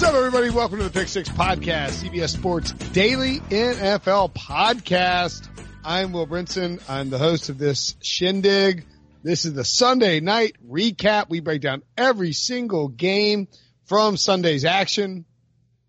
[0.00, 0.48] What's up, everybody?
[0.48, 5.46] Welcome to the Pick Six Podcast, CBS Sports Daily NFL Podcast.
[5.84, 6.80] I'm Will Brinson.
[6.88, 8.86] I'm the host of this shindig.
[9.22, 11.28] This is the Sunday night recap.
[11.28, 13.46] We break down every single game
[13.84, 15.26] from Sunday's action.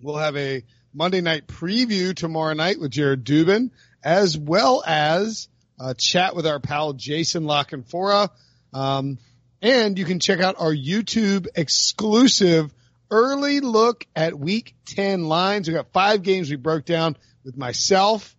[0.02, 3.72] We'll have a Monday night preview tomorrow night with Jared Dubin,
[4.04, 5.48] as well as
[5.80, 8.28] a chat with our pal Jason La Canfora.
[8.74, 9.20] Um,
[9.62, 12.74] and you can check out our YouTube exclusive
[13.12, 15.68] early look at week 10 lines.
[15.68, 18.36] We got five games we broke down with myself,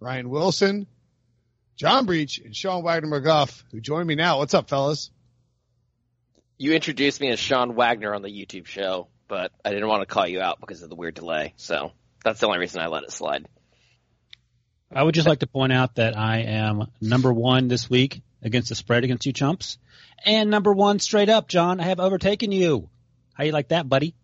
[0.00, 0.86] Ryan Wilson,
[1.76, 4.38] John Breech, and Sean Wagner McGough, who join me now.
[4.38, 5.10] What's up, fellas?
[6.58, 10.06] You introduced me as Sean Wagner on the YouTube show, but I didn't want to
[10.06, 11.52] call you out because of the weird delay.
[11.56, 11.92] So
[12.24, 13.46] that's the only reason I let it slide.
[14.90, 18.70] I would just like to point out that I am number one this week against
[18.70, 19.76] the spread against you chumps.
[20.24, 22.88] And number one straight up, John, I have overtaken you.
[23.36, 24.14] How you like that, buddy?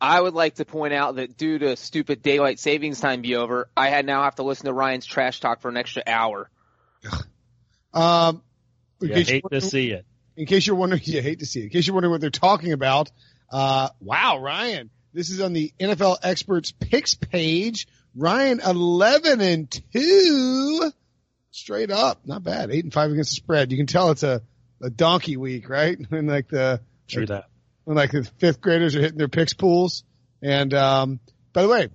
[0.00, 3.68] I would like to point out that due to stupid daylight savings time be over,
[3.76, 6.50] I had now have to listen to Ryan's trash talk for an extra hour.
[7.94, 8.42] Um,
[9.00, 10.06] in You case hate you're to see it.
[10.36, 11.64] in case you're wondering, you hate to see it.
[11.64, 13.10] In case you're wondering what they're talking about,
[13.50, 17.86] uh, wow, Ryan, this is on the NFL experts picks page.
[18.14, 20.92] Ryan, 11 and two,
[21.50, 22.26] straight up.
[22.26, 22.70] Not bad.
[22.70, 23.70] Eight and five against the spread.
[23.72, 24.42] You can tell it's a,
[24.82, 25.98] a donkey week, right?
[26.10, 27.46] And like the, True that.
[27.84, 30.04] When like the fifth graders are hitting their picks pools.
[30.40, 31.20] And, um,
[31.52, 31.88] by the way,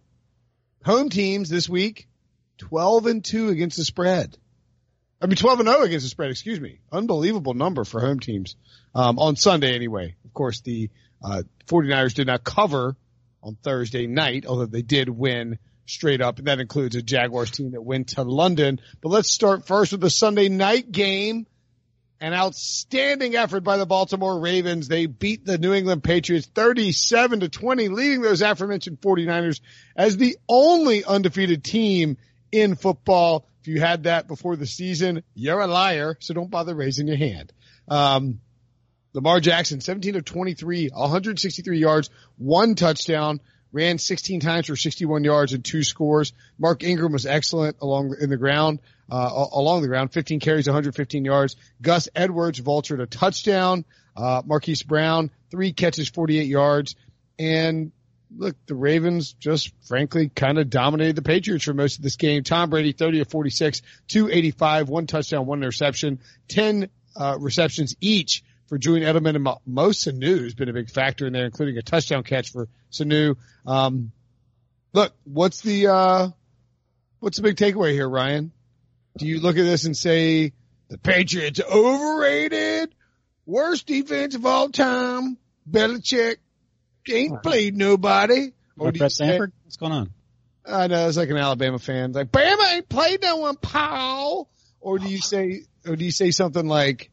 [0.83, 2.07] home teams this week,
[2.59, 4.37] 12 and two against the spread.
[5.21, 6.79] I mean, 12 and 0 against the spread, excuse me.
[6.91, 8.55] Unbelievable number for home teams.
[8.93, 10.15] Um, on Sunday anyway.
[10.25, 10.89] Of course, the,
[11.23, 12.95] uh, 49ers did not cover
[13.43, 16.37] on Thursday night, although they did win straight up.
[16.37, 18.79] And that includes a Jaguars team that went to London.
[19.01, 21.47] But let's start first with the Sunday night game.
[22.19, 24.88] An outstanding effort by the Baltimore Ravens.
[24.88, 29.61] They beat the New England Patriots 37 to 20, leading those aforementioned 49ers
[29.95, 32.17] as the only undefeated team
[32.51, 33.47] in football.
[33.61, 36.17] If you had that before the season, you're a liar.
[36.19, 37.53] So don't bother raising your hand.
[37.88, 38.39] Um,
[39.13, 43.41] Lamar Jackson, 17 of 23, 163 yards, one touchdown,
[43.72, 46.33] ran 16 times for 61 yards and two scores.
[46.57, 48.79] Mark Ingram was excellent along in the ground,
[49.09, 51.56] uh, along the ground, 15 carries, 115 yards.
[51.81, 53.85] Gus Edwards vultured a touchdown.
[54.16, 56.95] Uh, Marquise Brown, three catches, 48 yards.
[57.40, 57.91] And
[58.35, 62.44] look, the Ravens just frankly kind of dominated the Patriots for most of this game.
[62.44, 66.19] Tom Brady, 30 of 46, 285, one touchdown, one interception,
[66.50, 71.25] 10 uh, receptions each for Julian Edelman and Mo Sanu has been a big factor
[71.25, 73.38] in there, including a touchdown catch for Sanu.
[73.66, 74.12] Um,
[74.94, 76.29] look, what's the, uh,
[77.19, 78.51] what's the big takeaway here, Ryan?
[79.17, 80.53] Do you look at this and say
[80.89, 82.94] the Patriots are overrated,
[83.45, 85.38] worst defense of all time,
[85.69, 86.38] Belichick
[87.09, 88.51] ain't played nobody?
[88.77, 89.51] Or do you Brett say- Sanford?
[89.63, 90.11] What's going on?
[90.66, 92.09] I know it's like an Alabama fan.
[92.09, 94.50] It's like Bama ain't played no one, pal.
[94.81, 97.09] Or do you say, or do you say something like,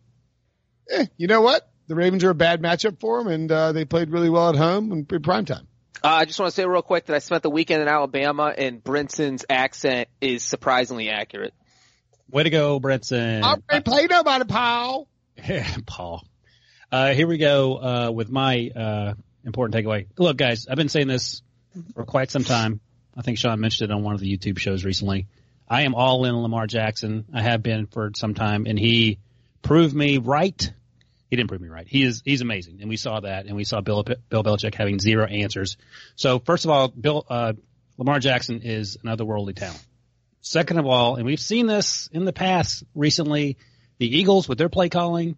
[0.90, 1.68] eh, you know what?
[1.86, 4.56] The Ravens are a bad matchup for them, and uh, they played really well at
[4.56, 5.68] home and in prime time.
[6.02, 8.52] Uh, I just want to say real quick that I spent the weekend in Alabama
[8.56, 11.54] and Brinson's accent is surprisingly accurate.
[12.34, 13.44] Way to go, Brinson.
[13.44, 15.06] I ain't played nobody, pal.
[15.86, 16.26] Paul.
[16.90, 19.14] Uh, here we go, uh, with my, uh,
[19.44, 20.08] important takeaway.
[20.18, 21.42] Look, guys, I've been saying this
[21.94, 22.80] for quite some time.
[23.16, 25.28] I think Sean mentioned it on one of the YouTube shows recently.
[25.68, 27.24] I am all in Lamar Jackson.
[27.32, 29.20] I have been for some time and he
[29.62, 30.72] proved me right.
[31.30, 31.86] He didn't prove me right.
[31.86, 32.78] He is, he's amazing.
[32.80, 35.76] And we saw that and we saw Bill, Bill Belichick having zero answers.
[36.16, 37.52] So first of all, Bill, uh,
[37.96, 39.86] Lamar Jackson is an otherworldly talent.
[40.44, 43.56] Second of all, and we've seen this in the past recently,
[43.96, 45.36] the Eagles with their play calling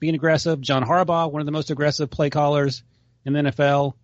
[0.00, 0.60] being aggressive.
[0.60, 2.82] John Harbaugh, one of the most aggressive play callers
[3.24, 3.94] in the NFL.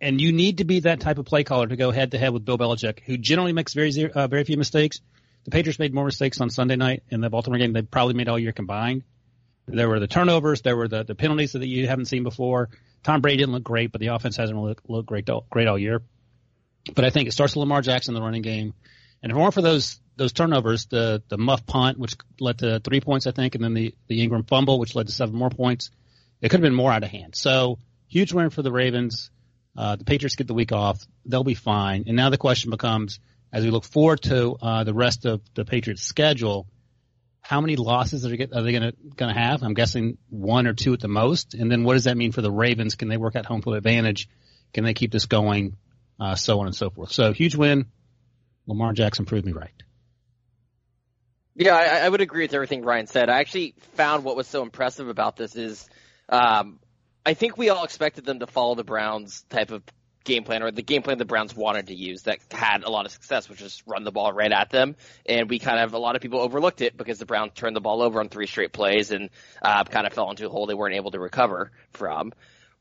[0.00, 2.32] And you need to be that type of play caller to go head to head
[2.32, 5.00] with Bill Belichick, who generally makes very uh, very few mistakes.
[5.44, 8.14] The Patriots made more mistakes on Sunday night in the Baltimore game than they probably
[8.14, 9.04] made all year combined.
[9.68, 12.68] There were the turnovers, there were the, the penalties that you haven't seen before.
[13.04, 16.02] Tom Brady didn't look great, but the offense hasn't looked, great great all year.
[16.96, 18.74] But I think it starts with Lamar Jackson in the running game.
[19.22, 22.80] And if it weren't for those those turnovers, the the muff punt, which led to
[22.80, 25.50] three points, I think, and then the the Ingram fumble, which led to seven more
[25.50, 25.90] points,
[26.40, 27.34] it could have been more out of hand.
[27.34, 27.78] So
[28.08, 29.30] huge win for the Ravens.
[29.76, 32.04] Uh, the Patriots get the week off; they'll be fine.
[32.06, 33.20] And now the question becomes,
[33.52, 36.66] as we look forward to uh, the rest of the Patriots' schedule,
[37.40, 39.62] how many losses are they, going to going to have?
[39.62, 41.54] I'm guessing one or two at the most.
[41.54, 42.94] And then what does that mean for the Ravens?
[42.94, 44.28] Can they work out home field advantage?
[44.72, 45.76] Can they keep this going?
[46.18, 47.12] Uh, so on and so forth.
[47.12, 47.86] So huge win.
[48.66, 49.70] Lamar Jackson proved me right.
[51.54, 53.28] Yeah, I, I would agree with everything Ryan said.
[53.28, 55.88] I actually found what was so impressive about this is,
[56.28, 56.78] um,
[57.26, 59.82] I think we all expected them to follow the Browns type of
[60.24, 63.04] game plan or the game plan the Browns wanted to use that had a lot
[63.04, 64.96] of success, which is run the ball right at them.
[65.26, 67.80] And we kind of, a lot of people overlooked it because the Browns turned the
[67.80, 69.30] ball over on three straight plays and,
[69.60, 72.32] uh, kind of fell into a hole they weren't able to recover from.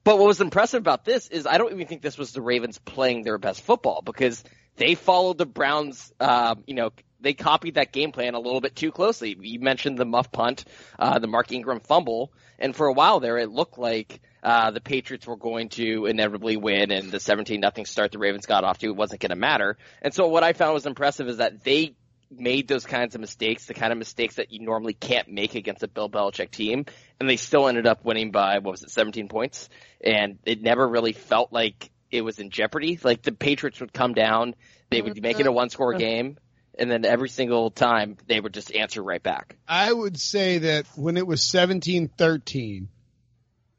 [0.04, 2.78] But what was impressive about this is I don't even think this was the Ravens
[2.80, 4.44] playing their best football because
[4.80, 6.92] they followed the Browns, uh, you know,
[7.22, 9.36] they copied that game plan a little bit too closely.
[9.40, 10.64] You mentioned the muff punt,
[10.98, 14.80] uh, the Mark Ingram fumble, and for a while there, it looked like uh, the
[14.80, 18.80] Patriots were going to inevitably win, and the 17 nothing start the Ravens got off
[18.80, 19.78] to wasn't going to matter.
[20.02, 21.96] And so what I found was impressive is that they
[22.32, 25.84] made those kinds of mistakes, the kind of mistakes that you normally can't make against
[25.84, 26.86] a Bill Belichick team,
[27.20, 29.68] and they still ended up winning by what was it, 17 points,
[30.00, 33.00] and it never really felt like it was in jeopardy.
[33.04, 34.56] Like the Patriots would come down,
[34.90, 36.38] they would make it a one score game,
[36.78, 39.58] and then every single time they would just answer right back.
[39.68, 42.88] I would say that when it was 17-13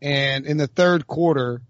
[0.03, 1.62] and in the third quarter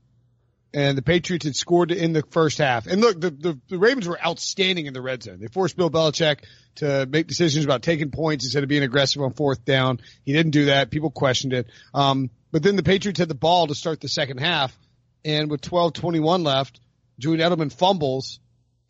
[0.73, 2.87] and the Patriots had scored in the first half.
[2.87, 5.39] And look, the, the, the Ravens were outstanding in the red zone.
[5.41, 6.45] They forced Bill Belichick
[6.77, 9.99] to make decisions about taking points instead of being aggressive on fourth down.
[10.25, 10.91] He didn't do that.
[10.91, 11.67] People questioned it.
[11.93, 14.77] Um, but then the Patriots had the ball to start the second half
[15.25, 16.81] and with 12-21 left,
[17.19, 18.41] Julian Edelman fumbles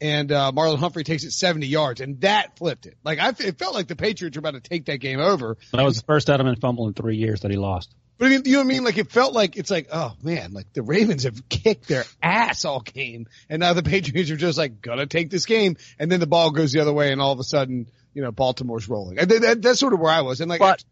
[0.01, 2.97] and uh, Marlon Humphrey takes it 70 yards, and that flipped it.
[3.05, 5.59] Like I, it felt like the Patriots were about to take that game over.
[5.73, 7.95] That was the first Edelman fumble in three years that he lost.
[8.17, 8.85] But I mean, you know what I mean?
[8.85, 12.65] Like it felt like it's like, oh man, like the Ravens have kicked their ass
[12.65, 16.21] all game, and now the Patriots are just like gonna take this game, and then
[16.21, 19.19] the ball goes the other way, and all of a sudden, you know, Baltimore's rolling.
[19.19, 20.61] And that, that's sort of where I was, and like.
[20.61, 20.85] But-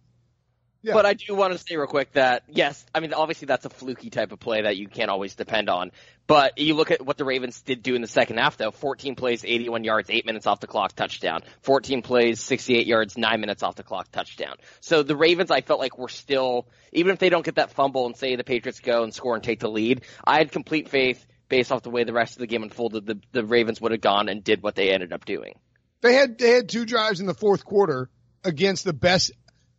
[0.83, 0.95] yeah.
[0.95, 3.71] But I do want to say real quick that yes, I mean obviously that's a
[3.71, 5.91] fluky type of play that you can't always depend on.
[6.29, 9.17] But you look at what the Ravens did do in the second half though, 14
[9.17, 11.41] plays, 81 yards, 8 minutes off the clock, touchdown.
[11.63, 14.57] 14 plays, 68 yards, 9 minutes off the clock, touchdown.
[14.81, 18.07] So the Ravens I felt like were still, even if they don't get that fumble
[18.07, 21.27] and say the Patriots go and score and take the lead, I had complete faith
[21.49, 24.01] based off the way the rest of the game unfolded, the, the Ravens would have
[24.01, 25.55] gone and did what they ended up doing.
[26.03, 28.11] They had, they had two drives in the fourth quarter
[28.45, 29.33] against the best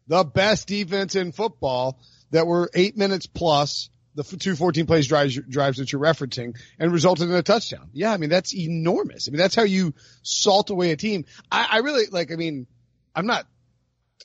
[0.09, 2.00] the best defense in football
[2.31, 6.91] that were eight minutes plus the two 14 plays drives, drives that you're referencing and
[6.91, 7.89] resulted in a touchdown.
[7.94, 8.11] Yeah.
[8.11, 9.29] I mean, that's enormous.
[9.29, 11.25] I mean, that's how you salt away a team.
[11.50, 12.67] I, I really like, I mean,
[13.15, 13.45] I'm not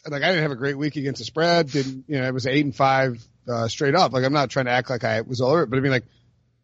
[0.08, 1.70] like, I didn't have a great week against the spread.
[1.70, 4.12] Didn't, you know, it was eight and five, uh, straight up.
[4.12, 5.92] Like, I'm not trying to act like I was all over it, but I mean,
[5.92, 6.04] like,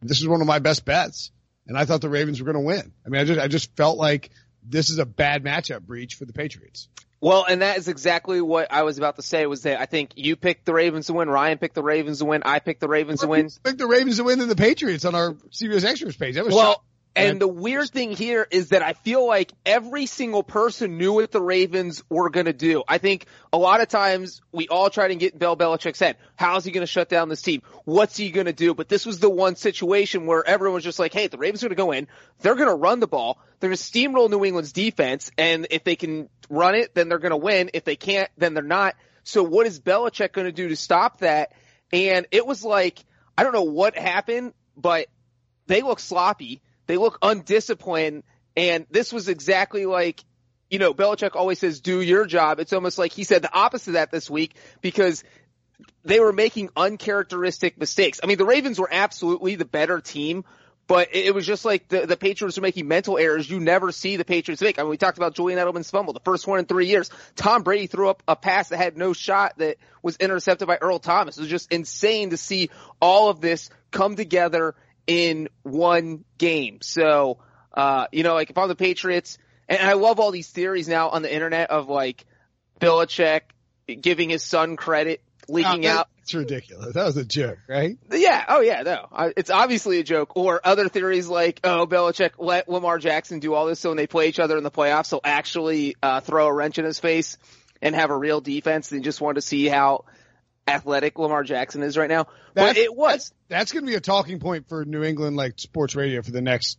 [0.02, 1.30] this is one of my best bets.
[1.66, 2.92] And I thought the Ravens were going to win.
[3.06, 4.30] I mean, I just, I just felt like
[4.62, 6.88] this is a bad matchup Breech for the Patriots.
[7.22, 10.12] Well, and that is exactly what I was about to say was that I think
[10.16, 12.88] you picked the Ravens to win, Ryan picked the Ravens to win, I picked the
[12.88, 13.46] Ravens to win.
[13.46, 16.36] I picked the Ravens to win and the Patriots on our CBS Extras page.
[16.36, 16.82] That was well,
[17.16, 21.32] and the weird thing here is that I feel like every single person knew what
[21.32, 22.84] the Ravens were going to do.
[22.86, 26.16] I think a lot of times we all try to get Bill Belichick's head.
[26.36, 27.62] How's he going to shut down this team?
[27.84, 28.74] What's he going to do?
[28.74, 31.76] But this was the one situation where everyone's just like, hey, the Ravens are going
[31.76, 32.06] to go in.
[32.40, 33.40] They're going to run the ball.
[33.58, 35.32] They're going to steamroll New England's defense.
[35.36, 37.70] And if they can run it, then they're going to win.
[37.74, 38.94] If they can't, then they're not.
[39.24, 41.52] So what is Belichick going to do to stop that?
[41.92, 43.04] And it was like,
[43.36, 45.08] I don't know what happened, but
[45.66, 48.24] they look sloppy they look undisciplined.
[48.56, 50.24] And this was exactly like,
[50.68, 52.58] you know, Belichick always says, do your job.
[52.58, 55.22] It's almost like he said the opposite of that this week because
[56.02, 58.18] they were making uncharacteristic mistakes.
[58.24, 60.44] I mean, the Ravens were absolutely the better team,
[60.88, 64.16] but it was just like the, the Patriots were making mental errors you never see
[64.16, 64.80] the Patriots make.
[64.80, 67.08] I mean, we talked about Julian Edelman's fumble, the first one in three years.
[67.36, 70.98] Tom Brady threw up a pass that had no shot that was intercepted by Earl
[70.98, 71.38] Thomas.
[71.38, 72.68] It was just insane to see
[73.00, 74.74] all of this come together
[75.06, 76.78] in one game.
[76.82, 77.38] So
[77.72, 79.38] Uh, you know, like if I'm the Patriots,
[79.68, 82.26] and I love all these theories now on the internet of like
[82.80, 83.42] Belichick
[84.00, 86.08] giving his son credit, leaking Oh, out.
[86.22, 86.94] It's ridiculous.
[86.94, 87.96] That was a joke, right?
[88.10, 88.44] Yeah.
[88.48, 88.82] Oh yeah.
[88.82, 90.36] No, I, it's obviously a joke.
[90.36, 94.06] Or other theories like, oh, Belichick let Lamar Jackson do all this so when they
[94.06, 97.36] play each other in the playoffs, he'll actually uh, throw a wrench in his face
[97.82, 98.88] and have a real defense.
[98.88, 100.04] They just want to see how
[100.66, 102.26] athletic Lamar Jackson is right now.
[102.54, 103.32] But it was.
[103.48, 106.42] That's going to be a talking point for New England, like sports radio for the
[106.42, 106.78] next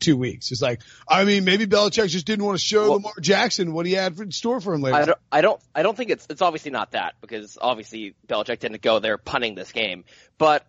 [0.00, 0.50] two weeks.
[0.50, 3.86] It's like, I mean, maybe Belichick just didn't want to show Well- Lamar Jackson what
[3.86, 4.96] he had in store for him later.
[4.96, 8.58] I don't, I don't, I don't think it's it's obviously not that because obviously Belichick
[8.60, 10.04] didn't go there punting this game.
[10.38, 10.66] But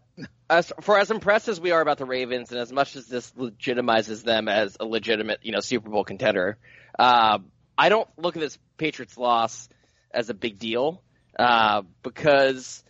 [0.49, 3.31] as for as impressed as we are about the Ravens, and as much as this
[3.31, 6.57] legitimizes them as a legitimate, you know, Super Bowl contender,
[6.97, 7.39] uh,
[7.77, 9.69] I don't look at this Patriots loss
[10.13, 11.01] as a big deal
[11.41, 12.83] uh, because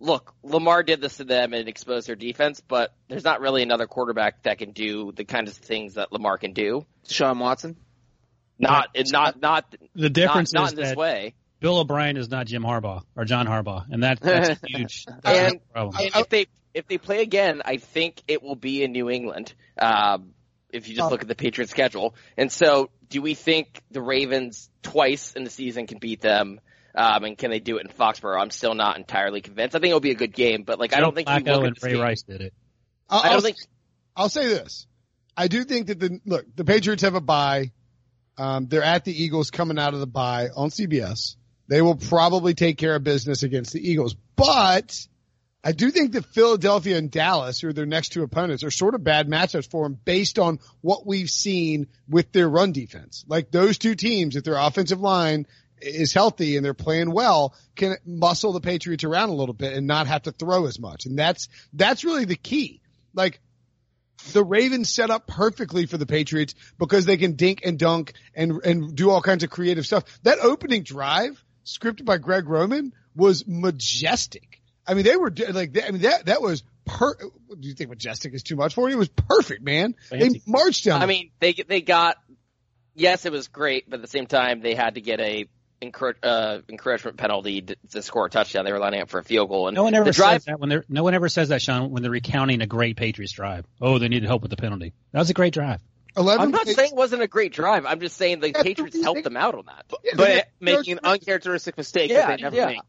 [0.00, 3.86] look, Lamar did this to them and exposed their defense, but there's not really another
[3.86, 6.86] quarterback that can do the kind of things that Lamar can do.
[7.06, 7.76] Deshaun Watson.
[8.60, 11.34] Not, not, not, The difference not, not is in this that way.
[11.60, 15.04] Bill O'Brien is not Jim Harbaugh or John Harbaugh, and that, that's huge.
[15.06, 15.96] That's a And- problem.
[16.00, 19.52] And if they if they play again, I think it will be in New England.
[19.80, 20.34] Um,
[20.70, 21.10] if you just Oh.
[21.10, 25.50] look at the Patriots schedule, and so do we think the Ravens twice in the
[25.50, 26.60] season can beat them?
[26.94, 28.40] Um, and can they do it in Foxborough?
[28.40, 29.76] I'm still not entirely convinced.
[29.76, 31.56] I think it'll be a good game, but like I don't think you Flacco look
[31.56, 32.00] at and Ray game.
[32.00, 32.54] Rice did it.
[33.08, 33.56] I'll, I don't think
[34.16, 34.86] I'll say this.
[35.36, 37.72] I do think that the look, the Patriots have a bye.
[38.36, 41.36] Um, they're at the Eagles coming out of the bye on CBS.
[41.68, 44.96] They will probably take care of business against the Eagles, but
[45.62, 48.94] I do think that Philadelphia and Dallas, who are their next two opponents, are sort
[48.94, 53.24] of bad matchups for them based on what we've seen with their run defense.
[53.28, 55.46] Like those two teams, if their offensive line
[55.80, 59.86] is healthy and they're playing well, can muscle the Patriots around a little bit and
[59.86, 61.06] not have to throw as much.
[61.06, 62.80] And that's, that's really the key.
[63.14, 63.40] Like
[64.32, 68.60] the Ravens set up perfectly for the Patriots because they can dink and dunk and
[68.64, 70.04] and do all kinds of creative stuff.
[70.22, 74.60] That opening drive, scripted by Greg Roman, was majestic.
[74.86, 77.14] I mean, they were like, I mean, that that was per.
[77.14, 78.96] Do you think majestic is too much for you?
[78.96, 79.94] It was perfect, man.
[80.08, 80.28] Fancy.
[80.28, 81.02] They marched down.
[81.02, 82.16] I mean, they they got
[82.94, 85.46] yes, it was great, but at the same time, they had to get a
[85.80, 88.64] encourage, uh, encouragement penalty to, to score a touchdown.
[88.64, 90.42] They were lining up for a field goal, and No one ever the drive.
[90.42, 92.96] says that when they're no one ever says that, Sean, when they're recounting a great
[92.96, 93.64] Patriots drive.
[93.80, 94.92] Oh, they needed help with the penalty.
[95.12, 95.80] That was a great drive.
[96.16, 96.42] eleven.
[96.42, 97.86] I'm not plays- saying it wasn't a great drive.
[97.86, 99.84] I'm just saying the That's Patriots the- helped them out on that.
[100.04, 102.66] Yeah, but they- making an uncharacteristic mistake Yeah, that they never yeah.
[102.66, 102.80] make.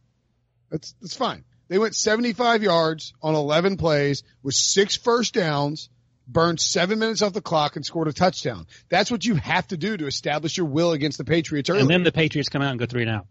[0.72, 1.44] That's that's fine.
[1.68, 5.90] They went 75 yards on 11 plays with six first downs,
[6.32, 8.68] burned seven minutes off the clock, and scored a touchdown.
[8.90, 11.82] That's what you have to do to establish your will against the Patriots early.
[11.82, 13.26] And then the Patriots come out and go three and out.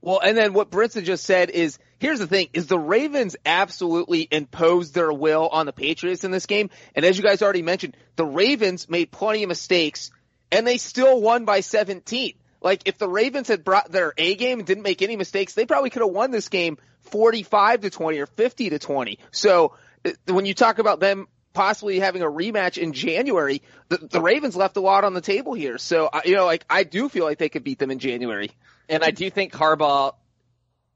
[0.00, 4.26] Well, and then what Brinson just said is, here's the thing, is the Ravens absolutely
[4.28, 6.70] imposed their will on the Patriots in this game.
[6.96, 10.10] And as you guys already mentioned, the Ravens made plenty of mistakes
[10.50, 12.34] and they still won by 17.
[12.60, 15.66] Like if the Ravens had brought their A game and didn't make any mistakes, they
[15.66, 19.18] probably could have won this game 45 to 20 or 50 to 20.
[19.30, 19.74] So
[20.04, 24.56] uh, when you talk about them possibly having a rematch in January, the, the Ravens
[24.56, 25.78] left a lot on the table here.
[25.78, 28.50] So, I- you know, like I do feel like they could beat them in January.
[28.88, 30.14] And I do think Harbaugh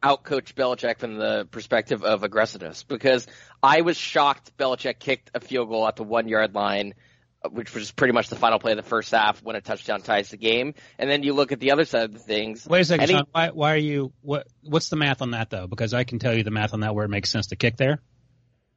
[0.03, 3.27] outcoached Belichick from the perspective of aggressiveness because
[3.63, 6.95] I was shocked Belichick kicked a field goal at the one yard line,
[7.43, 10.03] uh, which was pretty much the final play of the first half when a touchdown
[10.03, 10.75] ties the game.
[10.99, 12.67] And then you look at the other side of the things.
[12.67, 13.25] Wait a second, Any- Sean.
[13.33, 14.13] Why, why are you?
[14.21, 14.47] What?
[14.63, 15.67] What's the math on that though?
[15.67, 17.77] Because I can tell you the math on that where it makes sense to kick
[17.77, 18.01] there.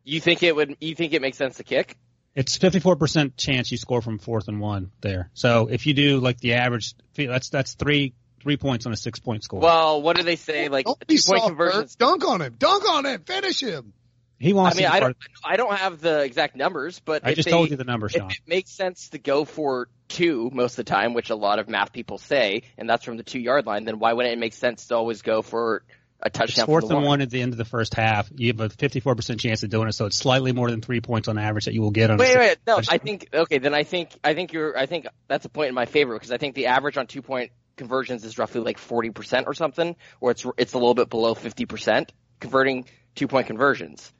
[0.09, 0.77] You think it would?
[0.81, 1.97] You think it makes sense to kick?
[2.35, 5.29] It's 54% chance you score from fourth and one there.
[5.33, 9.19] So if you do like the average, that's that's three three points on a six
[9.19, 9.59] point score.
[9.59, 10.69] Well, what do they say?
[10.69, 11.95] Like Don't be two point conversions.
[11.95, 12.55] Dunk on him.
[12.57, 13.21] Dunk on him.
[13.23, 13.93] Finish him.
[14.39, 14.77] he wants.
[14.77, 17.51] I mean, to I don't, I don't have the exact numbers, but I just they-
[17.51, 18.13] told you the numbers.
[18.15, 18.31] if Sean.
[18.31, 21.67] it makes sense to go for two most of the time, which a lot of
[21.67, 24.53] math people say, and that's from the two yard line, then why wouldn't it make
[24.53, 25.83] sense to always go for
[26.21, 27.21] a It's fourth and one?
[27.21, 28.29] at the end of the first half.
[28.35, 31.27] You have a 54% chance of doing it, so it's slightly more than three points
[31.27, 32.17] on average that you will get on.
[32.17, 32.95] a Wait, six- wait, no, touchdown.
[32.95, 33.57] I think okay.
[33.59, 34.77] Then I think I think you're.
[34.77, 37.21] I think that's a point in my favor because I think the average on two
[37.21, 41.09] point conversions is roughly like forty percent or something, or it's it's a little bit
[41.09, 42.11] below fifty percent
[42.41, 42.85] converting
[43.15, 44.11] two point conversions.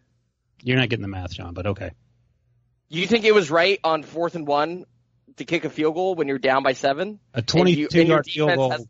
[0.64, 1.92] You're not getting the math, John, but okay.
[2.88, 4.86] You think it was right on fourth and one
[5.38, 7.20] to kick a field goal when you're down by seven?
[7.34, 8.72] A 22 you, yard field goal.
[8.72, 8.88] has-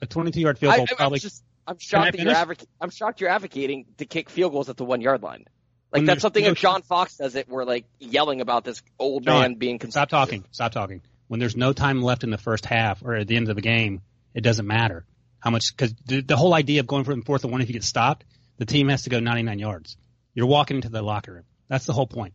[0.00, 1.18] A 22 yard field goal I'm probably.
[1.18, 4.76] just, I'm shocked that you're advoc- I'm shocked you're advocating to kick field goals at
[4.76, 5.44] the one yard line.
[5.92, 8.82] Like When that's something no if John Fox does it, we're like yelling about this
[8.98, 10.44] old John, man being Stop talking.
[10.50, 11.02] Stop talking.
[11.28, 13.62] When there's no time left in the first half or at the end of the
[13.62, 14.02] game,
[14.34, 15.06] it doesn't matter
[15.40, 17.68] how much because the, the whole idea of going for the fourth and one if
[17.68, 18.24] you get stopped,
[18.58, 19.96] the team has to go 99 yards.
[20.34, 21.44] You're walking into the locker room.
[21.68, 22.34] That's the whole point.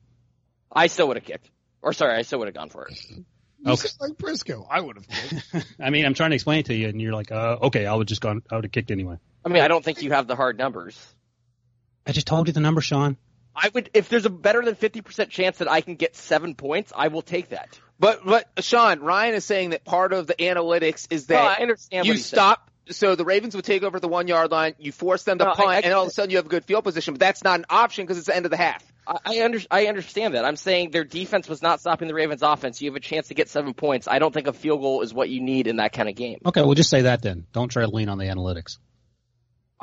[0.72, 1.50] I still would have kicked.
[1.82, 3.00] Or sorry, I still would have gone for it.
[3.64, 3.88] You Okay.
[3.88, 4.66] said like Briscoe.
[4.70, 5.66] I would have.
[5.80, 7.94] I mean, I'm trying to explain it to you, and you're like, uh, okay, I
[7.94, 8.42] would just gone.
[8.50, 9.18] I would have kicked anyway.
[9.46, 11.00] I mean, I don't think you have the hard numbers.
[12.06, 13.18] I just told you the number, Sean.
[13.56, 16.94] I would, if there's a better than 50% chance that I can get seven points,
[16.96, 17.78] I will take that.
[18.00, 21.62] But but Sean, Ryan is saying that part of the analytics is No, that I
[21.62, 22.71] understand you what he stop.
[22.92, 24.76] So the Ravens would take over the one yard line.
[24.80, 26.50] You force them to No, punt, I- and all of a sudden you have a
[26.50, 27.14] good field position.
[27.14, 28.84] But that's not an option because it's the end of the half.
[29.08, 30.46] I, I, under, I understand that.
[30.46, 32.82] I'm saying their defense was not stopping the Ravens' offense.
[32.82, 34.08] You have a chance to get seven points.
[34.08, 36.40] I don't think a field goal is what you need in that kind of game.
[36.46, 37.48] Okay, we'll just say that then.
[37.52, 38.78] Don't try to lean on the analytics.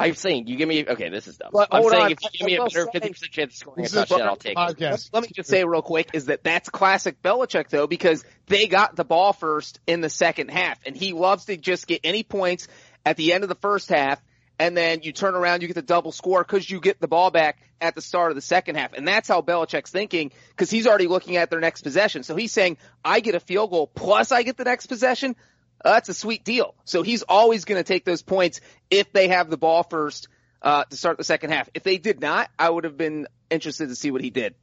[0.01, 1.09] I'm saying you give me okay.
[1.09, 1.51] This is dumb.
[1.53, 3.33] But I'm saying on, if you give me I a will better say- fifty percent
[3.33, 4.57] chance of scoring a touchdown, I'll take it.
[4.57, 5.11] podcast.
[5.13, 8.95] Let me just say real quick is that that's classic Belichick though because they got
[8.95, 12.69] the ball first in the second half and he loves to just get any points
[13.09, 14.23] at the end of the first half
[14.59, 17.31] and then you turn around, you get the double score because you get the ball
[17.31, 18.93] back at the start of the second half.
[18.93, 22.23] And that's how Belichick's thinking because he's already looking at their next possession.
[22.23, 25.37] So he's saying, I get a field goal plus I get the next possession.
[25.83, 26.75] Uh, that's a sweet deal.
[26.85, 28.61] So he's always going to take those points
[28.91, 30.29] if they have the ball first
[30.61, 31.71] uh, to start the second half.
[31.73, 34.55] If they did not, I would have been interested to see what he did.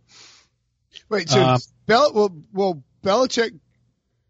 [1.10, 3.58] Wait, so Uh, Bel well, well, Belichick,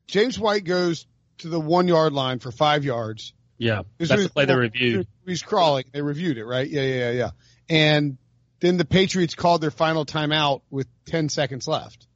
[0.07, 1.05] James White goes
[1.39, 3.33] to the one yard line for five yards.
[3.57, 5.07] Yeah, that's the play they reviewed.
[5.25, 5.85] He's crawling.
[5.91, 6.67] They reviewed it, right?
[6.67, 7.29] Yeah, yeah, yeah, yeah.
[7.69, 8.17] And
[8.59, 12.07] then the Patriots called their final timeout with 10 seconds left.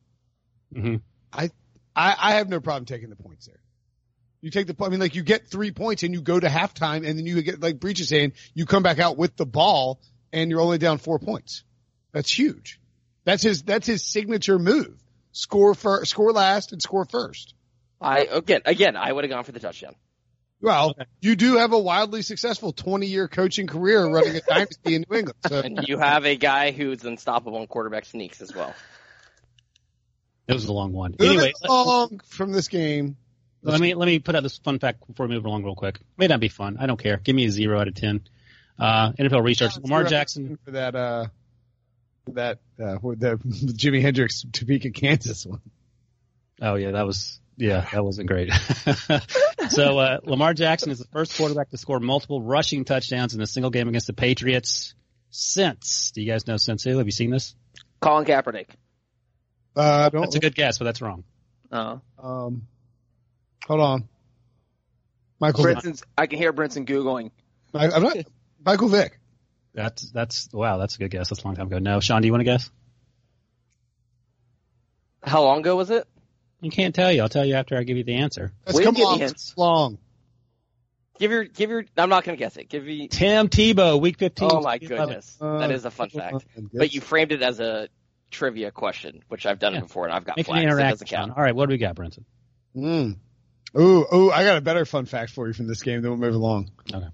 [0.74, 0.98] hmm
[1.96, 3.60] I, I have no problem taking the points there.
[4.42, 7.06] You take the, I mean, like you get three points and you go to halftime
[7.06, 10.00] and then you get, like Breech is saying, you come back out with the ball
[10.32, 11.64] and you're only down four points.
[12.14, 12.80] That's huge.
[13.26, 14.98] That's his, that's his signature move.
[15.34, 17.54] Score first, score last and score first.
[18.02, 19.94] I again, again, I would have gone for the touchdown.
[20.62, 25.06] Well, you do have a wildly successful 20 year coaching career running a dynasty in
[25.10, 25.38] New England.
[25.48, 28.74] So And you have a guy who's unstoppable in quarterback sneaks as well.
[30.48, 31.12] It was a long one.
[31.12, 33.18] moving Anyway, let, along from this game.
[33.62, 36.00] let me let me put out this fun fact before we move along real quick.
[36.18, 36.78] May not be fun.
[36.80, 37.18] I don't care.
[37.18, 38.22] Give me a zero out of ten.
[38.78, 39.78] Uh, NFL research.
[39.78, 40.58] Lamar Jackson.
[40.64, 41.28] for that, uh,
[42.30, 43.38] that, uh, the
[43.76, 45.62] Jimi Hendrix Topeka, Kansas one.
[46.62, 48.52] Oh yeah, that was yeah, that wasn't great.
[49.70, 53.48] so uh, Lamar Jackson is the first quarterback to score multiple rushing touchdowns in a
[53.48, 54.94] single game against the Patriots
[55.30, 56.12] since.
[56.14, 56.98] Do you guys know since who?
[56.98, 57.56] Have you seen this?
[58.02, 58.68] Colin Kaepernick.
[59.76, 61.24] Uh, don't, That's a good guess, but that's wrong.
[61.72, 62.68] Uh, um,
[63.66, 64.10] hold on.
[65.40, 67.32] Michael, Brinson's, I can hear Brinson Googling.
[67.74, 68.18] I, I'm not,
[68.66, 69.20] Michael Vick.
[69.74, 71.30] That's that's wow, that's a good guess.
[71.30, 71.80] That's a long time ago.
[71.80, 72.70] No, Sean, do you want to guess?
[75.24, 76.08] How long ago was it?
[76.64, 77.22] I can't tell you.
[77.22, 78.52] I'll tell you after I give you the answer.
[78.66, 79.98] That's We come give on, it's long.
[81.20, 81.84] Give your, give your.
[81.98, 82.70] I'm not going to guess it.
[82.70, 83.08] Give me.
[83.10, 84.50] Tim Tebow, Week 15.
[84.52, 85.08] Oh my 2011.
[85.08, 86.46] goodness, that is a fun fact.
[86.74, 87.90] But you framed it as a
[88.32, 89.82] trivia question, which I've done Yeah.
[89.82, 90.72] before, and I've got Make it flags.
[90.72, 91.34] So it doesn't count.
[91.36, 92.26] All right, what do we got, Brenton?
[92.76, 93.18] Mm.
[93.78, 96.02] Ooh, ooh, I got a better fun fact for you from this game.
[96.02, 96.72] Then we'll move along.
[96.94, 97.06] Okay.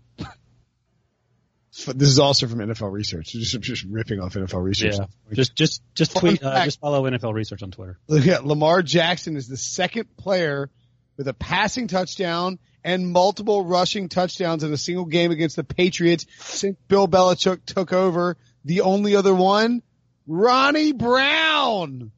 [1.76, 3.34] This is also from NFL Research.
[3.34, 4.96] Just, just ripping off NFL Research.
[4.98, 5.06] Yeah.
[5.34, 6.42] Just just just tweet.
[6.42, 8.00] Uh, just follow NFL Research on Twitter.
[8.08, 10.70] Yeah, Lamar Jackson is the second player
[11.18, 16.26] with a passing touchdown and multiple rushing touchdowns in a single game against the Patriots
[16.38, 18.38] since Bill Belichick took over.
[18.64, 19.82] The only other one,
[20.28, 22.12] Ronnie Brown.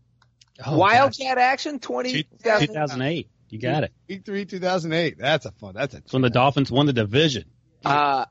[0.65, 3.29] Oh, Wildcat action 20, 2008.
[3.49, 3.93] You got it.
[4.09, 5.17] Week three, 2008.
[5.17, 7.45] That's a fun, that's a, It's when the Dolphins won the division.
[7.85, 8.25] Uh,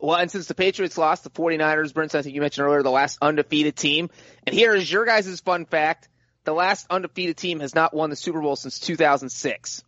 [0.00, 2.90] well, and since the Patriots lost the 49ers, Brinson, I think you mentioned earlier, the
[2.90, 4.10] last undefeated team.
[4.46, 6.08] And here is your guys' fun fact.
[6.44, 9.82] The last undefeated team has not won the Super Bowl since 2006.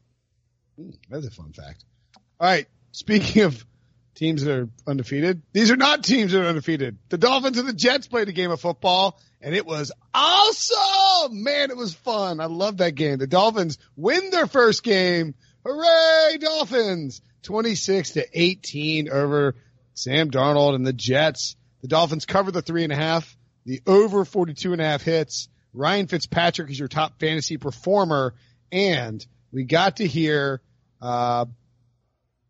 [0.76, 1.84] Hmm, that's a fun fact.
[2.38, 2.66] All right.
[2.92, 3.64] Speaking of
[4.14, 6.98] teams that are undefeated, these are not teams that are undefeated.
[7.08, 11.42] The Dolphins and the Jets played a game of football and it was awesome.
[11.42, 12.40] Man, it was fun.
[12.40, 13.18] I love that game.
[13.18, 15.34] The Dolphins win their first game.
[15.64, 17.22] Hooray, Dolphins!
[17.42, 19.56] 26 to 18 over
[19.94, 21.56] Sam Darnold and the Jets.
[21.82, 25.48] The Dolphins cover the three and a half, the over 42 and a half hits.
[25.72, 28.34] Ryan Fitzpatrick is your top fantasy performer
[28.70, 30.62] and we got to hear,
[31.00, 31.46] uh,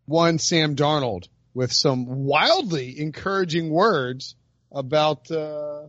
[0.06, 4.36] one Sam Darnold with some wildly encouraging words
[4.70, 5.86] about, uh,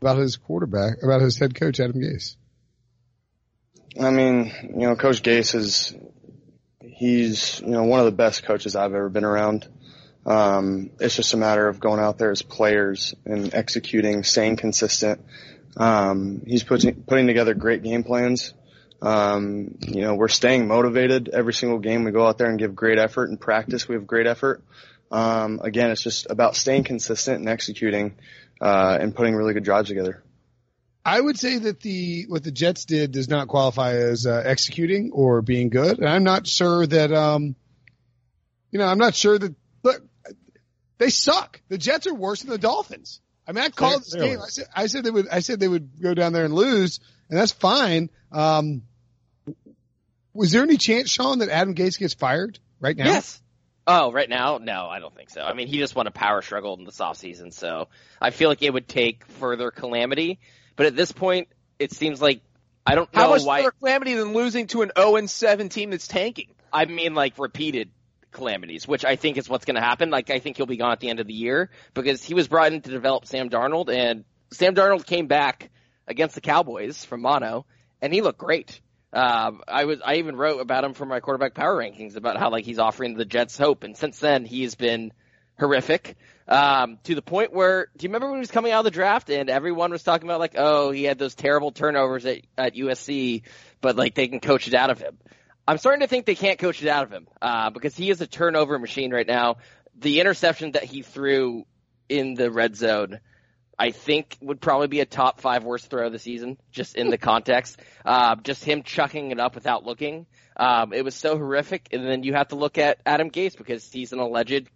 [0.00, 2.36] about his quarterback, about his head coach, Adam Gase.
[4.00, 5.94] I mean, you know, Coach Gase is
[6.80, 9.66] he's you know one of the best coaches I've ever been around.
[10.26, 15.24] Um, it's just a matter of going out there as players and executing, staying consistent.
[15.76, 18.54] Um, he's putting putting together great game plans.
[19.02, 22.04] Um, you know, we're staying motivated every single game.
[22.04, 23.30] We go out there and give great effort.
[23.30, 24.62] In practice, we have great effort.
[25.10, 28.16] Um, again, it's just about staying consistent and executing
[28.60, 30.22] uh, and putting really good drives together.
[31.04, 35.12] I would say that the what the Jets did does not qualify as uh, executing
[35.12, 35.98] or being good.
[35.98, 37.56] And I'm not sure that um,
[38.70, 39.54] you know, I'm not sure that
[41.00, 41.62] they suck.
[41.68, 43.22] The Jets are worse than the Dolphins.
[43.48, 44.38] I mean, I called this game.
[44.38, 45.28] I said, I said they would.
[45.28, 48.10] I said they would go down there and lose, and that's fine.
[48.30, 48.82] Um,
[50.34, 53.06] was there any chance, Sean, that Adam Gase gets fired right now?
[53.06, 53.40] Yes.
[53.86, 54.58] Oh, right now?
[54.58, 55.40] No, I don't think so.
[55.40, 57.88] I mean, he just won a power struggle in this offseason, so
[58.20, 60.38] I feel like it would take further calamity.
[60.76, 62.42] But at this point, it seems like
[62.86, 63.60] I don't know How much why.
[63.60, 66.48] further calamity than losing to an 0 and 7 team that's tanking?
[66.70, 67.90] I mean, like repeated
[68.32, 70.10] calamities, which I think is what's going to happen.
[70.10, 72.48] Like, I think he'll be gone at the end of the year because he was
[72.48, 75.70] brought in to develop Sam Darnold, and Sam Darnold came back
[76.06, 77.66] against the Cowboys from mono,
[78.02, 78.80] and he looked great.
[79.12, 82.50] Um, I was, I even wrote about him for my quarterback power rankings about how
[82.50, 85.12] like he's offering the Jets hope, and since then he has been
[85.58, 86.16] horrific.
[86.48, 88.90] Um, to the point where, do you remember when he was coming out of the
[88.90, 92.74] draft and everyone was talking about like, oh, he had those terrible turnovers at, at
[92.74, 93.42] USC,
[93.80, 95.16] but like they can coach it out of him.
[95.66, 98.20] I'm starting to think they can't coach it out of him, uh, because he is
[98.20, 99.56] a turnover machine right now.
[99.98, 101.66] The interception that he threw
[102.08, 103.20] in the red zone,
[103.78, 107.08] I think would probably be a top five worst throw of the season, just in
[107.08, 107.80] the context.
[108.04, 110.26] Uh, just him chucking it up without looking.
[110.56, 111.88] Um, it was so horrific.
[111.92, 114.68] And then you have to look at Adam Gase because he's an alleged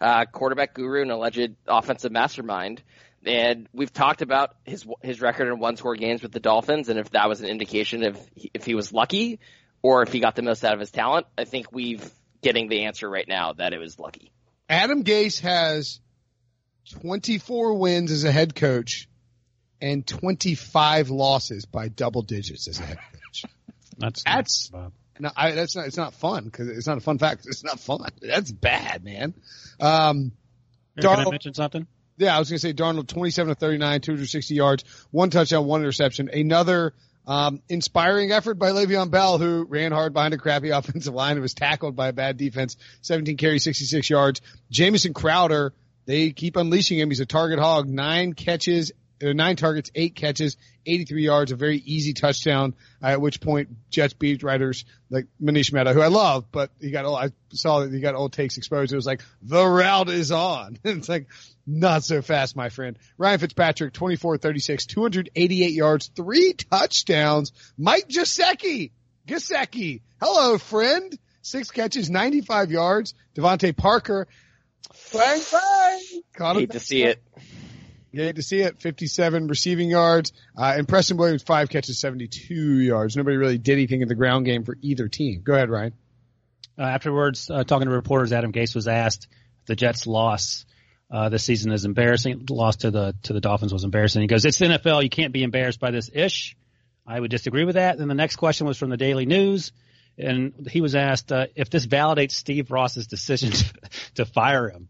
[0.00, 2.82] uh, quarterback guru and alleged offensive mastermind.
[3.24, 6.98] And we've talked about his his record in one score games with the Dolphins, and
[6.98, 8.18] if that was an indication of
[8.54, 9.40] if he was lucky
[9.82, 11.26] or if he got the most out of his talent.
[11.38, 12.08] I think we've
[12.42, 14.32] getting the answer right now that it was lucky.
[14.68, 16.00] Adam Gase has
[17.02, 19.08] 24 wins as a head coach
[19.80, 23.44] and 25 losses by double digits as a head coach.
[23.98, 24.92] That's That's- Bob.
[25.18, 25.84] No, I, that's not.
[25.86, 27.44] It's not fun because it's not a fun fact.
[27.44, 28.00] It's not fun.
[28.22, 29.34] That's bad, man.
[29.78, 30.32] Um,
[30.98, 31.86] Here, Can I mention something?
[32.16, 35.82] yeah, I was going to say Darnold, 27 to 39, 260 yards, one touchdown, one
[35.82, 36.30] interception.
[36.32, 36.94] Another
[37.26, 41.42] um, inspiring effort by Le'Veon Bell, who ran hard behind a crappy offensive line and
[41.42, 42.76] was tackled by a bad defense.
[43.02, 44.40] 17 carries, 66 yards.
[44.70, 45.72] Jamison Crowder,
[46.06, 47.10] they keep unleashing him.
[47.10, 47.88] He's a target hog.
[47.88, 50.56] Nine catches, nine targets, eight catches,
[50.86, 52.74] 83 yards, a very easy touchdown.
[53.02, 57.04] At which point, Jets beat writers like Manish Mehta, who I love, but he got
[57.04, 58.92] old, I saw that he got old takes exposed.
[58.92, 60.78] It was like the route is on.
[60.84, 61.28] it's like
[61.66, 62.98] not so fast, my friend.
[63.18, 67.52] Ryan Fitzpatrick, 24-36, 288 yards, three touchdowns.
[67.78, 68.92] Mike Gesicki,
[69.26, 71.18] Gesicki, hello friend.
[71.42, 73.14] Six catches, 95 yards.
[73.34, 74.28] DeVante Parker,
[75.12, 77.22] bang bang, caught Hate to see it.
[78.12, 78.80] You hate to see it.
[78.80, 80.32] 57 receiving yards.
[80.56, 83.16] Uh, and Preston Williams, five catches, 72 yards.
[83.16, 85.42] Nobody really did anything in the ground game for either team.
[85.42, 85.92] Go ahead, Ryan.
[86.78, 89.28] Uh, afterwards, uh, talking to reporters, Adam Gase was asked
[89.60, 90.64] if the Jets' loss
[91.10, 92.46] uh, this season is embarrassing.
[92.48, 94.22] Loss to the to the Dolphins was embarrassing.
[94.22, 95.02] He goes, "It's the NFL.
[95.02, 96.56] You can't be embarrassed by this ish."
[97.06, 97.98] I would disagree with that.
[97.98, 99.72] Then the next question was from the Daily News,
[100.16, 103.72] and he was asked uh, if this validates Steve Ross's decision to,
[104.14, 104.88] to fire him.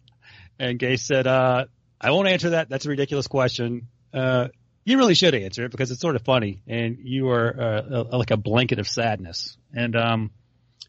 [0.58, 1.64] And Gase said, uh,
[2.00, 2.68] "I won't answer that.
[2.68, 3.88] That's a ridiculous question.
[4.12, 4.48] Uh,
[4.84, 8.18] you really should answer it because it's sort of funny, and you are uh, uh,
[8.18, 10.30] like a blanket of sadness." And um,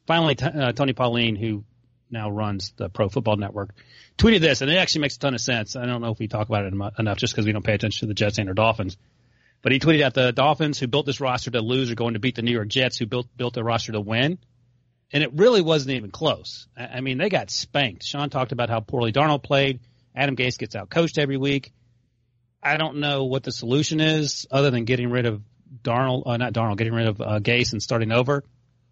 [0.07, 1.63] finally, t- uh, Tony Pauline, who
[2.09, 3.73] now runs the Pro Football Network,
[4.17, 5.75] tweeted this, and it actually makes a ton of sense.
[5.75, 7.73] I don't know if we talk about it emo- enough just because we don't pay
[7.73, 8.97] attention to the Jets and or Dolphins.
[9.61, 12.19] But he tweeted out the Dolphins who built this roster to lose are going to
[12.19, 14.39] beat the New York Jets who built built a roster to win.
[15.13, 16.67] And it really wasn't even close.
[16.75, 18.03] I, I mean, they got spanked.
[18.03, 19.81] Sean talked about how poorly Darnold played.
[20.15, 21.73] Adam Gase gets out coached every week.
[22.63, 25.41] I don't know what the solution is other than getting rid of
[25.83, 28.43] Darnold, uh, not Darnold, getting rid of uh, Gase and starting over.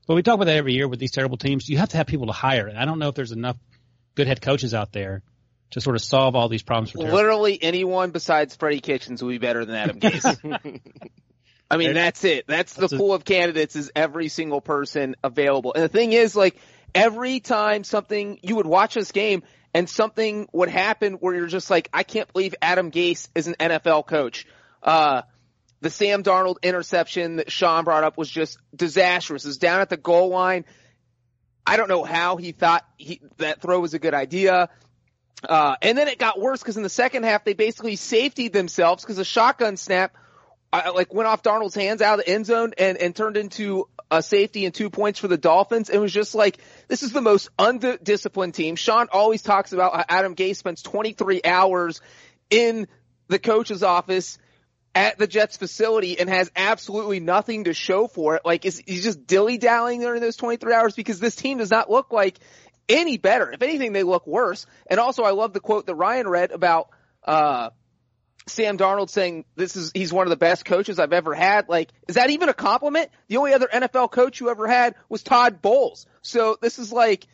[0.08, 1.69] But we talk about that every year with these terrible teams.
[1.69, 2.67] You have to have people to hire.
[2.67, 3.58] And I don't know if there's enough
[4.15, 5.21] good head coaches out there
[5.71, 7.15] to sort of solve all these problems for terrible.
[7.15, 10.82] Literally anyone besides Freddie Kitchens will be better than Adam Gase.
[11.71, 12.45] I mean, that's it.
[12.47, 15.73] That's the a- pool of candidates is every single person available.
[15.75, 16.58] And the thing is, like,
[16.93, 21.69] every time something, you would watch this game and something would happen where you're just
[21.69, 24.47] like, I can't believe Adam Gase is an NFL coach.
[24.82, 25.21] Uh,
[25.82, 29.45] the Sam Darnold interception that Sean brought up was just disastrous.
[29.45, 30.65] It was down at the goal line.
[31.65, 34.69] I don't know how he thought he, that throw was a good idea.
[35.47, 39.04] Uh, and then it got worse because in the second half they basically safetied themselves
[39.04, 40.15] because a shotgun snap,
[40.71, 43.88] uh, like went off Darnold's hands out of the end zone and, and turned into
[44.12, 45.89] a safety and two points for the Dolphins.
[45.89, 48.75] It was just like, this is the most undisciplined team.
[48.75, 52.01] Sean always talks about how Adam Gase spends 23 hours
[52.49, 52.88] in
[53.27, 54.38] the coach's office
[54.95, 58.41] at the Jets facility and has absolutely nothing to show for it.
[58.43, 61.91] Like, is he's just dilly dallying during those 23 hours because this team does not
[61.91, 62.39] look like
[62.88, 63.51] any better.
[63.51, 64.65] If anything, they look worse.
[64.88, 66.89] And also, I love the quote that Ryan read about,
[67.23, 67.69] uh,
[68.47, 71.69] Sam Darnold saying this is he's one of the best coaches I've ever had.
[71.69, 73.10] Like, is that even a compliment?
[73.28, 76.06] The only other NFL coach you ever had was Todd Bowles.
[76.21, 77.28] So this is like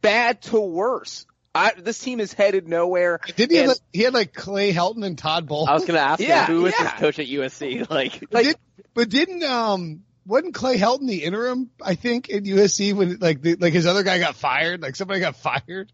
[0.00, 1.26] bad to worse.
[1.54, 3.20] I, this team is headed nowhere.
[3.34, 5.68] Didn't he have like, he had like Clay Helton and Todd Bowles?
[5.68, 6.90] I was gonna ask Yeah, him who was yeah.
[6.90, 7.88] his coach at USC.
[7.90, 8.56] Like, But did,
[8.94, 11.70] but didn't um wasn't Clay Helton the interim?
[11.82, 15.20] I think at USC when like the, like his other guy got fired, like somebody
[15.20, 15.90] got fired.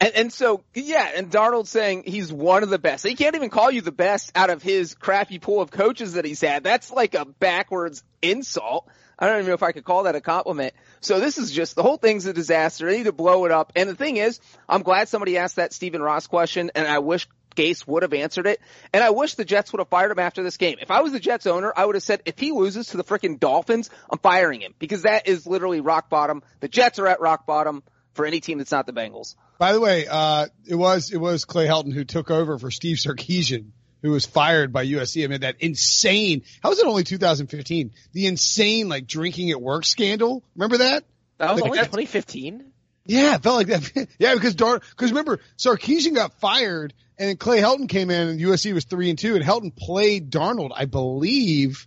[0.00, 3.06] And, and so, yeah, and Darnold saying he's one of the best.
[3.06, 6.24] He can't even call you the best out of his crappy pool of coaches that
[6.24, 6.64] he's had.
[6.64, 8.88] That's like a backwards insult.
[9.18, 10.72] I don't even know if I could call that a compliment.
[11.00, 12.86] So this is just, the whole thing's a disaster.
[12.86, 13.72] They need to blow it up.
[13.76, 17.28] And the thing is, I'm glad somebody asked that Stephen Ross question, and I wish
[17.54, 18.60] Gase would have answered it.
[18.94, 20.78] And I wish the Jets would have fired him after this game.
[20.80, 23.04] If I was the Jets owner, I would have said, if he loses to the
[23.04, 24.74] freaking Dolphins, I'm firing him.
[24.78, 26.42] Because that is literally rock bottom.
[26.60, 27.82] The Jets are at rock bottom
[28.14, 29.36] for any team that's not the Bengals.
[29.60, 32.96] By the way, uh, it was it was Clay Helton who took over for Steve
[32.96, 35.22] Sarkisian, who was fired by USC.
[35.22, 36.44] I mean that insane.
[36.62, 37.90] How was it only 2015?
[38.14, 40.42] The insane like drinking at work scandal.
[40.56, 41.04] Remember that?
[41.36, 42.72] that was Like, only 2015.
[43.04, 44.08] Yeah, it felt like that.
[44.18, 48.40] yeah, because Dar, because remember Sarkisian got fired and then Clay Helton came in and
[48.40, 51.86] USC was three and two and Helton played Darnold, I believe.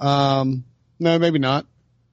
[0.00, 0.64] Um,
[0.98, 1.66] no, maybe not.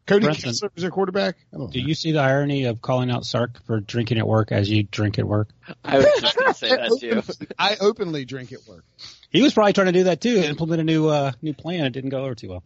[0.07, 0.49] Cody Brenton.
[0.49, 1.35] Kessler was their quarterback.
[1.51, 1.69] Don't know.
[1.73, 5.19] you see the irony of calling out Sark for drinking at work as you drink
[5.19, 5.49] at work?
[5.83, 6.97] I was just gonna say that
[7.45, 7.45] too.
[7.59, 8.85] I openly drink at work.
[9.29, 11.85] He was probably trying to do that too, implement a new uh, new plan.
[11.85, 12.63] It didn't go over too well.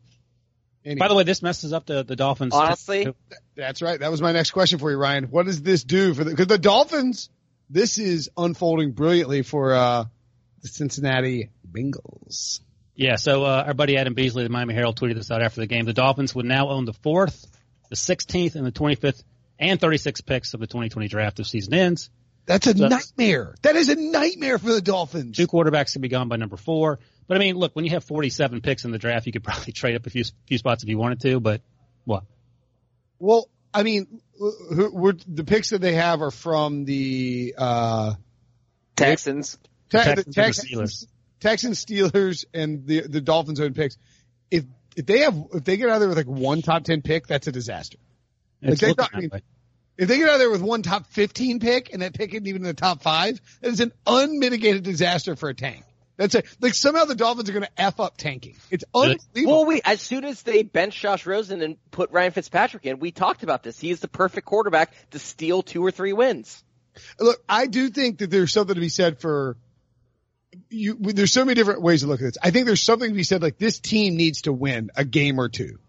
[0.84, 2.54] Anyway, By the way, this messes up the the Dolphins.
[2.54, 3.14] Honestly,
[3.56, 4.00] that's right.
[4.00, 5.26] That was my next question for you, Ryan.
[5.26, 6.32] What does this do for the?
[6.32, 7.30] Because the Dolphins,
[7.70, 10.06] this is unfolding brilliantly for uh
[10.62, 12.62] the Cincinnati Bengals.
[13.02, 15.66] Yeah, so uh, our buddy Adam Beasley, the Miami Herald, tweeted this out after the
[15.66, 15.86] game.
[15.86, 17.48] The Dolphins would now own the fourth,
[17.90, 19.24] the 16th, and the 25th,
[19.58, 22.12] and 36th picks of the 2020 draft if season ends.
[22.46, 23.56] That's a So- nightmare.
[23.64, 25.36] That is a nightmare for the Dolphins.
[25.36, 27.00] Two quarterbacks could be gone by number four.
[27.28, 29.74] But I mean, look, when you have 47 picks in the draft, you could probably
[29.74, 31.40] trade up a few few spots if you wanted to.
[31.40, 31.62] But
[32.06, 32.26] what?
[33.18, 38.14] Well, I mean, who, who, the picks that they have are from the uh,
[38.96, 39.58] Texans.
[39.90, 41.08] Te- Texans the and the Texans,
[41.42, 43.98] Texans, Steelers, and the the Dolphins own picks.
[44.50, 44.64] If
[44.96, 47.28] if they have if they get out of there with like one top ten pick,
[47.28, 47.98] that's a disaster.
[48.62, 49.42] It's they thought- that way.
[49.98, 52.48] If they get out of there with one top fifteen pick and that pick isn't
[52.48, 55.84] even in the top five, that is an unmitigated disaster for a tank.
[56.18, 58.56] That's a, like somehow the Dolphins are going to f up tanking.
[58.70, 59.52] It's unbelievable.
[59.52, 63.12] well, we as soon as they bench Josh Rosen and put Ryan Fitzpatrick in, we
[63.12, 63.80] talked about this.
[63.80, 66.64] He is the perfect quarterback to steal two or three wins.
[67.20, 69.58] Look, I do think that there's something to be said for
[70.70, 70.96] you.
[71.00, 72.38] There's so many different ways to look at this.
[72.42, 75.40] I think there's something to be said like this team needs to win a game
[75.40, 75.80] or two.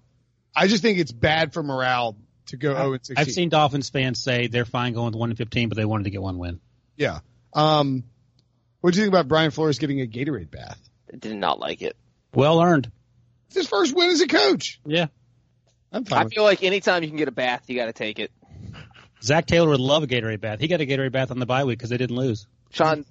[0.54, 3.20] I just think it's bad for morale to go 0 and 16.
[3.20, 6.04] I've seen Dolphins fans say they're fine going to 1 and 15, but they wanted
[6.04, 6.60] to get one win.
[6.96, 7.20] Yeah.
[7.52, 8.04] Um,
[8.80, 10.78] what do you think about Brian Flores getting a Gatorade bath?
[11.12, 11.96] I did not like it.
[12.34, 12.90] Well earned.
[13.48, 14.80] It's his first win as a coach.
[14.84, 15.06] Yeah.
[15.90, 16.20] I'm fine.
[16.20, 18.30] I with feel like anytime you can get a bath, you got to take it.
[19.22, 20.58] Zac Taylor would love a Gatorade bath.
[20.58, 22.46] He got a Gatorade bath on the bye week because they didn't lose.
[22.70, 23.04] Sean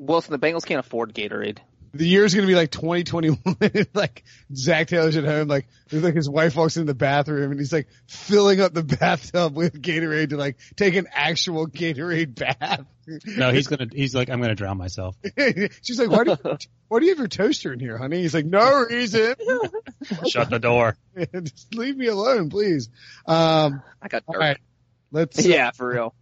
[0.00, 1.58] Wilson, the Bengals can't afford Gatorade.
[1.92, 3.38] The year's going to be like 2021.
[3.94, 4.22] like
[4.54, 7.72] Zac Taylor's at home, like, there's like his wife walks in the bathroom and he's
[7.72, 12.86] like filling up the bathtub with Gatorade to like take an actual Gatorade bath.
[13.26, 13.88] No, he's gonna.
[13.92, 15.16] He's like, I'm gonna drown myself.
[15.82, 18.22] She's like, why do you, why do you have your toaster in here, honey?
[18.22, 19.34] He's like, no reason.
[20.28, 20.96] Shut the door.
[21.16, 22.88] Just leave me alone, please.
[23.26, 24.40] Um, I got all dark.
[24.40, 24.58] right.
[25.10, 26.14] Let's, Yeah, for real.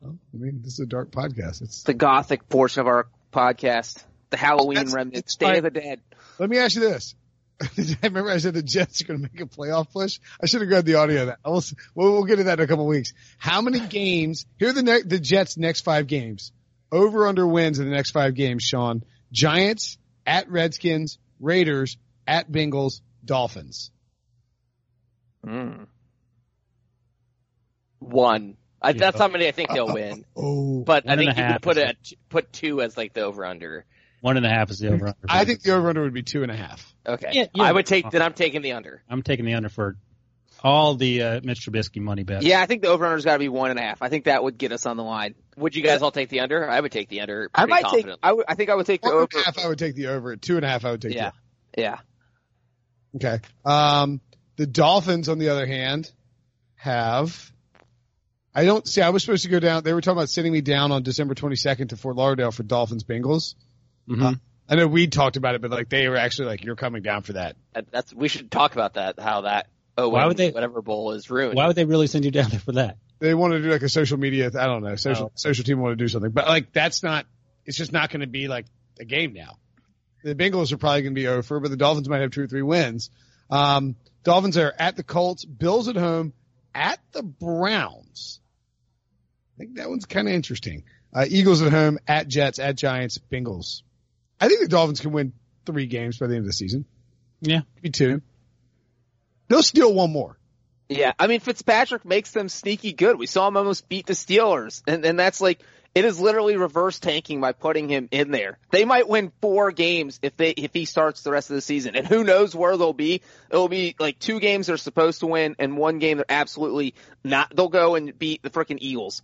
[0.00, 1.62] Well, I mean, this is a dark podcast.
[1.62, 6.00] It's, The gothic portion of our podcast, the Halloween That's- remnants, Day of the Dead.
[6.38, 7.14] let me ask you this.
[7.60, 10.20] I remember I said the Jets are going to make a playoff push.
[10.40, 11.38] I should have grabbed the audio of that.
[11.44, 11.62] We'll,
[11.94, 13.12] we'll, get to that in a couple of weeks.
[13.36, 14.46] How many games?
[14.58, 16.52] Here are the ne- the Jets' next five games.
[16.92, 18.62] Over under wins in the next five games.
[18.62, 21.96] Sean, Giants at Redskins, Raiders
[22.28, 23.90] at Bengals, Dolphins.
[25.44, 25.84] Hmm.
[27.98, 28.56] One.
[28.80, 28.98] I, Yeah.
[28.98, 30.24] That's how many I think they'll win.
[30.36, 33.44] Oh, But I think you could put is it put two as like the over
[33.44, 33.84] under.
[34.20, 35.06] One and a half is the over.
[35.08, 35.16] under.
[35.28, 36.94] I think the over under would be two and a half.
[37.06, 37.30] Okay.
[37.32, 37.62] Yeah, yeah.
[37.64, 39.02] I would take then I'm taking the under.
[39.08, 39.96] I'm taking the under for
[40.62, 42.44] all the uh, Mitch Trubisky money bets.
[42.44, 44.02] Yeah, I think the over-under's got to be one and a half.
[44.02, 45.36] I think that would get us on the line.
[45.56, 46.68] Would you guys all take the under?
[46.68, 47.48] I would take the under.
[47.54, 48.06] I might take.
[48.06, 48.18] confidently.
[48.22, 48.44] I would.
[48.48, 49.40] I think I would take the One and over.
[49.40, 50.36] a half, I would take the over.
[50.36, 51.30] Two and a half, I would take Yeah.
[51.76, 51.98] Yeah.
[53.16, 53.38] Okay.
[53.64, 54.20] Um,
[54.56, 56.10] the Dolphins, on the other hand,
[56.74, 57.52] have.
[58.58, 59.00] I don't see.
[59.02, 59.84] I was supposed to go down.
[59.84, 63.04] They were talking about sending me down on December 22nd to Fort Lauderdale for Dolphins
[63.04, 63.54] Bengals.
[64.08, 64.40] Mhm.
[64.68, 67.22] I know we talked about it, but like they were actually like, "You're coming down
[67.22, 69.18] for that." That- That's we should talk about that.
[69.20, 71.56] How that oh Why would they- whatever bowl is ruined.
[71.56, 72.96] Why would they really send you down there for that?
[73.20, 74.46] They want to do like a social media.
[74.46, 74.96] I don't know.
[74.96, 75.32] Social Oh.
[75.36, 77.26] social team want to do something, but like that's not.
[77.64, 78.66] It's just not going to be like
[78.98, 79.58] a game now.
[80.24, 82.46] The Bengals are probably going to be over, but the Dolphins might have two or
[82.48, 83.10] three wins.
[83.50, 83.94] Um,
[84.24, 86.32] Dolphins are at the Colts, Bills at home,
[86.74, 88.40] at the Browns.
[89.58, 90.84] I think that one's kind of interesting.
[91.12, 93.82] Uh, Eagles at home, at Jets, at Giants, Bengals.
[94.40, 95.32] I think the Dolphins can win
[95.66, 96.84] three games by the end of the season.
[97.40, 97.62] Yeah.
[97.76, 98.22] Maybe two.
[99.48, 100.38] They'll steal one more.
[100.88, 103.18] Yeah, I mean Fitzpatrick makes them sneaky good.
[103.18, 105.60] We saw him almost beat the Steelers, and and that's like
[105.94, 108.58] it is literally reverse tanking by putting him in there.
[108.70, 111.94] They might win four games if they if he starts the rest of the season,
[111.94, 113.20] and who knows where they'll be.
[113.50, 117.54] It'll be like two games they're supposed to win, and one game they're absolutely not.
[117.54, 119.22] They'll go and beat the freaking Eagles.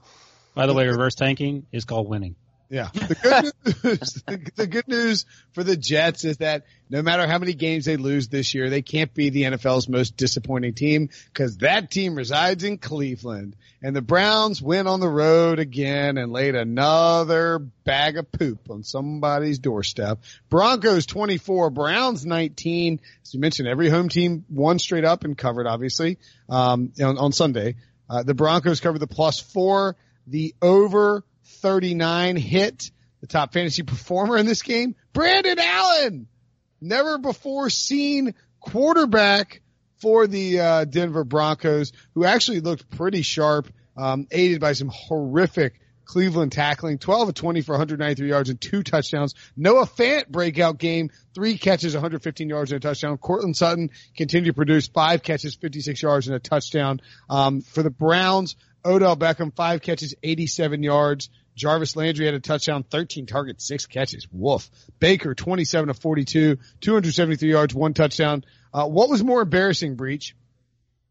[0.54, 2.36] By the way, reverse tanking is called winning.
[2.70, 2.88] Yeah.
[2.92, 4.22] The good news,
[4.56, 8.28] the, good news for the Jets is that no matter how many games they lose
[8.28, 12.78] this year, they can't be the NFL's most disappointing team because that team resides in
[12.78, 13.54] Cleveland.
[13.82, 18.82] And the Browns went on the road again and laid another bag of poop on
[18.82, 20.20] somebody's doorstep.
[20.48, 23.00] Broncos 24, Browns 19.
[23.22, 27.32] As you mentioned, every home team won straight up and covered, obviously, um, on, on
[27.32, 27.76] Sunday.
[28.08, 34.36] Uh, the Broncos covered the plus four, the over 39 hit the top fantasy performer
[34.36, 36.28] in this game, Brandon Allen.
[36.80, 39.62] Never before seen quarterback
[39.98, 45.80] for the uh, Denver Broncos, who actually looked pretty sharp, um, aided by some horrific
[46.04, 49.34] Cleveland tackling, 12 of 20 for 193 yards and two touchdowns.
[49.56, 53.16] Noah Fant breakout game, three catches, 115 yards and a touchdown.
[53.16, 57.00] Courtland Sutton continued to produce five catches, 56 yards and a touchdown.
[57.30, 61.30] Um, for the Browns, Odell Beckham, five catches, 87 yards.
[61.54, 64.26] Jarvis Landry had a touchdown, 13 targets, six catches.
[64.32, 64.68] Woof.
[64.98, 68.44] Baker, 27 of 42, 273 yards, one touchdown.
[68.72, 70.36] Uh, what was more embarrassing, Breech?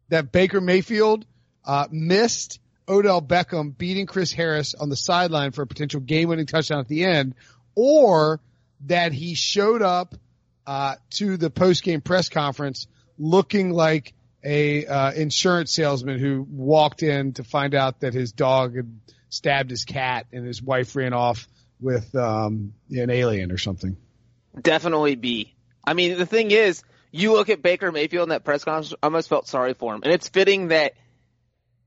[0.09, 1.25] That Baker Mayfield,
[1.65, 6.45] uh, missed Odell Beckham beating Chris Harris on the sideline for a potential game winning
[6.45, 7.35] touchdown at the end,
[7.73, 8.41] or
[8.81, 10.15] that he showed up,
[10.67, 17.03] uh, to the post game press conference looking like a, uh, insurance salesman who walked
[17.03, 21.13] in to find out that his dog had stabbed his cat and his wife ran
[21.13, 21.47] off
[21.79, 23.97] with um, an alien or something.
[24.59, 25.53] Definitely B.
[25.83, 29.07] I mean, the thing is, you look at Baker Mayfield in that press conference, I
[29.07, 30.01] almost felt sorry for him.
[30.03, 30.93] And it's fitting that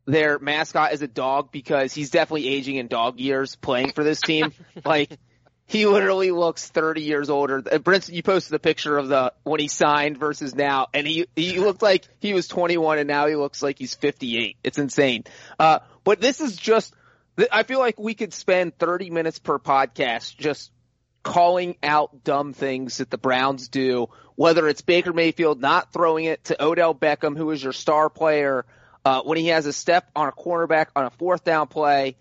[0.07, 4.21] their mascot is a dog because he's definitely aging in dog years playing for this
[4.21, 4.53] team.
[4.85, 5.19] like,
[5.67, 7.61] he literally looks 30 years older.
[7.61, 11.59] Brinson, you posted a picture of the, when he signed versus now, and he, he
[11.59, 14.57] looked like he was 21 and now he looks like he's 58.
[14.63, 15.25] It's insane.
[15.59, 16.95] Uh, but this is just,
[17.51, 20.71] I feel like we could spend 30 minutes per podcast just
[21.25, 26.45] calling out dumb things that the Browns do, whether it's Baker Mayfield not throwing it
[26.45, 28.65] to Odell Beckham, who is your star player,
[29.05, 32.17] uh, when he has a step on a cornerback on a fourth down play,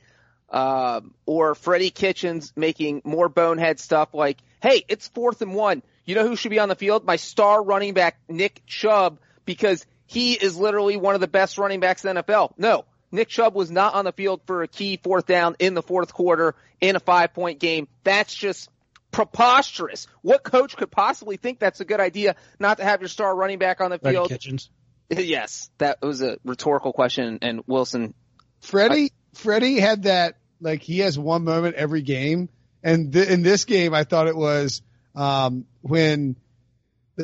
[0.50, 5.84] um, or Freddie Kitchens making more bonehead stuff like, hey, it's fourth and one.
[6.06, 7.06] You know who should be on the field?
[7.06, 11.80] My star running back, Nick Chubb, because he is literally one of the best running
[11.80, 12.54] backs in the NFL.
[12.58, 15.82] No, Nick Chubb was not on the field for a key fourth down in the
[15.82, 17.88] fourth quarter in a five point game.
[18.04, 18.70] That's just
[19.12, 20.08] preposterous.
[20.22, 23.60] What coach could possibly think that's a good idea not to have your star running
[23.60, 24.30] back on the Freddie field?
[24.30, 24.70] Kitchens.
[25.08, 28.16] Yes, that was a rhetorical question and Wilson.
[28.62, 32.50] Freddie, Freddie had that, like he has one moment every game.
[32.84, 34.82] And th- in this game, I thought it was,
[35.16, 36.36] um, when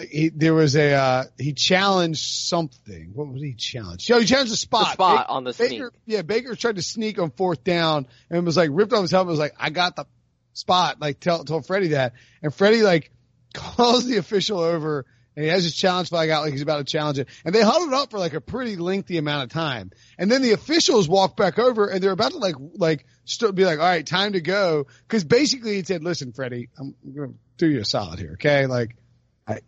[0.09, 3.11] he, there was a, uh, he challenged something.
[3.13, 4.09] What was he challenged?
[4.11, 4.85] Oh, he challenged a spot.
[4.87, 6.01] The spot on the Baker, sneak.
[6.05, 9.31] yeah, Baker tried to sneak on fourth down and was like ripped off his helmet.
[9.31, 10.05] Was like, I got the
[10.53, 10.99] spot.
[11.01, 12.13] Like tell, told Freddie that.
[12.41, 13.11] And Freddie like
[13.53, 16.83] calls the official over and he has his challenge flag out like he's about to
[16.83, 17.27] challenge it.
[17.45, 19.91] And they huddled up for like a pretty lengthy amount of time.
[20.17, 23.65] And then the officials walk back over and they're about to like, like, st- be
[23.65, 24.87] like, all right, time to go.
[25.07, 28.33] Cause basically he said, listen, Freddie, I'm going to do you a solid here.
[28.33, 28.65] Okay.
[28.65, 28.95] Like,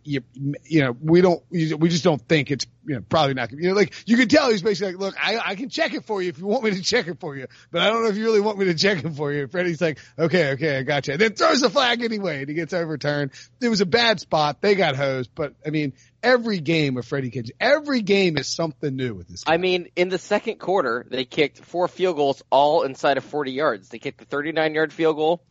[0.02, 0.22] You,
[0.64, 3.74] you know, we don't, we just don't think it's, you know, probably not, you know,
[3.74, 6.30] like you can tell he's basically like, look, I, I can check it for you
[6.30, 8.24] if you want me to check it for you, but I don't know if you
[8.24, 9.46] really want me to check it for you.
[9.46, 11.14] Freddie's like, okay, okay, I got you.
[11.14, 13.32] And then throws the flag anyway and he gets overturned.
[13.60, 14.60] It was a bad spot.
[14.60, 15.92] They got hosed, but I mean,
[16.22, 19.54] every game with Freddie Kitchens, every game is something new with this guy.
[19.54, 23.52] I mean, in the second quarter, they kicked four field goals all inside of 40
[23.52, 23.88] yards.
[23.90, 25.42] They kicked the 39 yard field goal,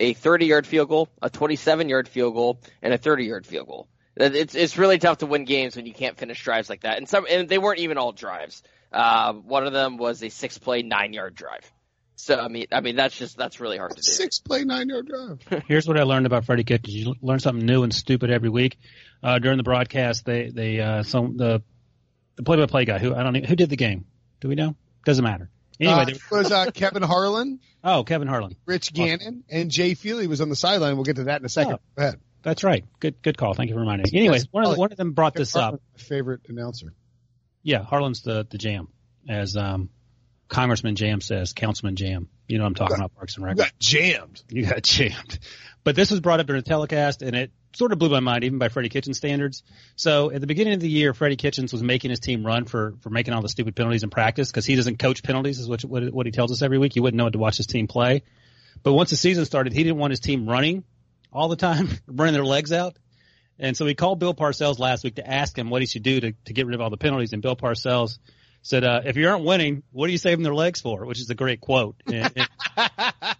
[0.00, 3.68] a 30 yard field goal, a 27 yard field goal, and a 30 yard field
[3.68, 3.88] goal.
[4.16, 6.98] It's it's really tough to win games when you can't finish drives like that.
[6.98, 8.62] And some and they weren't even all drives.
[8.92, 11.70] Uh, one of them was a six play nine yard drive.
[12.16, 14.02] So I mean I mean that's just that's really hard to do.
[14.02, 15.62] Six play nine yard drive.
[15.68, 16.94] Here's what I learned about Freddie Kitchens.
[16.94, 18.78] You learn something new and stupid every week.
[19.22, 21.62] Uh, during the broadcast, they they uh, some the
[22.36, 24.06] the play by play guy who I don't know who did the game.
[24.40, 24.74] Do we know?
[25.04, 25.50] Doesn't matter.
[25.80, 28.54] Anyway, Uh, there- was uh, Kevin Harlan, oh, Kevin Harlan.
[28.66, 30.96] Rich Gannon, and Jay Feely was on the sideline.
[30.96, 31.74] We'll get to that in a second.
[31.74, 31.80] Oh.
[31.96, 32.20] Go ahead.
[32.42, 32.84] That's right.
[33.00, 33.54] Good, good call.
[33.54, 34.18] Thank you for reminding me.
[34.18, 35.62] Anyway, one of, the, one of them brought Kevin this up.
[35.62, 36.94] Harlan, my favorite announcer.
[37.62, 38.88] Yeah, Harlan's the the jam,
[39.28, 39.90] as um,
[40.48, 42.28] Congressman Jam says, Councilman Jam.
[42.48, 43.56] You know what I'm talking about, Parks and You Rec.
[43.58, 44.42] got jammed.
[44.48, 45.38] You got jammed.
[45.82, 48.44] But this was brought up during the telecast, and it sort of blew my mind,
[48.44, 49.62] even by Freddie Kitchens standards.
[49.96, 52.94] So at the beginning of the year, Freddie Kitchens was making his team run for
[53.00, 55.82] for making all the stupid penalties in practice because he doesn't coach penalties, is what,
[55.84, 56.96] what what he tells us every week.
[56.96, 58.22] You wouldn't know it to watch his team play.
[58.82, 60.84] But once the season started, he didn't want his team running
[61.32, 62.96] all the time, running their legs out.
[63.58, 66.18] And so he called Bill Parcells last week to ask him what he should do
[66.20, 67.34] to, to get rid of all the penalties.
[67.34, 68.18] And Bill Parcells
[68.62, 71.06] said, uh, if you aren't winning, what are you saving their legs for?
[71.06, 72.48] Which is a great quote and, and,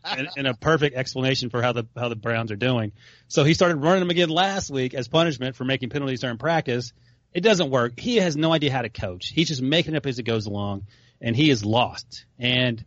[0.04, 2.92] and, and a perfect explanation for how the, how the Browns are doing.
[3.28, 6.92] So he started running them again last week as punishment for making penalties during practice.
[7.34, 7.98] It doesn't work.
[7.98, 9.28] He has no idea how to coach.
[9.28, 10.86] He's just making it up as he goes along
[11.20, 12.24] and he is lost.
[12.38, 12.82] And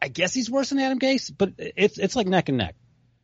[0.00, 2.76] I guess he's worse than Adam Gase, but it's, it's like neck and neck.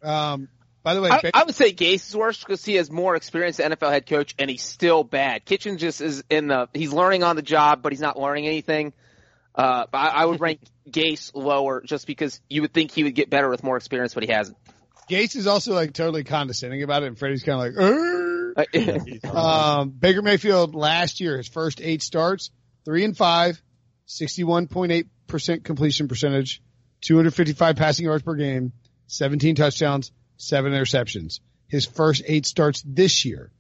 [0.02, 0.48] Um,
[0.85, 3.59] by the way, I, I would say Gase is worse because he has more experience
[3.59, 5.47] as NFL head coach and he's still bad.
[5.47, 8.93] Kitchen just is in the he's learning on the job, but he's not learning anything.
[9.55, 10.61] Uh, I, I would rank
[10.91, 14.24] Gase lower just because you would think he would get better with more experience, but
[14.24, 14.59] he hasn't.
[15.11, 18.68] Gase is also like totally condescending about it, and Freddie's kind of like,
[19.24, 22.51] Uh, Um, Baker Mayfield last year, his first eight starts,
[22.85, 23.61] three and five,
[24.07, 26.62] 61.8% completion percentage,
[27.01, 28.72] 255 passing yards per game,
[29.07, 31.41] 17 touchdowns, seven interceptions.
[31.68, 33.51] His first eight starts this year,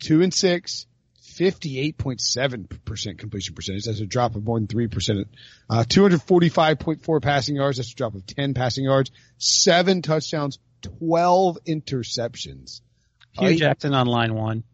[0.00, 0.86] two and six,
[1.22, 3.84] 58.7% completion percentage.
[3.84, 5.24] That's a drop of more than 3%.
[5.68, 7.78] Uh, 245.4 passing yards.
[7.78, 12.80] That's a drop of 10 passing yards, seven touchdowns, 12 interceptions.
[13.32, 14.64] Hue I- Jackson on line one.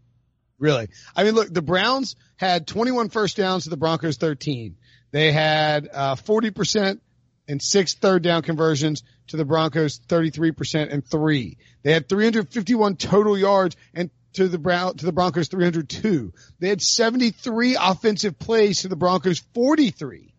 [0.59, 0.89] Really?
[1.17, 4.77] I mean, look, the Browns had 21 first downs to the Broncos 13.
[5.11, 7.01] They had uh, 40%
[7.49, 11.59] and six third down conversions to the Broncos 33% and three.
[11.83, 16.33] They had 351 total yards and to the Brown to the Broncos 302.
[16.59, 20.35] They had 73 offensive plays to the Broncos 43.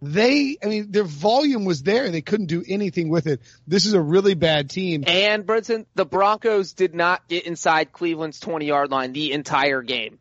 [0.00, 2.04] They, I mean, their volume was there.
[2.04, 3.40] And they couldn't do anything with it.
[3.66, 5.04] This is a really bad team.
[5.06, 10.18] and Brinson, the Broncos did not get inside Cleveland's 20 yard line the entire game.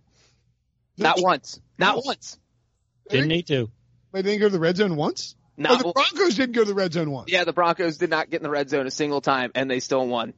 [0.97, 1.59] Not once.
[1.77, 2.39] Not once.
[3.09, 3.69] Didn't need to.
[4.11, 5.35] They didn't go to the red zone once.
[5.59, 7.31] Oh, the Broncos didn't go to the red zone once.
[7.31, 9.79] Yeah, the Broncos did not get in the red zone a single time, and they
[9.79, 10.33] still won.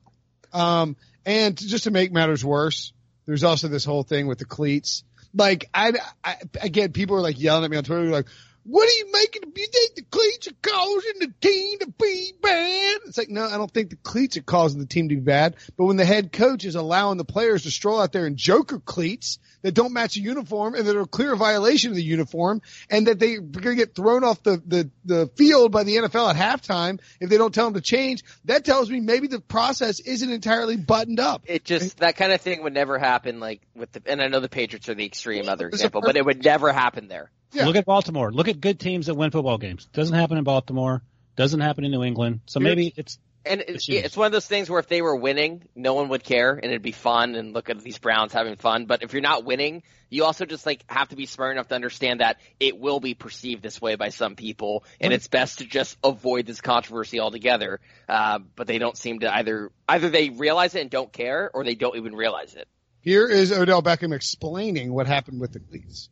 [0.53, 0.95] Um,
[1.25, 2.93] and to- just to make matters worse,
[3.25, 5.03] there's also this whole thing with the cleats.
[5.33, 5.93] Like, I,
[6.23, 8.27] I, again, people are like yelling at me on Twitter, like,
[8.69, 9.41] what are you making?
[9.55, 12.99] You think the cleats are causing the team to be bad?
[13.07, 15.55] It's like, no, I don't think the cleats are causing the team to be bad.
[15.75, 18.79] But when the head coach is allowing the players to stroll out there in joker
[18.79, 22.61] cleats that don't match a uniform and that are a clear violation of the uniform
[22.91, 26.29] and that they're going to get thrown off the, the, the field by the NFL
[26.29, 29.99] at halftime if they don't tell them to change, that tells me maybe the process
[29.99, 31.41] isn't entirely buttoned up.
[31.45, 33.39] It just that kind of thing would never happen.
[33.39, 36.23] Like with the, and I know the Patriots are the extreme other example, but it
[36.23, 37.31] would never happen there.
[37.51, 37.65] Yeah.
[37.65, 38.31] Look at Baltimore.
[38.31, 39.87] Look at good teams that win football games.
[39.93, 41.01] Doesn't happen in Baltimore.
[41.35, 42.41] Doesn't happen in New England.
[42.45, 44.03] So maybe it's And it, Issues.
[44.03, 46.65] it's one of those things where if they were winning, no one would care, and
[46.65, 47.35] it'd be fun.
[47.35, 48.85] And look at these Browns having fun.
[48.85, 51.75] But if you're not winning, you also just like have to be smart enough to
[51.75, 55.65] understand that it will be perceived this way by some people, and it's best to
[55.65, 57.79] just avoid this controversy altogether.
[58.07, 61.63] Uh, but they don't seem to either either they realize it and don't care, or
[61.63, 62.67] they don't even realize it.
[63.01, 66.09] Here is Odell Beckham explaining what happened with the cleats.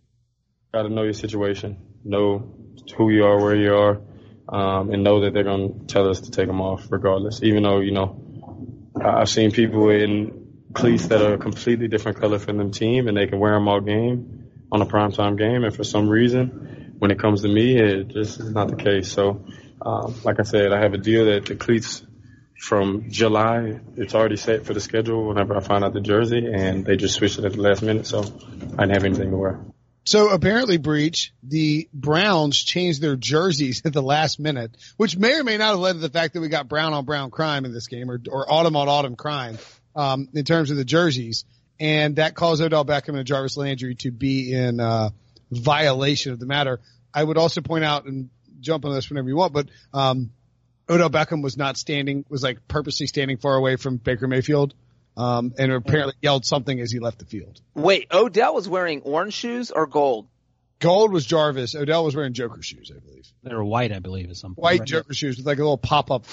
[0.73, 2.53] Got to know your situation, know
[2.97, 4.01] who you are, where you are,
[4.49, 7.41] um, and know that they're going to tell us to take them off regardless.
[7.41, 8.21] Even though, you know,
[9.01, 13.15] I've seen people in cleats that are a completely different color from them team and
[13.15, 15.63] they can wear them all game on a primetime game.
[15.63, 19.11] And for some reason, when it comes to me, it just is not the case.
[19.11, 19.45] So,
[19.81, 22.05] um, like I said, I have a deal that the cleats
[22.59, 26.85] from July, it's already set for the schedule whenever I find out the jersey and
[26.85, 28.07] they just switched it at the last minute.
[28.07, 29.59] So I didn't have anything to wear.
[30.07, 35.43] So apparently, Breech, the Browns changed their jerseys at the last minute, which may or
[35.43, 37.73] may not have led to the fact that we got brown on brown crime in
[37.73, 39.57] this game or, or autumn on autumn crime,
[39.97, 41.43] um, in terms of the jerseys.
[41.77, 45.09] And that caused Odell Beckham and Jarvis Landry to be in, uh,
[45.51, 46.79] violation of the matter.
[47.13, 48.29] I would also point out and
[48.61, 50.31] jump on this whenever you want, but, um,
[50.89, 54.73] Odell Beckham was not standing, was like purposely standing far away from Baker Mayfield,
[55.17, 57.59] um, and apparently yelled something as he left the field.
[57.73, 60.27] Wait, Odell was wearing orange shoes or gold?
[60.79, 61.75] Gold was Jarvis.
[61.75, 63.27] Odell was wearing Joker shoes, I believe.
[63.43, 64.63] they were white, I believe, at some point.
[64.63, 64.87] White Right.
[64.87, 66.25] Joker shoes with like a little pop up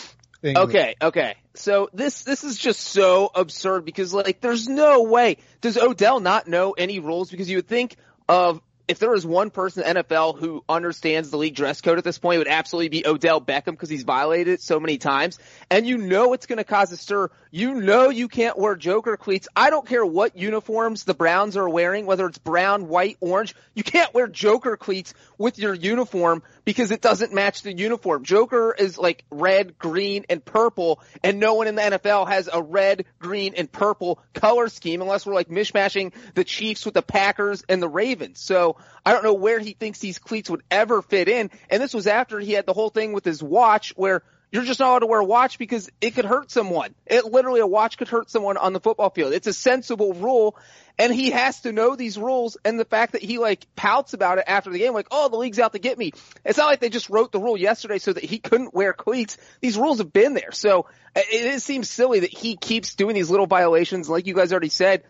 [0.42, 0.58] thing.
[0.58, 1.36] Okay, okay.
[1.54, 6.46] So this this is just so absurd because like there's no way does Odell not
[6.46, 7.96] know any rules because you would think
[8.28, 11.96] of if there is one person in the NFL who understands the league dress code
[11.96, 14.98] at this point, it would absolutely be Odell Beckham because he's violated it so many
[14.98, 15.38] times.
[15.70, 17.30] And you know it's going to cause a stir.
[17.50, 19.48] You know you can't wear Joker cleats.
[19.56, 23.54] I don't care what uniforms the Browns are wearing, whether it's brown, white, orange.
[23.74, 28.24] You can't wear Joker cleats with your uniform because it doesn't match the uniform.
[28.24, 32.62] Joker is like red, green, and purple, and no one in the NFL has a
[32.62, 37.64] red, green, and purple color scheme unless we're like mishmashing the Chiefs with the Packers
[37.68, 38.40] and the Ravens.
[38.40, 38.73] So
[39.04, 41.50] I don't know where he thinks these cleats would ever fit in.
[41.70, 44.22] And this was after he had the whole thing with his watch where
[44.54, 46.94] you're just not allowed to wear a watch because it could hurt someone.
[47.06, 49.32] It literally a watch could hurt someone on the football field.
[49.32, 50.56] It's a sensible rule
[50.96, 54.38] and he has to know these rules and the fact that he like pouts about
[54.38, 56.12] it after the game like, "Oh, the league's out to get me."
[56.44, 59.36] It's not like they just wrote the rule yesterday so that he couldn't wear cleats.
[59.60, 60.52] These rules have been there.
[60.52, 64.52] So it, it seems silly that he keeps doing these little violations like you guys
[64.52, 65.02] already said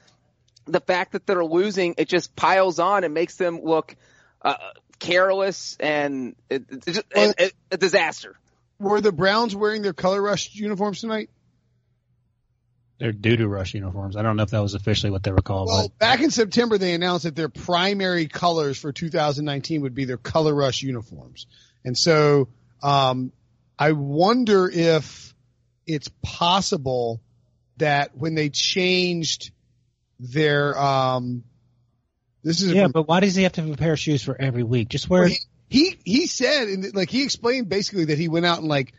[0.66, 3.96] the fact that they're losing, it just piles on and makes them look
[4.42, 4.56] uh,
[4.98, 8.36] careless and it, it's just, well, a, a disaster.
[8.78, 11.30] Were the Browns wearing their color rush uniforms tonight?
[12.98, 14.16] They're doo doo rush uniforms.
[14.16, 15.68] I don't know if that was officially what they were called.
[15.68, 15.98] Well, but.
[15.98, 20.54] back in September, they announced that their primary colors for 2019 would be their color
[20.54, 21.46] rush uniforms.
[21.84, 22.48] And so,
[22.82, 23.32] um,
[23.78, 25.34] I wonder if
[25.86, 27.20] it's possible
[27.78, 29.50] that when they changed
[30.20, 31.44] their um
[32.42, 34.40] this is yeah, but why does he have to have a pair of shoes for
[34.40, 34.88] every week?
[34.88, 35.26] Just wear.
[35.26, 35.38] He,
[35.68, 38.92] he he said and like he explained basically that he went out and like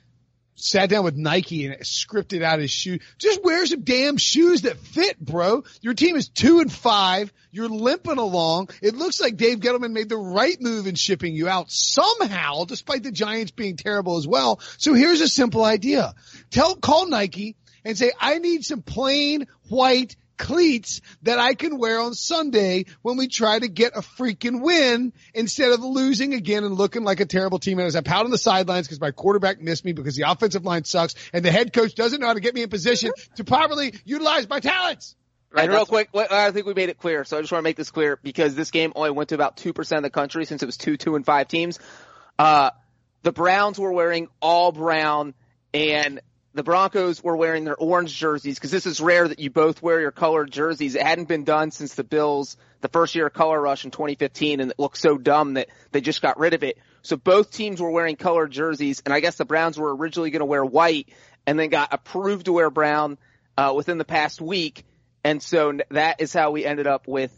[0.56, 3.00] sat down with Nike and scripted out his shoe.
[3.18, 5.64] Just wear some damn shoes that fit, bro.
[5.82, 7.32] Your team is two and five.
[7.52, 8.70] You're limping along.
[8.82, 13.04] It looks like Dave Gettleman made the right move in shipping you out somehow, despite
[13.04, 14.60] the Giants being terrible as well.
[14.78, 16.14] So here's a simple idea.
[16.52, 22.00] Tell, call Nike and say, I need some plain white cleats that I can wear
[22.00, 26.76] on Sunday when we try to get a freaking win instead of losing again and
[26.76, 27.80] looking like a terrible team.
[27.80, 30.66] And as I pout on the sidelines because my quarterback missed me because the offensive
[30.66, 33.44] line sucks and the head coach doesn't know how to get me in position to
[33.44, 35.16] properly utilize my talents.
[35.52, 37.24] Right, real quick, I think we made it clear.
[37.24, 39.56] So I just want to make this clear because this game only went to about
[39.56, 41.80] 2% of the country since it was 2, 2, and 5 teams.
[42.38, 42.72] Uh,
[43.24, 45.34] the Browns were wearing all brown
[45.74, 46.20] and
[46.56, 50.00] the Broncos were wearing their orange jerseys because this is rare that you both wear
[50.00, 50.96] your colored jerseys.
[50.96, 54.62] It hadn't been done since the Bills, the first year of color rush in 2015
[54.62, 56.78] and it looked so dumb that they just got rid of it.
[57.02, 60.40] So both teams were wearing colored jerseys and I guess the Browns were originally going
[60.40, 61.10] to wear white
[61.46, 63.18] and then got approved to wear brown,
[63.58, 64.86] uh, within the past week.
[65.26, 67.38] And so that is how we ended up with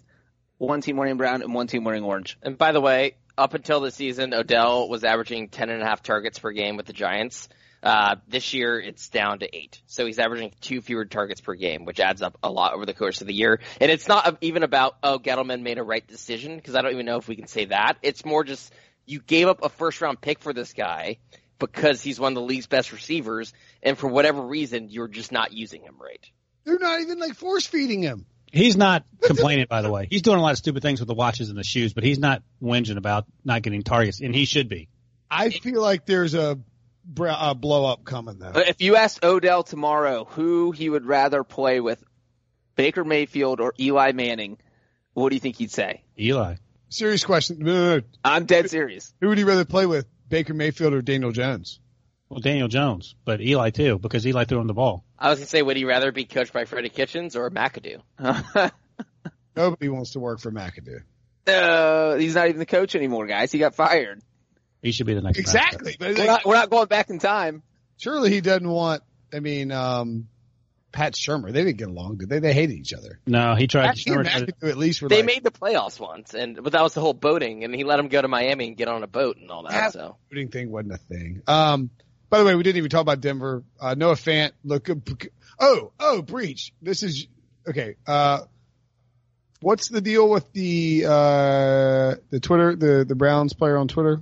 [0.59, 2.37] one team wearing brown and one team wearing orange.
[2.43, 6.03] And by the way, up until the season, Odell was averaging 10 and a half
[6.03, 7.49] targets per game with the Giants.
[7.83, 9.81] Uh, this year it's down to eight.
[9.85, 12.93] So he's averaging two fewer targets per game, which adds up a lot over the
[12.93, 13.59] course of the year.
[13.79, 17.05] And it's not even about, oh, Gettleman made a right decision, because I don't even
[17.05, 17.97] know if we can say that.
[18.01, 18.73] It's more just,
[19.05, 21.17] you gave up a first round pick for this guy
[21.59, 25.53] because he's one of the league's best receivers, and for whatever reason, you're just not
[25.53, 26.23] using him right.
[26.65, 28.25] They're not even like force feeding him.
[28.51, 30.07] He's not complaining, by the way.
[30.09, 32.19] He's doing a lot of stupid things with the watches and the shoes, but he's
[32.19, 34.89] not whinging about not getting targets, and he should be.
[35.29, 36.59] I feel like there's a
[37.19, 38.53] uh, blow up coming though.
[38.55, 42.03] If you asked Odell tomorrow who he would rather play with,
[42.75, 44.57] Baker Mayfield or Eli Manning,
[45.13, 46.03] what do you think he'd say?
[46.19, 46.55] Eli.
[46.89, 47.59] Serious question.
[47.59, 48.03] No, no, no.
[48.23, 49.13] I'm dead serious.
[49.19, 51.79] Who would he rather play with, Baker Mayfield or Daniel Jones?
[52.29, 55.05] Well, Daniel Jones, but Eli too, because Eli threw him the ball.
[55.17, 58.01] I was gonna say, would he rather be coached by Freddie Kitchens or McAdoo?
[59.55, 61.01] Nobody wants to work for McAdoo.
[61.47, 63.51] Uh, he's not even the coach anymore, guys.
[63.51, 64.21] He got fired.
[64.81, 65.39] He should be the next.
[65.39, 65.95] Exactly.
[65.99, 67.63] We're not, we're not going back in time.
[67.97, 69.03] Surely he doesn't want.
[69.33, 70.27] I mean, um,
[70.91, 71.51] Pat Shurmur.
[71.51, 72.39] They didn't get along, did they?
[72.39, 73.19] They hated each other.
[73.25, 73.87] No, he tried.
[73.87, 77.01] Pat Shurmur at least they like, made the playoffs once, and but that was the
[77.01, 79.51] whole boating, and he let him go to Miami and get on a boat and
[79.51, 79.71] all that.
[79.71, 81.41] that so boating thing wasn't a thing.
[81.47, 81.89] Um,
[82.29, 83.63] by the way, we didn't even talk about Denver.
[83.79, 84.51] Uh, Noah Fant.
[84.63, 84.89] Look.
[85.59, 86.73] Oh, oh, Breech.
[86.81, 87.27] This is
[87.67, 87.95] okay.
[88.05, 88.41] Uh,
[89.61, 94.21] what's the deal with the uh the Twitter the the Browns player on Twitter?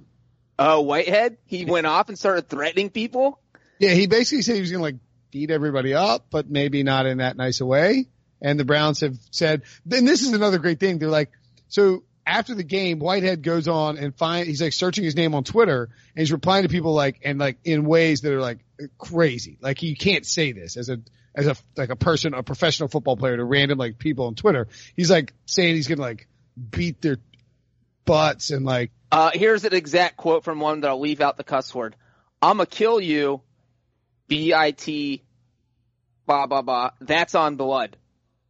[0.58, 1.38] Oh, Whitehead.
[1.46, 3.40] He went off and started threatening people.
[3.80, 4.96] Yeah, he basically said he was going to like
[5.32, 8.08] beat everybody up, but maybe not in that nice a way.
[8.42, 10.98] And the Browns have said, then this is another great thing.
[10.98, 11.32] They're like,
[11.68, 15.44] so after the game, Whitehead goes on and find, he's like searching his name on
[15.44, 18.60] Twitter and he's replying to people like, and like in ways that are like
[18.98, 19.58] crazy.
[19.60, 21.02] Like you can't say this as a,
[21.36, 24.70] as a, like a person, a professional football player to random like people on Twitter.
[24.96, 26.28] He's like saying he's going to like
[26.70, 27.18] beat their
[28.06, 28.92] butts and like.
[29.16, 31.96] Uh, here's an exact quote from one that I'll leave out the cuss word.
[32.42, 33.40] I'ma kill you,
[34.28, 35.24] B-I-T,
[36.26, 36.90] blah, blah, blah.
[37.00, 37.96] That's on blood.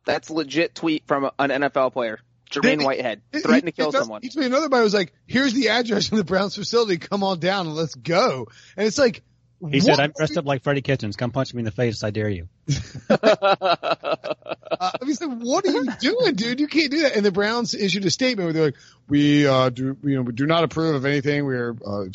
[0.07, 2.17] That's legit tweet from an NFL player.
[2.49, 4.21] Jermaine Whitehead threatened to kill someone.
[4.23, 6.97] He tweeted another guy was like, "Here's the address of the Browns facility.
[6.97, 9.21] Come on down and let's go." And it's like,
[9.69, 11.15] he said, "I'm dressed up like Freddie Kitchens.
[11.15, 12.03] Come punch me in the face.
[12.03, 12.47] I dare you."
[14.85, 16.59] Uh, I mean, so what are you doing, dude?
[16.59, 17.15] You can't do that.
[17.15, 18.75] And the Browns issued a statement where they're like,
[19.07, 21.45] "We uh, do, you know, we do not approve of anything.
[21.45, 22.05] We are uh,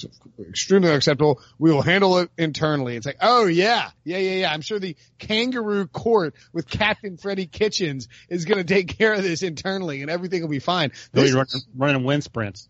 [0.48, 1.40] extremely unacceptable.
[1.58, 4.52] We will handle it internally." It's like, oh yeah, yeah, yeah, yeah.
[4.52, 9.22] I'm sure the kangaroo court with Captain Freddie Kitchens is going to take care of
[9.22, 10.92] this internally, and everything will be fine.
[11.12, 12.68] This, running, running wind sprints.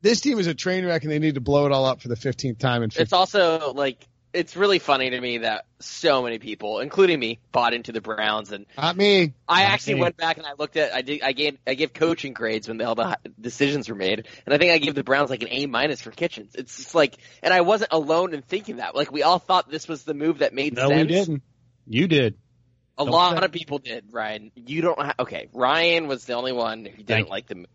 [0.00, 2.08] This team is a train wreck, and they need to blow it all up for
[2.08, 2.82] the 15th time.
[2.82, 7.18] In 15- it's also like it's really funny to me that so many people, including
[7.18, 8.50] me, bought into the Browns.
[8.52, 9.34] And not me.
[9.46, 10.00] I not actually me.
[10.00, 12.80] went back and I looked at, I did, I gave, I gave coaching grades when
[12.82, 15.66] all the decisions were made, and I think I gave the Browns like an A
[15.66, 16.54] minus for Kitchens.
[16.54, 18.94] It's just like, and I wasn't alone in thinking that.
[18.94, 21.02] Like we all thought this was the move that made no, sense.
[21.02, 21.42] we didn't.
[21.86, 22.38] You did.
[22.98, 24.52] A don't lot of people did, Ryan.
[24.54, 24.98] You don't.
[24.98, 27.66] Ha- okay, Ryan was the only one who didn't like the move.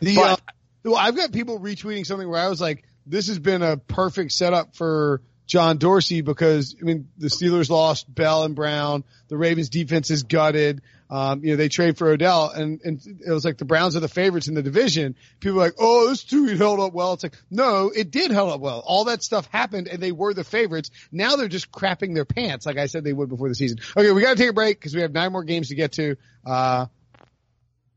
[0.00, 0.36] The, but, uh,
[0.84, 4.32] well, I've got people retweeting something where I was like, "This has been a perfect
[4.32, 9.68] setup for." John Dorsey because I mean the Steelers lost Bell and Brown, the Ravens
[9.68, 10.82] defense is gutted.
[11.08, 14.00] Um, you know they trade for Odell, and and it was like the Browns are
[14.00, 15.14] the favorites in the division.
[15.38, 17.12] People are like, oh, this two held up well.
[17.12, 18.82] It's like no, it did held up well.
[18.84, 20.90] All that stuff happened, and they were the favorites.
[21.12, 23.78] Now they're just crapping their pants, like I said they would before the season.
[23.96, 25.92] Okay, we got to take a break because we have nine more games to get
[25.92, 26.16] to.
[26.44, 26.86] Uh,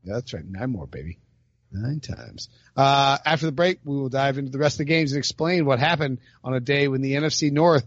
[0.04, 1.18] yeah, that's right, nine more, baby.
[1.72, 2.48] Nine times.
[2.76, 5.64] Uh, after the break, we will dive into the rest of the games and explain
[5.64, 7.86] what happened on a day when the NFC North,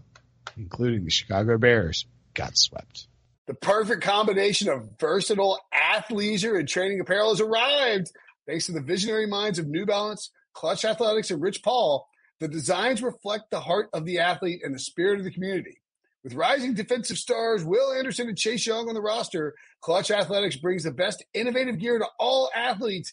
[0.56, 3.06] including the Chicago Bears, got swept.
[3.46, 8.10] The perfect combination of versatile athleisure and training apparel has arrived.
[8.46, 12.08] Thanks to the visionary minds of New Balance, Clutch Athletics, and Rich Paul,
[12.40, 15.80] the designs reflect the heart of the athlete and the spirit of the community.
[16.22, 20.84] With rising defensive stars Will Anderson and Chase Young on the roster, Clutch Athletics brings
[20.84, 23.12] the best innovative gear to all athletes,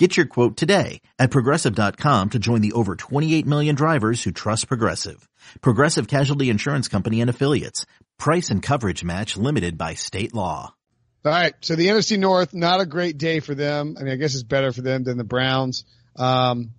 [0.00, 4.66] Get your quote today at progressive.com to join the over 28 million drivers who trust
[4.66, 5.28] Progressive.
[5.60, 7.84] Progressive Casualty Insurance Company and Affiliates.
[8.16, 10.74] Price and coverage match limited by state law.
[11.22, 11.52] All right.
[11.60, 13.96] So the NFC North, not a great day for them.
[14.00, 15.84] I mean, I guess it's better for them than the Browns.
[16.16, 16.70] Um,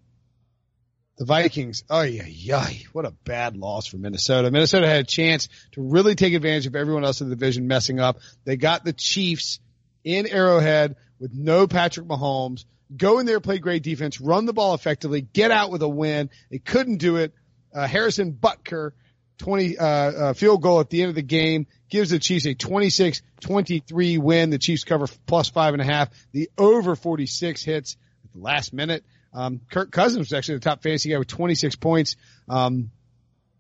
[1.20, 4.50] the Vikings, oh yeah, yeah, what a bad loss for Minnesota.
[4.50, 8.00] Minnesota had a chance to really take advantage of everyone else in the division messing
[8.00, 8.18] up.
[8.46, 9.60] They got the Chiefs
[10.04, 12.66] in Arrowhead with no Patrick Mahomes.
[12.96, 16.30] Go in there, play great defense, run the ball effectively, get out with a win.
[16.50, 17.34] They couldn't do it.
[17.74, 18.92] Uh, Harrison Butker,
[19.38, 22.54] 20, uh, uh, field goal at the end of the game gives the Chiefs a
[22.54, 24.50] 26-23 win.
[24.50, 26.10] The Chiefs cover plus five and a half.
[26.32, 29.04] The over 46 hits at the last minute.
[29.34, 32.18] Um, Kirk Cousins was actually the top fantasy guy with 26 points.
[32.50, 32.92] Um,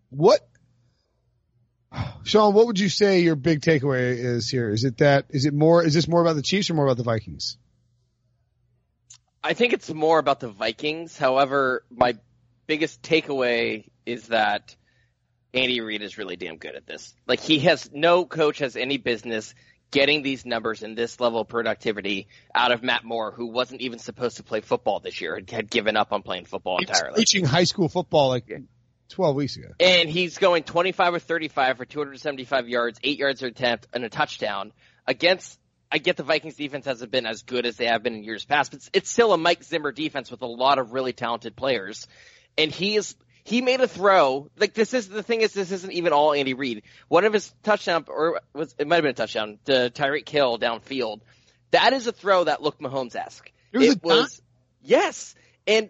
[0.09, 0.41] what,
[2.23, 4.69] Sean, what would you say your big takeaway is here?
[4.69, 6.97] Is it that, is it more, is this more about the Chiefs or more about
[6.97, 7.57] the Vikings?
[9.43, 11.17] I think it's more about the Vikings.
[11.17, 12.17] However, my
[12.67, 14.75] biggest takeaway is that
[15.53, 17.13] Andy Reid is really damn good at this.
[17.27, 19.53] Like he has no coach has any business
[19.89, 23.99] getting these numbers and this level of productivity out of Matt Moore, who wasn't even
[23.99, 27.19] supposed to play football this year, had given up on playing football He was entirely.
[27.19, 28.49] teaching high school football like
[29.09, 29.67] 12 weeks ago.
[29.79, 34.09] And he's going 25 or 35 for 275 yards, eight yards per attempt, and a
[34.09, 34.71] touchdown
[35.05, 35.59] against.
[35.91, 38.45] I get the Vikings defense hasn't been as good as they have been in years
[38.45, 41.55] past, but it's, it's still a Mike Zimmer defense with a lot of really talented
[41.55, 42.07] players.
[42.57, 44.49] And he is he made a throw.
[44.57, 46.83] Like this is the thing is this isn't even all Andy Reid.
[47.07, 50.57] One of his touchdown or was it might have been a touchdown to Tyreek Hill
[50.59, 51.21] downfield.
[51.71, 53.51] That is a throw that looked Mahomes esque.
[53.71, 54.27] It was a dime?
[54.81, 55.35] yes,
[55.65, 55.89] and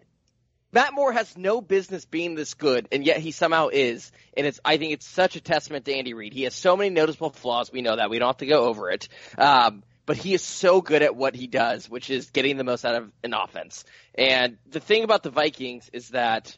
[0.73, 4.11] Matt Moore has no business being this good, and yet he somehow is.
[4.37, 6.33] And it's I think it's such a testament to Andy Reid.
[6.33, 7.71] He has so many noticeable flaws.
[7.71, 8.09] We know that.
[8.09, 9.09] We don't have to go over it.
[9.37, 12.83] Um, but he is so good at what he does, which is getting the most
[12.83, 13.85] out of an offense.
[14.13, 16.57] And the thing about the Vikings is that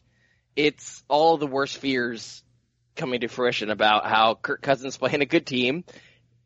[0.56, 2.42] it's all the worst fears
[2.96, 5.84] coming to fruition about how Kirk Cousins playing a good team,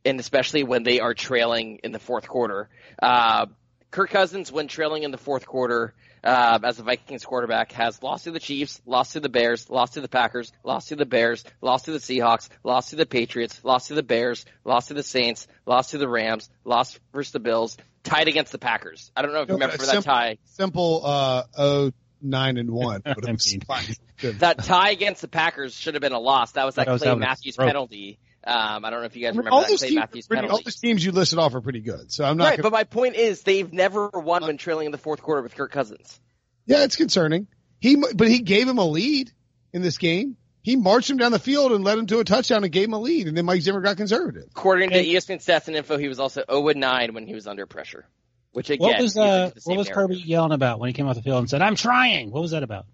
[0.04, 2.68] and especially when they are trailing in the fourth quarter.
[3.02, 3.46] Uh,
[3.90, 5.94] Kirk Cousins, when trailing in the fourth quarter,
[6.24, 9.94] uh, as a Vikings quarterback, has lost to the Chiefs, lost to the Bears, lost
[9.94, 13.60] to the Packers, lost to the Bears, lost to the Seahawks, lost to the Patriots,
[13.64, 17.40] lost to the Bears, lost to the Saints, lost to the Rams, lost versus the
[17.40, 19.10] Bills, tied against the Packers.
[19.16, 20.38] I don't know if you remember a that tie.
[20.44, 21.92] Simple uh oh
[22.22, 23.02] nine and one.
[23.04, 23.84] But it was fine.
[24.40, 26.50] That tie against the Packers should have been a loss.
[26.52, 27.68] That was that Thought I was Clay Matthews stroke.
[27.68, 28.18] penalty.
[28.44, 30.00] Um, I don't know if you guys I mean, remember all that those Clay teams,
[30.00, 30.64] Matthews are pretty, all penalty.
[30.64, 32.12] those teams you listed off are pretty good.
[32.12, 32.44] So I'm not.
[32.44, 35.42] Right, gonna, but my point is they've never won when trailing in the fourth quarter
[35.42, 36.20] with Kirk Cousins.
[36.66, 37.48] yeah, it's concerning.
[37.80, 39.30] He, but he gave him a lead
[39.72, 40.36] in this game.
[40.62, 42.92] He marched him down the field and led him to a touchdown and gave him
[42.94, 43.28] a lead.
[43.28, 44.44] And then Mike Zimmer got conservative.
[44.50, 47.46] According to And- ESPN stats and info, he was also 0 9 when he was
[47.46, 48.06] under pressure.
[48.52, 49.94] Which again, What was uh, what was narrative.
[49.94, 52.30] Kirby yelling about when he came off the field and said, "I'm trying"?
[52.30, 52.86] What was that about?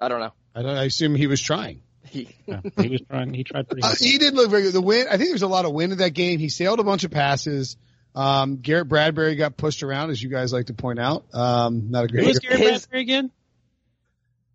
[0.00, 0.32] I don't know.
[0.54, 1.82] I, don't, I assume he was trying.
[2.10, 3.34] He, Yeah, he was trying.
[3.34, 4.72] He tried pretty Uh, he did look very good.
[4.72, 6.38] The win, I think there was a lot of win in that game.
[6.38, 7.76] He sailed a bunch of passes.
[8.14, 11.24] Um, Garrett Bradbury got pushed around, as you guys like to point out.
[11.32, 12.26] Um, not a Who great.
[12.28, 13.30] was Garrett His- Bradbury again?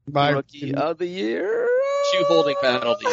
[0.05, 1.67] My- rookie of the year.
[2.13, 3.07] Two holding penalties.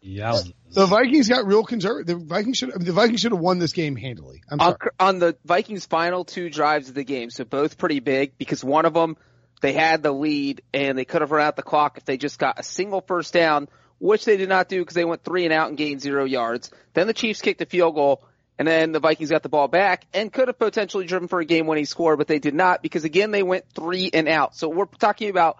[0.00, 0.38] Yeah.
[0.72, 2.06] the Vikings got real conservative.
[2.06, 2.72] The Vikings should.
[2.80, 4.42] the Vikings should have won this game handily.
[4.50, 4.90] I'm on, sorry.
[4.98, 8.86] on the Vikings' final two drives of the game, so both pretty big because one
[8.86, 9.16] of them
[9.60, 12.38] they had the lead and they could have run out the clock if they just
[12.38, 15.52] got a single first down, which they did not do because they went three and
[15.52, 16.70] out and gained zero yards.
[16.94, 18.24] Then the Chiefs kicked a field goal.
[18.60, 21.44] And then the Vikings got the ball back and could have potentially driven for a
[21.44, 24.56] game-winning score, but they did not because again they went three and out.
[24.56, 25.58] So we're talking about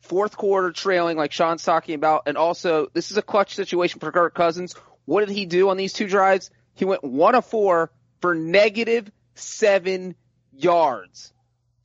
[0.00, 4.10] fourth quarter trailing, like Sean's talking about, and also this is a clutch situation for
[4.10, 4.74] Kirk Cousins.
[5.04, 6.50] What did he do on these two drives?
[6.74, 7.90] He went one of four
[8.22, 10.14] for negative seven
[10.50, 11.34] yards.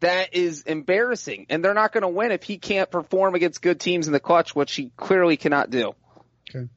[0.04, 3.80] That is embarrassing, and they're not going to win if he can't perform against good
[3.80, 5.94] teams in the clutch, which he clearly cannot do.
[6.50, 6.68] Okay.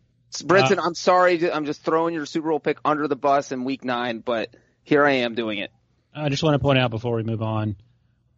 [0.44, 3.64] Brinson, uh, I'm sorry, I'm just throwing your Super Bowl pick under the bus in
[3.64, 4.54] Week Nine, but
[4.84, 5.72] here I am doing it.
[6.14, 7.74] I just want to point out before we move on,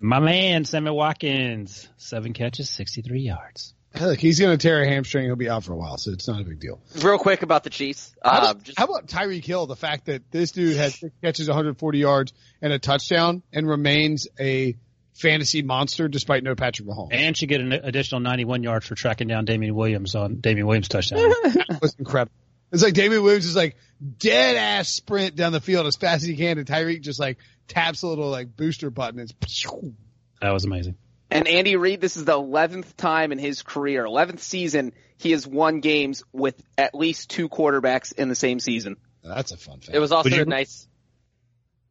[0.01, 3.74] my man Sammy Watkins, seven catches, 63 yards.
[3.95, 5.24] Hey, Look, he's going to tear a hamstring.
[5.24, 6.80] He'll be out for a while, so it's not a big deal.
[7.03, 8.14] Real quick about the Chiefs.
[8.22, 9.66] How Um, about, just, how about Tyreek Hill?
[9.66, 14.28] The fact that this dude had six catches, 140 yards, and a touchdown, and remains
[14.39, 14.76] a
[15.14, 17.09] fantasy monster despite no Patrick Mahomes.
[17.12, 20.89] And should get an additional 91 yards for tracking down Damien Williams on Damien Williams
[20.89, 21.18] touchdown.
[21.43, 22.32] That was incredible.
[22.70, 23.76] It's like Damien Williams is like
[24.18, 27.39] dead ass sprint down the field as fast as he can, and Tyreek just like
[27.66, 29.18] taps a little like booster button.
[29.20, 29.32] It's
[30.43, 30.97] that was amazing.
[31.30, 35.46] And Andy Reid, this is the 11th time in his career, 11th season, he has
[35.46, 38.96] won games with at least two quarterbacks in the same season.
[39.22, 39.94] that's a fun fact.
[39.94, 40.86] it was also you- nice.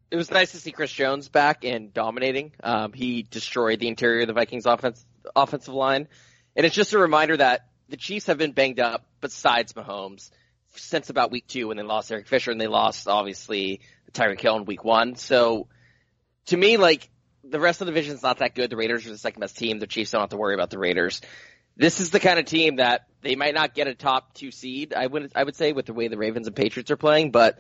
[0.09, 2.53] It was nice to see Chris Jones back and dominating.
[2.63, 6.07] Um, he destroyed the interior of the Vikings offense, offensive line.
[6.55, 10.31] And it's just a reminder that the Chiefs have been banged up besides Mahomes
[10.75, 13.81] since about week two when they lost Eric Fisher and they lost obviously
[14.13, 15.15] Tyreek Hill in week one.
[15.15, 15.67] So
[16.47, 17.09] to me, like
[17.49, 18.69] the rest of the division's not that good.
[18.69, 19.79] The Raiders are the second best team.
[19.79, 21.21] The Chiefs don't have to worry about the Raiders.
[21.75, 24.93] This is the kind of team that they might not get a top two seed.
[24.93, 27.59] I would I would say with the way the Ravens and Patriots are playing, but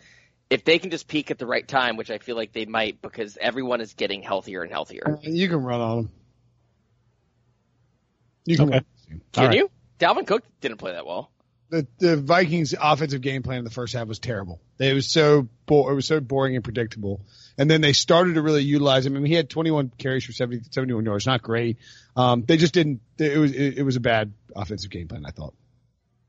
[0.49, 3.01] if they can just peak at the right time, which I feel like they might,
[3.01, 5.03] because everyone is getting healthier and healthier.
[5.05, 6.11] Uh, you can run on them.
[8.45, 8.69] You can.
[8.69, 8.81] Okay.
[9.09, 9.57] Can All right.
[9.57, 9.69] you?
[9.99, 11.31] Dalvin Cook didn't play that well.
[11.69, 14.61] The the Vikings offensive game plan in the first half was terrible.
[14.79, 17.25] It was so bo- it was so boring and predictable.
[17.57, 19.15] And then they started to really utilize him.
[19.15, 21.25] I mean, he had 21 carries for 70, 71 yards.
[21.25, 21.77] Not great.
[22.15, 23.01] Um, they just didn't.
[23.17, 25.25] It was it, it was a bad offensive game plan.
[25.25, 25.53] I thought.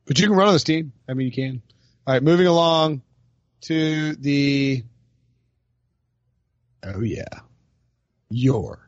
[0.07, 0.93] But you can run on this team.
[1.09, 1.63] I mean, you can.
[2.07, 3.03] All right, moving along
[3.63, 4.83] to the.
[6.83, 7.29] Oh yeah,
[8.31, 8.88] your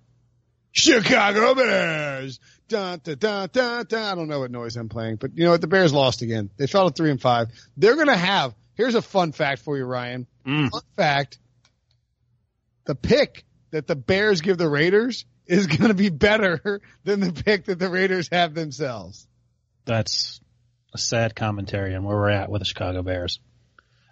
[0.73, 2.39] Chicago Bears.
[2.69, 4.03] Dun, dun, dun, dun, dun.
[4.03, 5.61] I don't know what noise I'm playing, but you know what?
[5.61, 6.51] The Bears lost again.
[6.57, 7.49] They fell to three and five.
[7.77, 8.55] They're going to have.
[8.75, 10.27] Here's a fun fact for you, Ryan.
[10.47, 10.71] Mm.
[10.71, 11.39] Fun fact:
[12.85, 17.33] the pick that the Bears give the Raiders is going to be better than the
[17.33, 19.27] pick that the Raiders have themselves.
[19.85, 20.41] That's
[20.95, 23.41] a sad commentary on where we're at with the Chicago Bears.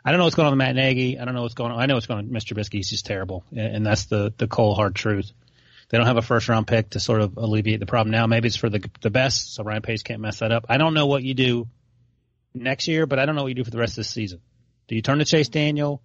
[0.04, 1.18] I don't know what's going on with Matt Nagy.
[1.18, 1.80] I don't know what's going on.
[1.80, 2.28] I know what's going on.
[2.28, 2.54] Mr.
[2.54, 5.32] Trubisky, he's just terrible, and and that's the the cold hard truth.
[5.88, 8.26] They don't have a first round pick to sort of alleviate the problem now.
[8.26, 10.66] Maybe it's for the the best, so Ryan Pace can't mess that up.
[10.68, 11.66] I don't know what you do
[12.54, 14.40] next year, but I don't know what you do for the rest of the season.
[14.86, 16.02] Do you turn to Chase Daniel?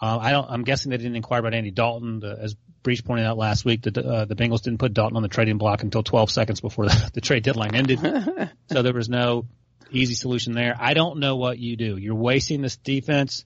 [0.00, 0.50] Uh, I don't.
[0.50, 2.20] I'm guessing they didn't inquire about Andy Dalton.
[2.20, 5.22] The, as Breech pointed out last week, the uh, the Bengals didn't put Dalton on
[5.22, 8.00] the trading block until 12 seconds before the, the trade deadline ended.
[8.72, 9.46] so there was no
[9.92, 10.74] easy solution there.
[10.78, 11.96] I don't know what you do.
[11.96, 13.44] You're wasting this defense.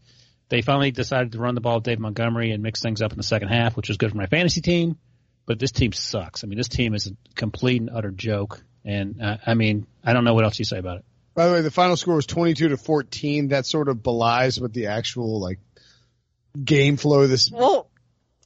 [0.48, 3.18] They finally decided to run the ball with Dave Montgomery and mix things up in
[3.18, 4.96] the second half, which was good for my fantasy team.
[5.49, 6.44] But this team sucks.
[6.44, 8.62] I mean, this team is a complete and utter joke.
[8.84, 11.05] And uh, I mean, I don't know what else you say about it.
[11.34, 13.49] By the way, the final score was 22 to 14.
[13.49, 15.59] That sort of belies what the actual like
[16.62, 17.51] game flow of this.
[17.51, 17.88] Well, C-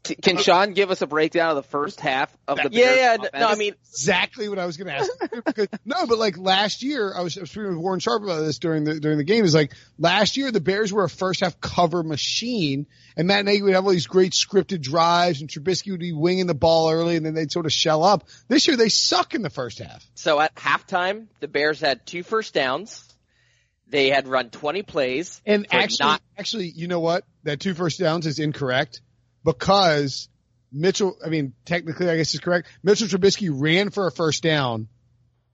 [0.05, 2.97] Can uh, Sean give us a breakdown of the first half of the Yeah, Bears
[2.99, 3.15] yeah.
[3.15, 3.31] offense?
[3.35, 5.11] No, I mean, exactly what I was going to ask.
[5.47, 8.41] Because- no, but like last year, I was, I was speaking with Warren Sharp about
[8.41, 9.45] this during the during the game.
[9.45, 12.87] Is like last year the Bears were a first half cover machine,
[13.17, 16.47] and Matt Nagy would have all these great scripted drives, and Trubisky would be winging
[16.49, 18.25] the ball early, and then they'd sort of shell up.
[18.49, 20.05] This year they suck in the first half.
[20.15, 23.09] So at halftime, the Bears had two first downs.
[23.89, 25.41] They had run 20 plays.
[25.47, 27.25] And actually, not- actually, you know what?
[27.45, 29.01] That two first downs is incorrect
[29.45, 30.29] because
[30.73, 31.17] Mitchell.
[31.25, 32.69] I mean, technically, I guess is correct.
[32.83, 34.89] Mitchell Trubisky ran for a first down,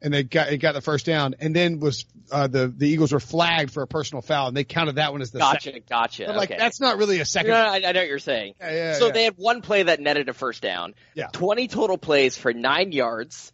[0.00, 3.12] and they got it got the first down, and then was uh, the the Eagles
[3.12, 5.86] were flagged for a personal foul, and they counted that one as the gotcha, second.
[5.88, 6.24] gotcha.
[6.26, 6.58] But like okay.
[6.58, 7.50] that's not really a second.
[7.50, 8.54] no, I, I know what you're saying.
[8.60, 9.12] Yeah, yeah, so yeah.
[9.12, 10.94] they had one play that netted a first down.
[11.14, 11.28] Yeah.
[11.32, 13.52] 20 total plays for nine yards.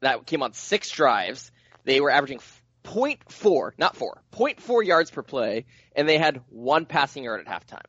[0.00, 1.50] That came on six drives.
[1.84, 5.64] They were averaging f- 0.4, not four, 0.4 yards per play,
[5.94, 7.86] and they had one passing yard at halftime.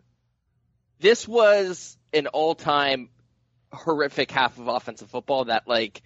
[0.99, 3.09] This was an all-time
[3.71, 6.01] horrific half of offensive football that like,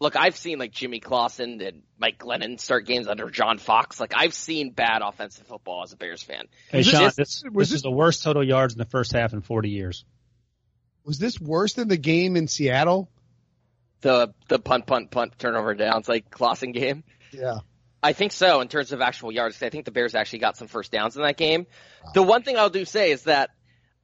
[0.00, 4.00] look, I've seen like Jimmy Clausen and Mike Glennon start games under John Fox.
[4.00, 6.44] Like I've seen bad offensive football as a Bears fan.
[6.70, 8.84] Hey, Was this- Sean, was this, this- this is the worst total yards in the
[8.86, 10.04] first half in 40 years.
[11.04, 13.10] Was this worse than the game in Seattle?
[14.00, 17.04] The, the punt, punt, punt, turnover downs, like Clausen game.
[17.32, 17.58] Yeah.
[18.02, 19.62] I think so in terms of actual yards.
[19.62, 21.66] I think the Bears actually got some first downs in that game.
[22.12, 23.50] The one thing I'll do say is that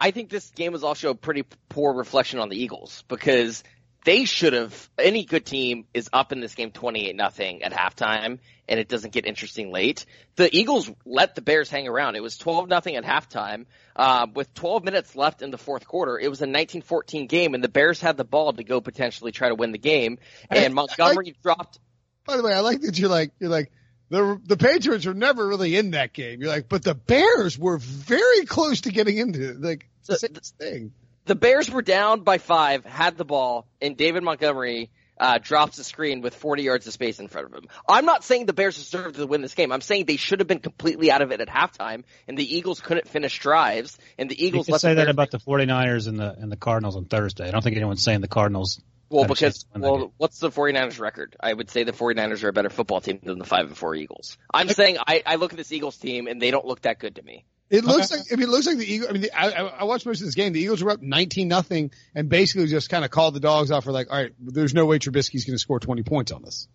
[0.00, 3.62] I think this game was also a pretty poor reflection on the Eagles because
[4.04, 8.38] they should have any good team is up in this game 28 nothing at halftime
[8.66, 10.06] and it doesn't get interesting late.
[10.36, 12.16] The Eagles let the Bears hang around.
[12.16, 13.66] It was 12 nothing at halftime.
[13.94, 17.62] Uh, with 12 minutes left in the fourth quarter, it was a 1914 game and
[17.62, 20.18] the Bears had the ball to go potentially try to win the game
[20.50, 21.78] I- and Montgomery dropped
[22.24, 23.70] By the way, I like that you're like you're like
[24.10, 26.40] the the Patriots were never really in that game.
[26.40, 29.60] You're like, but the Bears were very close to getting into it.
[29.60, 30.92] Like So- same thing.
[31.26, 35.84] the Bears were down by five, had the ball, and David Montgomery uh, drops the
[35.84, 37.68] screen with 40 yards of space in front of him.
[37.86, 39.70] I'm not saying the Bears deserved to win this game.
[39.70, 42.80] I'm saying they should have been completely out of it at halftime, and the Eagles
[42.80, 46.08] couldn't finish drives, and the You Eagles could let say the that about the 49ers
[46.08, 47.46] and the and the Cardinals on Thursday.
[47.46, 48.80] I don't think anyone's saying the Cardinals.
[49.10, 51.36] Well had a chance because to win that well, what's the 49ers record?
[51.38, 53.94] I would say the 49ers are a better football team than the five and four
[53.94, 54.38] Eagles.
[54.52, 57.16] I'm saying I, I look at this Eagles team and they don't look that good
[57.16, 57.44] to me.
[57.70, 59.10] It looks like I mean, it looks like the Eagles.
[59.10, 60.52] I mean, the, I, I I watched most of this game.
[60.52, 63.84] The Eagles were up nineteen nothing, and basically just kind of called the dogs off.
[63.84, 66.66] For like, all right, there's no way Trubisky's going to score twenty points on this,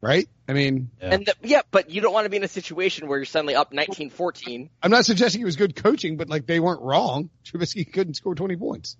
[0.00, 0.28] right?
[0.46, 1.08] I mean, Yeah.
[1.14, 3.56] And the, yeah, but you don't want to be in a situation where you're suddenly
[3.56, 4.70] up 19-14.
[4.80, 7.28] I'm not suggesting it was good coaching, but like they weren't wrong.
[7.44, 8.96] Trubisky couldn't score twenty points.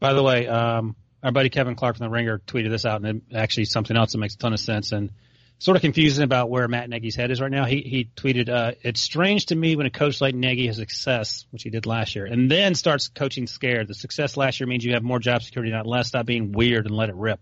[0.00, 3.22] By the way, um, our buddy Kevin Clark from the Ringer tweeted this out, and
[3.34, 5.10] actually something else that makes a ton of sense and
[5.58, 7.64] sort of confusing about where Matt Nagy's head is right now.
[7.64, 11.46] He he tweeted, uh, "It's strange to me when a coach like Nagy has success,
[11.50, 13.88] which he did last year, and then starts coaching scared.
[13.88, 16.08] The success last year means you have more job security, not less.
[16.08, 17.40] Stop being weird and let it rip."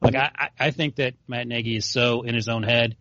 [0.00, 2.96] Like I I I think that Matt Nagy is so in his own head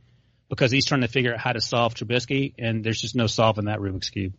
[0.49, 3.65] because he's trying to figure out how to solve Trubisky, and there's just no solving
[3.65, 4.33] that Rubik's cube.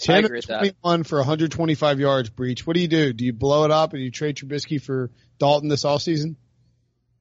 [0.00, 1.06] I 10 agree with that.
[1.06, 2.66] for 125 yards Breech.
[2.66, 3.12] What do you do?
[3.12, 6.36] Do you blow it up and you trade Trubisky for Dalton this offseason?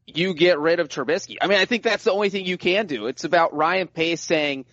[0.05, 1.37] you get rid of Trubisky.
[1.41, 3.07] I mean, I think that's the only thing you can do.
[3.07, 4.65] It's about Ryan Pace saying,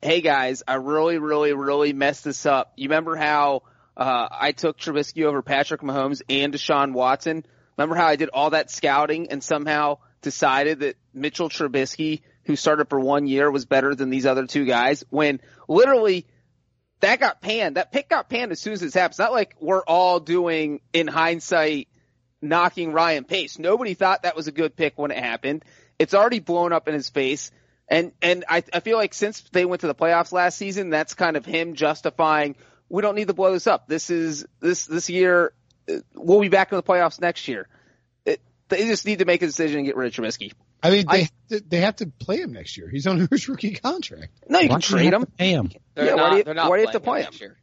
[0.00, 2.72] "Hey guys, I really, really, really messed this up.
[2.76, 3.62] You remember how
[3.96, 7.44] uh, I took Trubisky over Patrick Mahomes and Deshaun Watson?
[7.76, 12.88] Remember how I did all that scouting and somehow decided that Mitchell Trubisky, who started
[12.88, 15.04] for one year, was better than these other two guys?
[15.10, 16.26] When literally."
[17.02, 17.76] That got panned.
[17.76, 19.12] That pick got panned as soon as this happened.
[19.12, 21.88] It's not like we're all doing in hindsight
[22.40, 23.58] knocking Ryan Pace.
[23.58, 25.64] Nobody thought that was a good pick when it happened.
[25.98, 27.50] It's already blown up in his face.
[27.88, 31.14] And, and I, I feel like since they went to the playoffs last season, that's
[31.14, 32.54] kind of him justifying,
[32.88, 33.88] we don't need to blow this up.
[33.88, 35.52] This is, this, this year,
[35.90, 37.66] uh, we'll be back in the playoffs next year.
[38.24, 40.52] It, they just need to make a decision and get rid of Trubisky.
[40.82, 42.88] I mean, they, I- have to, they have to play him next year.
[42.88, 44.28] He's on his rookie contract.
[44.48, 45.20] No, you Why can do trade him.
[45.24, 45.70] to Pay him.
[45.94, 47.20] They're Yeah, why not, do you- they're not why do you have to playing play
[47.20, 47.56] him next year.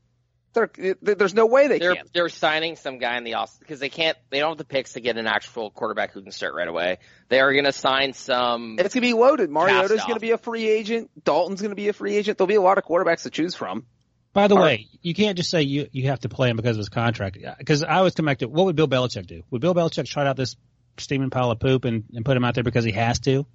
[0.52, 2.06] They're, there's no way they They're can.
[2.12, 4.94] they're signing some guy in the off because they can't they don't have the picks
[4.94, 6.98] to get an actual quarterback who can start right away.
[7.30, 8.78] They are going to sign some.
[8.80, 9.52] It's gonna be loaded.
[9.52, 11.12] Mariota's Cast gonna be a free agent.
[11.24, 12.40] Dalton's gonna be a free agent.
[12.40, 13.86] There'll be a lot of quarterbacks to choose from.
[14.34, 16.78] By the Or- way, you can't just say you you have to play him because
[16.78, 17.38] of his contract.
[17.60, 19.44] Because I always come back what would Bill Belichick do?
[19.52, 20.56] Would Bill Belichick try out this
[21.02, 23.46] steaming pile of poop and, and put him out there because he has to?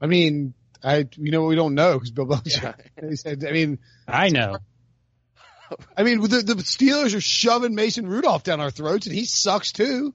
[0.00, 2.74] I mean, I you know we don't know because Bill Belichick.
[3.08, 4.58] He said, I mean, I know.
[5.96, 9.72] I mean the, the Steelers are shoving Mason Rudolph down our throats, and he sucks
[9.72, 10.14] too.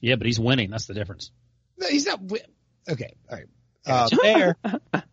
[0.00, 0.70] Yeah, but he's winning.
[0.70, 1.30] That's the difference.
[1.76, 2.20] No, he's not.
[2.20, 2.46] wi-
[2.88, 3.46] Okay, all right.
[3.84, 4.56] Uh, Fair.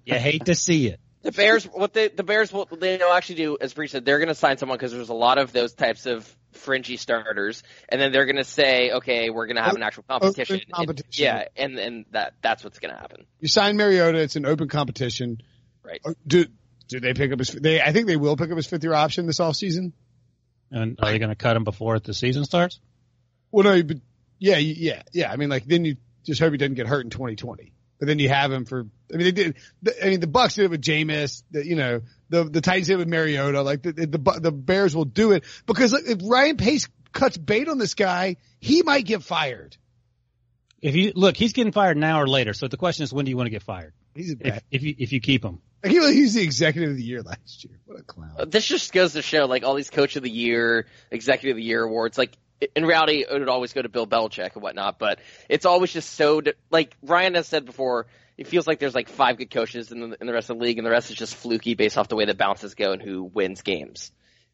[0.06, 1.00] you hate to see it.
[1.24, 4.28] The Bears, what they, the Bears, what they'll actually do, as Bree said, they're going
[4.30, 8.12] to sign someone because there's a lot of those types of fringy starters, and then
[8.12, 10.56] they're going to say, okay, we're going to have an actual competition.
[10.58, 11.24] Open competition.
[11.24, 13.26] yeah, and and that that's what's going to happen.
[13.40, 15.42] You sign Mariota, it's an open competition.
[15.84, 16.02] Right.
[16.04, 16.46] Uh, Do
[16.88, 17.50] do they pick up his?
[17.50, 19.94] They I think they will pick up his fifth year option this offseason.
[20.72, 22.80] And are they going to cut him before the season starts?
[23.52, 23.98] Well, no, but
[24.40, 25.32] yeah, yeah, yeah.
[25.32, 27.72] I mean, like then you just hope he doesn't get hurt in 2020.
[28.00, 28.86] But then you have him for.
[29.14, 29.56] I mean, they did.
[29.82, 31.44] The, I mean, the Bucks did it with Jameis.
[31.52, 33.62] The, you know, the the Titans did it with Mariota.
[33.62, 37.38] Like the the, the the Bears will do it because look, if Ryan Pace cuts
[37.38, 39.78] bait on this guy, he might get fired.
[40.82, 42.54] If you look, he's getting fired now or later.
[42.54, 43.94] So the question is, when do you want to get fired?
[44.14, 44.64] He's a If, bad.
[44.72, 47.22] if you if you keep him, Like, he, he was the executive of the year
[47.24, 47.80] last year.
[47.86, 48.50] What a clown.
[48.50, 51.64] This just goes to show, like all these Coach of the Year, Executive of the
[51.64, 52.38] Year awards, like
[52.76, 55.00] in reality, it would always go to Bill Belichick and whatnot.
[55.00, 56.42] But it's always just so
[56.72, 58.08] like Ryan has said before.
[58.38, 60.64] It feels like there's like five good coaches in the, in the rest of the
[60.64, 63.02] league, and the rest is just fluky based off the way the bounces go and
[63.02, 64.12] who wins games.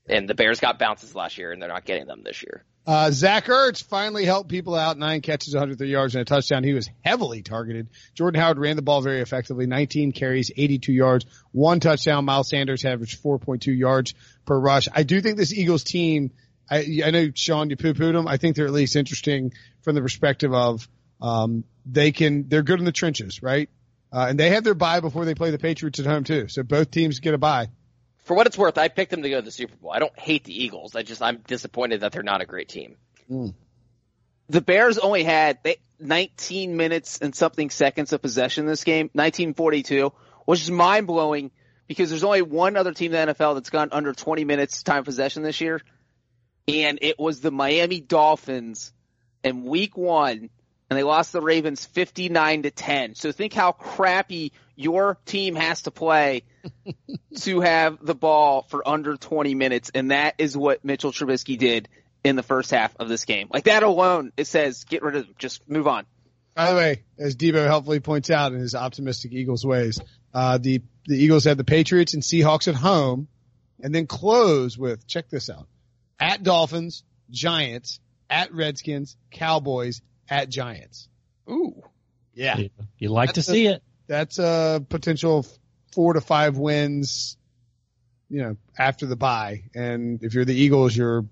[0.08, 2.64] And the Bears got bounces last year, and they're not getting them this year.
[2.86, 4.98] Uh, Zach Ertz finally helped people out.
[4.98, 6.64] Nine catches, 103 yards, and a touchdown.
[6.64, 7.90] He was heavily targeted.
[8.16, 9.68] Jordan Howard ran the ball very effectively.
[9.68, 12.26] 19 carries, 82 yards, one touchdown.
[12.26, 14.88] Miles Sanders averaged 4.2 yards per rush.
[14.92, 16.32] I do think this Eagles team,
[16.72, 18.28] I, I know Sean, you poo-pooed them.
[18.28, 20.88] I think they're at least interesting from the perspective of,
[21.22, 23.70] um, they can, they're good in the trenches, right?
[24.12, 26.48] Uh, and they have their bye before they play the Patriots at home too.
[26.48, 27.70] So both teams get a bye.
[28.24, 29.92] For what it's worth, I picked them to go to the Super Bowl.
[29.92, 30.96] I don't hate the Eagles.
[30.96, 32.96] I just I'm disappointed that they're not a great team.
[34.48, 39.10] the Bears only had they, 19 minutes and something seconds of possession in this game,
[39.14, 40.12] 1942,
[40.46, 41.52] which is mind blowing
[41.88, 45.00] because there's only one other team in the NFL that's gone under 20 minutes time
[45.00, 45.82] of possession this year,
[46.68, 48.94] and it was the Miami Dolphins
[49.44, 50.50] in Week One,
[50.90, 53.16] and they lost the Ravens 59 to 10.
[53.16, 56.44] So think how crappy your team has to play
[57.42, 61.88] to have the ball for under 20 minutes, and that is what Mitchell Trubisky did
[62.24, 63.48] in the first half of this game.
[63.52, 65.36] Like that alone, it says get rid of them.
[65.38, 66.06] Just move on.
[66.54, 70.00] By the way, as Debo helpfully points out in his optimistic Eagles ways,
[70.34, 73.28] uh, the, the Eagles had the Patriots and Seahawks at home
[73.82, 75.68] and then close with, check this out,
[76.22, 78.00] at Dolphins, Giants,
[78.30, 81.10] at Redskins, Cowboys, at Giants.
[81.50, 81.82] Ooh.
[82.34, 82.58] Yeah.
[82.58, 83.84] you, you like That's to see it.
[84.08, 85.46] That's a potential
[85.94, 87.38] four to five wins,
[88.30, 89.64] you know, after the bye.
[89.76, 91.26] And if you're the Eagles, you're,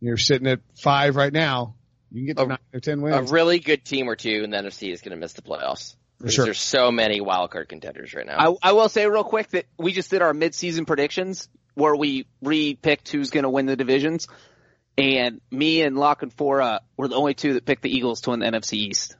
[0.00, 1.74] you're sitting at five right now.
[2.10, 4.50] You can get to A- nine or ten A really good team or two in
[4.50, 5.96] the NFC is going to miss the playoffs.
[6.18, 6.44] Because sure.
[6.46, 8.56] There's so many wild card contenders right now.
[8.62, 11.48] I, I will say real quick that we just did our mid-season predictions
[11.78, 14.26] where we re-picked who's going to win the divisions,
[14.96, 18.40] and me and La Canfora were the only two that picked the Eagles to win
[18.40, 19.14] the NFC East.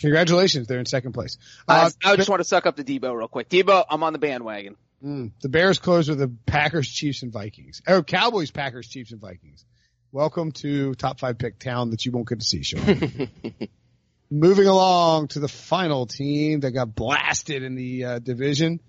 [0.00, 0.66] Congratulations.
[0.66, 1.38] They're in second place.
[1.66, 3.48] Uh, Uh, I just want to suck up to Debo real quick.
[3.48, 4.76] Debo, I'm on the bandwagon.
[5.02, 7.80] Mm, the Bears close with the Packers, Chiefs, and Vikings.
[7.86, 9.64] Oh, Cowboys, Packers, Chiefs, and Vikings.
[10.12, 13.28] Welcome to top five pick town that you won't get to see, Sean.
[14.30, 18.80] Moving along to the final team that got blasted in the uh, division.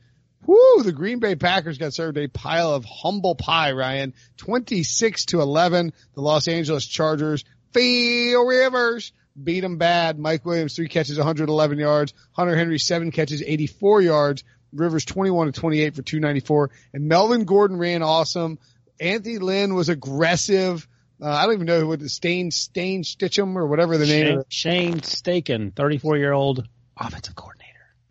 [0.46, 0.84] Woo!
[0.84, 4.14] The Green Bay Packers got served a pile of humble pie, Ryan.
[4.38, 5.94] 26 to 11.
[6.16, 10.18] The Los Angeles Chargers, Phil Rivers, beat them bad.
[10.20, 12.14] Mike Williams, three catches, 111 yards.
[12.34, 14.44] Hunter Henry, seven catches, 84 yards.
[14.74, 16.72] Rivers, 21 to 28 for 294.
[16.94, 18.58] And Melvin Gordon ran awesome.
[19.00, 20.88] Anthony Lynn was aggressive.
[21.22, 24.38] Uh, I don't even know what the Stain, Stain Stitchum or whatever the name Shane,
[24.38, 26.68] of Shane Steichen, 34 year old
[26.98, 27.61] offensive coordinator.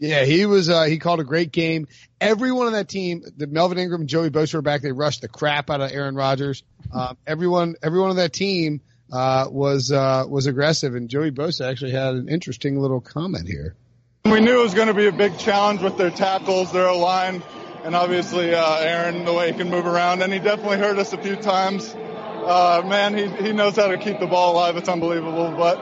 [0.00, 1.86] Yeah, he was, uh, he called a great game.
[2.22, 4.80] Everyone on that team, the Melvin Ingram and Joey Bosa were back.
[4.80, 6.64] They rushed the crap out of Aaron Rodgers.
[6.92, 8.80] Um, everyone, everyone on that team,
[9.12, 13.76] uh, was, uh, was aggressive and Joey Bosa actually had an interesting little comment here.
[14.24, 17.42] We knew it was going to be a big challenge with their tackles, their line,
[17.84, 20.22] and obviously uh, Aaron, the way he can move around.
[20.22, 21.94] And he definitely hurt us a few times.
[21.94, 24.76] Uh, man, he, he knows how to keep the ball alive.
[24.76, 25.54] It's unbelievable.
[25.56, 25.76] But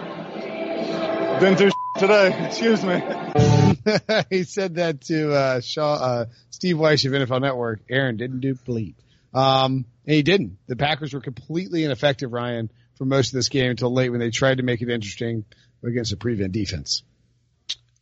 [1.41, 2.47] been through today.
[2.47, 3.68] Excuse me.
[4.30, 7.80] he said that to uh, Shaw, uh, Steve Wyche of NFL Network.
[7.91, 8.95] Aaron didn't do bleep.
[9.34, 10.59] Um, and he didn't.
[10.66, 14.30] The Packers were completely ineffective, Ryan, for most of this game until late when they
[14.30, 15.45] tried to make it interesting
[15.84, 17.03] against a prevent defense.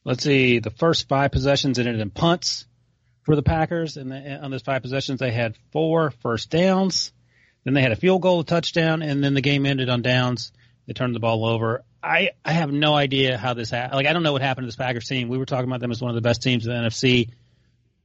[0.05, 0.61] Let's see.
[0.61, 2.67] The first five possessions ended in punts
[3.25, 7.13] for the Packers, and on those five possessions, they had four first downs.
[7.65, 10.53] Then they had a field goal, a touchdown, and then the game ended on downs.
[10.87, 11.85] They turned the ball over.
[12.07, 13.95] I I have no idea how this happened.
[13.95, 15.29] Like I don't know what happened to this Packers team.
[15.29, 17.31] We were talking about them as one of the best teams in the NFC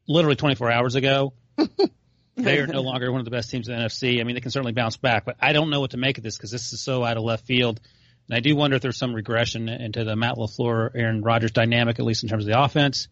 [0.08, 1.34] literally 24 hours ago.
[2.36, 4.20] they are no longer one of the best teams in the NFC.
[4.20, 6.24] I mean, they can certainly bounce back, but I don't know what to make of
[6.24, 7.80] this because this is so out of left field.
[8.28, 12.00] And I do wonder if there's some regression into the Matt LaFleur, Aaron Rodgers dynamic,
[12.00, 13.08] at least in terms of the offense.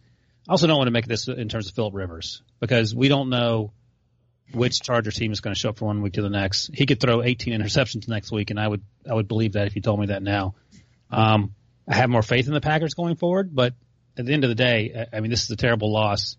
[0.48, 3.30] I also don't want to make this in terms of Philip Rivers because we don't
[3.30, 3.72] know
[4.52, 6.72] which Charger team is going to show up from one week to the next.
[6.74, 9.76] He could throw 18 interceptions next week, and I would I would believe that if
[9.76, 10.56] you told me that now.
[11.10, 11.55] Um,
[11.88, 13.74] I have more faith in the Packers going forward, but
[14.18, 16.38] at the end of the day, I mean, this is a terrible loss.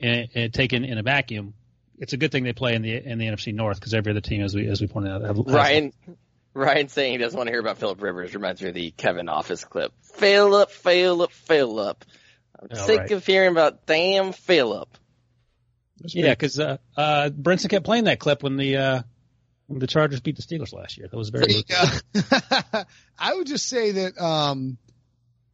[0.00, 1.52] And, and taken in a vacuum,
[1.98, 4.20] it's a good thing they play in the in the NFC North because every other
[4.22, 5.92] team, as we as we pointed out, have, Ryan
[6.54, 9.28] Ryan saying he doesn't want to hear about Philip Rivers reminds me of the Kevin
[9.28, 9.92] Office clip.
[10.14, 12.04] Philip, Philip, Philip.
[12.58, 13.10] I'm Oh, sick right.
[13.10, 14.88] of hearing about damn Philip.
[16.02, 19.04] Yeah, because uh, uh, Brinson kept playing that clip when the uh, when
[19.78, 21.08] the Chargers beat the Steelers last year.
[21.10, 21.64] That was very.
[21.68, 22.84] Yeah.
[23.18, 24.78] I would just say that um,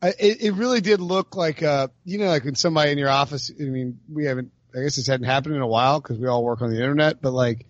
[0.02, 3.10] I- it, it really did look like uh, you know, like when somebody in your
[3.10, 3.50] office.
[3.58, 4.52] I mean, we haven't.
[4.74, 7.20] I guess this hadn't happened in a while because we all work on the internet.
[7.22, 7.66] But like,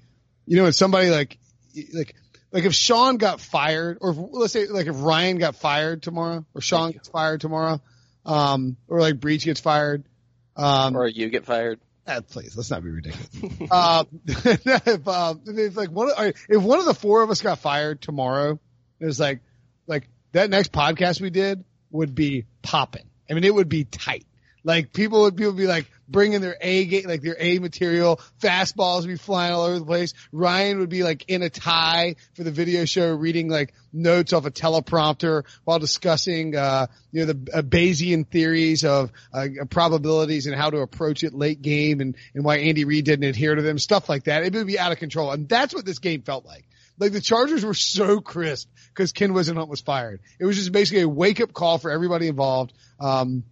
[0.47, 1.38] you know, when somebody like,
[1.92, 2.16] like,
[2.51, 6.44] like if Sean got fired, or if, let's say like if Ryan got fired tomorrow,
[6.55, 7.80] or Sean gets fired tomorrow,
[8.24, 10.05] um, or like Breech gets fired,
[10.57, 11.78] um, Or you get fired.
[12.09, 13.70] Ah, please, let's not be ridiculous.
[13.70, 18.00] um, if, if like one, of, if one of the four of us got fired
[18.00, 18.61] tomorrow,
[19.00, 19.40] it was like,
[19.86, 23.09] like that next podcast we did would be popping.
[23.28, 24.24] I mean, it would be tight.
[24.62, 28.20] Like people would, people would be like bringing their A game, like their A material,
[28.40, 30.14] fastballs would be flying all over the place.
[30.32, 34.46] Ryan would be like in a tie for the video show, reading like notes off
[34.46, 40.54] a teleprompter while discussing, uh, you know, the uh, Bayesian theories of uh, probabilities and
[40.54, 43.78] how to approach it late game and, and why Andy Reid didn't adhere to them,
[43.78, 44.44] stuff like that.
[44.44, 45.32] It would be out of control.
[45.32, 46.64] And that's what this game felt like.
[46.98, 50.20] Like the Chargers were so crisp because Ken Whisenhunt was fired.
[50.38, 52.72] It was just basically a wake up call for everybody involved.
[52.98, 53.44] Um,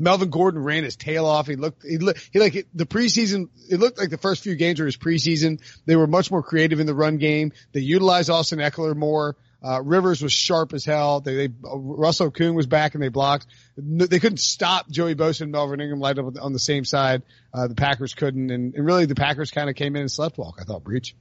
[0.00, 1.46] Melvin Gordon ran his tail off.
[1.46, 4.80] He looked, he, looked, he like the preseason, it looked like the first few games
[4.80, 5.60] were his preseason.
[5.86, 7.52] They were much more creative in the run game.
[7.72, 9.36] They utilized Austin Ekeler more.
[9.62, 11.20] Uh, Rivers was sharp as hell.
[11.20, 13.46] They, they, uh, Russell Okung was back and they blocked.
[13.76, 17.22] They couldn't stop Joey Bosa and Melvin Ingram lined up on the same side.
[17.52, 18.50] Uh, the Packers couldn't.
[18.50, 21.14] And, and really the Packers kind of came in and slept walk, I thought, Breech.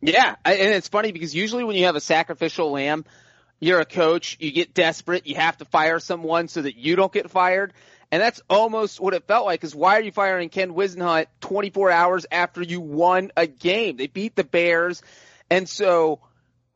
[0.00, 3.04] Yeah, and it's funny because usually when you have a sacrificial lamb,
[3.58, 7.12] you're a coach, you get desperate, you have to fire someone so that you don't
[7.12, 7.72] get fired.
[8.10, 11.90] And that's almost what it felt like is why are you firing Ken Whisenhunt 24
[11.90, 13.96] hours after you won a game?
[13.96, 15.02] They beat the Bears.
[15.50, 16.20] And so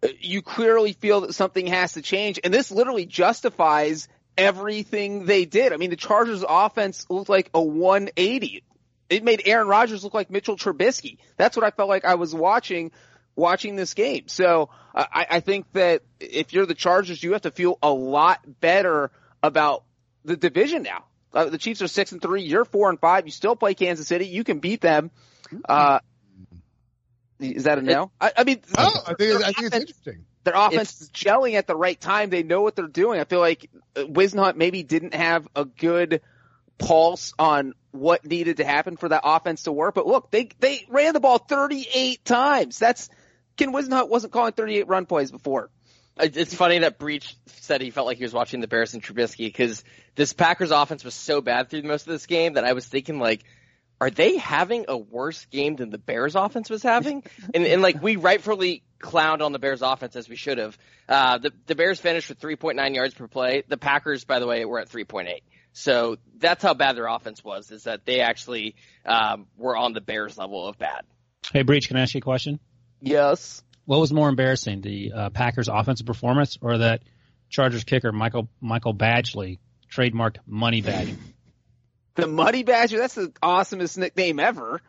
[0.03, 2.39] uh, you clearly feel that something has to change.
[2.45, 5.73] And this literally justifies everything they did.
[5.73, 8.63] I mean, the Chargers offense looked like a 180.
[9.09, 11.19] It made Aaron Rodgers look like Mitchell Trubisky.
[11.37, 12.93] That's what I felt like I was watching
[13.35, 14.25] watching this game.
[14.29, 17.91] So uh, I, I think that if you're the Chargers, you have to feel a
[17.91, 19.11] lot better
[19.43, 19.85] about
[20.25, 21.05] the division now.
[21.33, 22.43] Uh, the Chiefs are six and three.
[22.43, 23.27] You're four and five.
[23.27, 24.27] You still play Kansas City.
[24.27, 25.11] You can beat them.
[25.69, 26.01] Uh,
[27.41, 28.11] is that a no?
[28.21, 30.25] I, I mean, Oh, I think, it's- I think it's interesting.
[30.45, 32.31] their offense is gelling at the right time.
[32.31, 33.21] They know what they're doing.
[33.21, 36.21] I feel like uh, maybe didn't have a good
[36.79, 39.95] pulse on what needed to happen for that offense to work.
[39.95, 42.79] But look, they they ran the ball 38 times.
[42.79, 43.09] That's
[43.57, 45.71] Ken Whisenhunt wasn't calling 38 run plays before.
[46.21, 49.03] It- It's funny that Breech said he felt like he was watching the Bears and
[49.03, 49.83] Trubisky because
[50.15, 53.19] this Packers offense was so bad through most of this game that I was thinking
[53.19, 53.45] like,
[54.01, 57.23] are they having a worse game than the Bears offense was having?
[57.55, 60.77] and, and like we rightfully clowned on the Bears offense as we should have.
[61.09, 63.63] Uh, the, the Bears finished with 3.9 yards per play.
[63.67, 65.43] The Packers, by the way, were at 3.8.
[65.73, 68.75] So that's how bad their offense was, is that they actually,
[69.07, 71.03] um, were on the Bears level of bad.
[71.53, 72.61] Hey, Breech, can I ask you a question?
[73.01, 73.63] Yes.
[73.85, 77.03] What was more embarrassing, the uh, Packers' offensive performance or that
[77.51, 79.59] Chargers kicker Michael Michael Badgley
[79.91, 81.17] trademarked Money Badger?
[82.15, 84.81] The Muddy Badger, that's the awesomest nickname ever.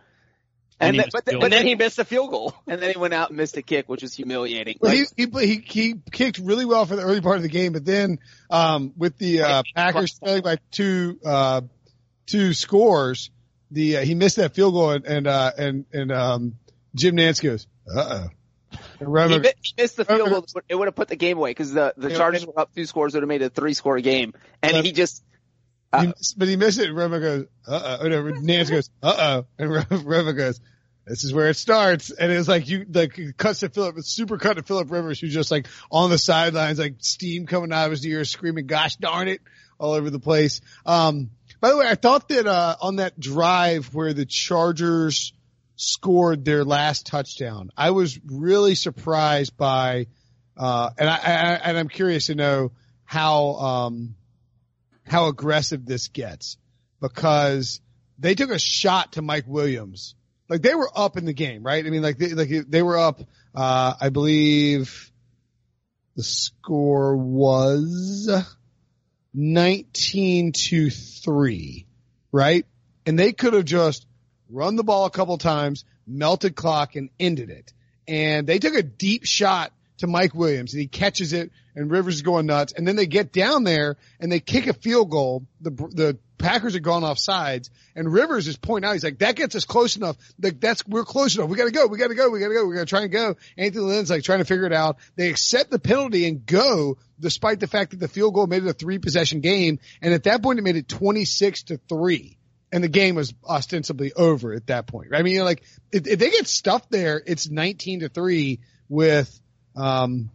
[0.80, 2.54] And And, he then, but, the then, And then then he missed a field goal.
[2.68, 4.78] and then he went out and missed a kick, which was humiliating.
[4.82, 7.50] Well, Like, he, he he he kicked really well for the early part of the
[7.50, 8.20] game, but then
[8.50, 11.62] um, with the uh, Packers trailing by two uh,
[12.26, 13.30] two scores,
[13.72, 16.56] the uh, he missed that field goal and and uh, and, and um,
[16.96, 18.28] Jim Nantz goes, uh oh.
[19.32, 20.46] He, mi- he missed the field goal.
[20.70, 23.14] It would have put the game away because the, the Chargers were up two scores.
[23.14, 24.34] Would have made it a three score game.
[24.62, 25.24] And he just,
[26.02, 26.90] he missed- but he missed it.
[26.90, 28.08] And Romo goes, uh oh.
[28.08, 29.46] No, Nantz goes, uh oh.
[29.60, 30.60] And Re- Romo goes,
[31.06, 32.12] this is where it starts.
[32.12, 35.52] And it's like you, like cuts to Philip, super cut to Philip Rivers, who's just
[35.52, 39.42] like on the sidelines, like steam coming out of his ears, screaming, gosh darn it,
[39.78, 40.62] all over the place.
[40.86, 41.30] Um,
[41.60, 45.34] by the way, I thought that, uh, on that drive where the Chargers
[45.76, 50.08] scored their last touchdown, I was really surprised by,
[50.58, 52.72] uh, and I, I, and I'm curious to know
[53.06, 54.16] how, um,
[55.06, 56.58] how aggressive this gets
[57.02, 57.82] because
[58.20, 60.16] they took a shot to Mike Williams.
[60.50, 61.86] Like they were up in the game, right?
[61.86, 63.22] I mean, like they, like they were up,
[63.56, 65.12] uh, I believe
[66.16, 68.30] the score was
[69.34, 71.88] 19 to 3.
[72.32, 72.66] right?
[73.06, 74.06] And they could have just
[74.54, 77.74] run the ball a couple times, melted clock and ended it.
[78.08, 82.16] And they took a deep shot to Mike Williams and he catches it and Rivers
[82.16, 82.74] is going nuts.
[82.74, 85.46] And then they get down there and they kick a field goal.
[85.62, 89.36] The, the Packers are gone off sides and Rivers is pointing out, he's like, that
[89.36, 90.18] gets us close enough.
[90.42, 91.50] Like, that's, we're close enough.
[91.50, 91.88] We gotta go.
[91.88, 92.30] We gotta go.
[92.30, 92.66] We gotta go.
[92.66, 93.38] We gotta try and go.
[93.58, 94.98] Anthony Lynn's like trying to figure it out.
[95.16, 98.70] They accept the penalty and go despite the fact that the field goal made it
[98.70, 99.80] a three possession game.
[100.02, 102.38] And at that point it made it 26 to three
[102.74, 105.12] and the game was ostensibly over at that point.
[105.12, 105.20] Right?
[105.20, 108.62] I mean, you know, like if, if, they get stuffed there, it's 19 to three
[108.90, 109.40] with,
[109.76, 110.32] um,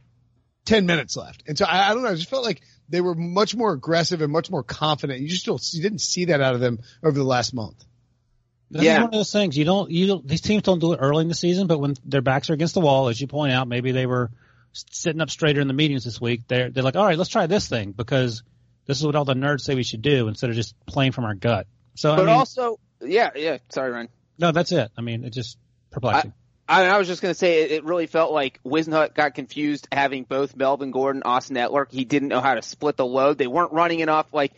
[0.65, 1.43] 10 minutes left.
[1.49, 2.11] And so I, I, don't know.
[2.11, 5.19] I just felt like they were much more aggressive and much more confident.
[5.19, 7.85] You just don't, you didn't see that out of them over the last month.
[8.71, 8.99] That's yeah.
[8.99, 9.59] one of those things.
[9.59, 11.95] You don't, you don't, these teams don't do it early in the season, but when
[12.05, 14.31] their backs are against the wall, as you point out, maybe they were
[14.73, 16.43] sitting up straighter in the meetings this week.
[16.47, 18.45] They're, they're like, all right, let's try this thing because
[18.87, 21.25] this is what all the nerds say we should do instead of just playing from
[21.25, 21.67] our gut.
[21.99, 23.59] So, but I mean, also, yeah, yeah.
[23.71, 24.09] Sorry, Ryan.
[24.39, 24.93] No, that's it.
[24.97, 25.59] I mean, it just
[25.91, 26.33] perplexing.
[26.69, 29.89] I, I, was just going to say it, it, really felt like Whisenhunt got confused
[29.91, 31.91] having both Melvin Gordon, Austin Ekeler.
[31.91, 33.37] He didn't know how to split the load.
[33.37, 34.33] They weren't running enough.
[34.33, 34.53] Like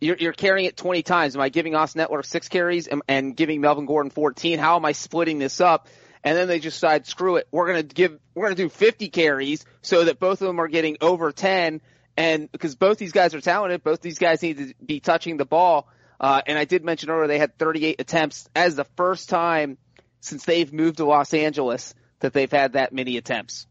[0.00, 1.34] you're, you're carrying it 20 times.
[1.34, 4.58] Am I giving Austin Ekeler six carries and, and giving Melvin Gordon 14?
[4.58, 5.88] How am I splitting this up?
[6.22, 7.48] And then they just decide, screw it.
[7.50, 10.60] We're going to give, we're going to do 50 carries so that both of them
[10.60, 11.80] are getting over 10.
[12.18, 15.46] And because both these guys are talented, both these guys need to be touching the
[15.46, 15.88] ball.
[16.20, 19.78] Uh, and I did mention earlier they had 38 attempts as the first time
[20.20, 23.66] since they've moved to Los Angeles that they've had that many attempts.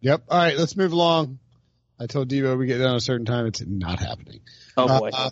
[0.00, 0.24] Yep.
[0.28, 1.38] All right, let's move along.
[1.98, 3.46] I told Debo we get down a certain time.
[3.46, 4.40] It's not happening.
[4.76, 5.10] Oh boy.
[5.12, 5.30] Uh,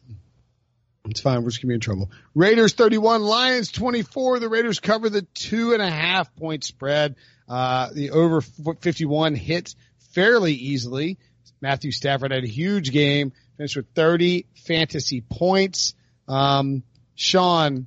[1.06, 1.42] it's fine.
[1.42, 2.10] We're just gonna be in trouble.
[2.34, 4.40] Raiders 31, Lions 24.
[4.40, 7.16] The Raiders cover the two and a half point spread.
[7.48, 9.74] Uh, the over 51 hit
[10.12, 11.18] fairly easily.
[11.62, 15.94] Matthew Stafford had a huge game, finished with 30 fantasy points.
[16.28, 16.82] Um,
[17.14, 17.86] Sean,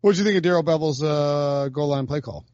[0.00, 2.44] what did you think of Darrell Bevell's uh, goal line play call?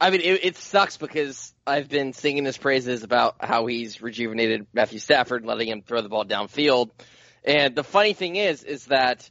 [0.00, 4.66] I mean, it, it, sucks because I've been singing his praises about how he's rejuvenated
[4.72, 6.90] Matthew Stafford, letting him throw the ball downfield.
[7.44, 9.30] And the funny thing is, is that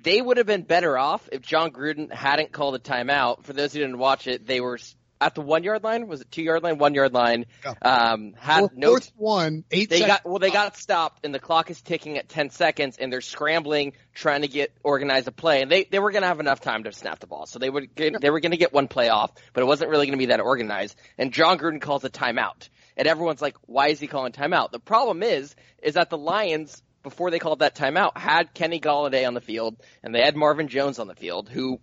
[0.00, 3.44] they would have been better off if Jon Gruden hadn't called a timeout.
[3.44, 4.78] For those who didn't watch it, they were
[5.20, 6.06] at the one yard line.
[6.06, 7.46] Was it two yard line, one yard line?
[7.82, 9.90] Um, had fourth, no fourth one, eight.
[9.90, 10.18] They seconds.
[10.18, 10.38] got well.
[10.38, 14.42] They got stopped, and the clock is ticking at ten seconds, and they're scrambling, trying
[14.42, 16.92] to get organize a play, and they they were going to have enough time to
[16.92, 19.32] snap the ball, so they would get, they were going to get one play off,
[19.52, 20.96] but it wasn't really going to be that organized.
[21.16, 24.80] And Jon Gruden calls a timeout, and everyone's like, "Why is he calling timeout?" The
[24.80, 29.34] problem is, is that the Lions before they called that timeout had Kenny Golladay on
[29.34, 31.80] the field, and they had Marvin Jones on the field, who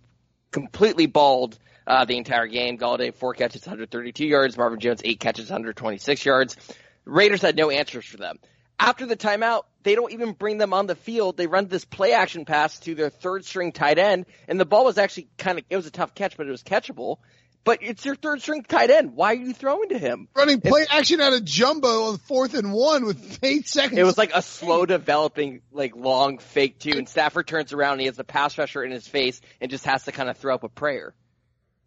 [0.50, 2.78] completely balled uh, the entire game.
[2.78, 4.56] Golladay four catches, 132 yards.
[4.56, 6.56] Marvin Jones eight catches, 126 yards.
[7.04, 8.38] Raiders had no answers for them.
[8.78, 11.36] After the timeout, they don't even bring them on the field.
[11.36, 14.84] They run this play action pass to their third string tight end, and the ball
[14.84, 17.18] was actually kind of it was a tough catch, but it was catchable.
[17.66, 19.16] But it's your third string tight end.
[19.16, 20.28] Why are you throwing to him?
[20.36, 23.98] Running play it's, action out of jumbo on fourth and one with eight seconds.
[23.98, 26.92] It was like a slow developing, like long fake too.
[26.96, 29.84] And Stafford turns around and he has the pass rusher in his face and just
[29.84, 31.12] has to kind of throw up a prayer.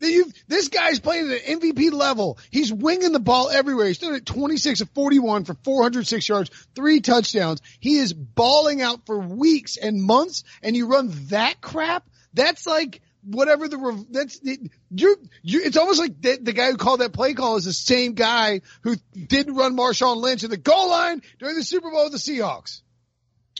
[0.01, 2.39] You've, this guy's playing at an MVP level.
[2.51, 3.87] He's winging the ball everywhere.
[3.87, 7.61] He's doing it 26 of 41 for 406 yards, three touchdowns.
[7.79, 12.03] He is balling out for weeks and months, and you run that crap?
[12.33, 15.61] That's like whatever the that's you you.
[15.63, 18.61] It's almost like the, the, guy who called that play call is the same guy
[18.81, 22.17] who didn't run Marshawn Lynch in the goal line during the Super Bowl with the
[22.17, 22.81] Seahawks.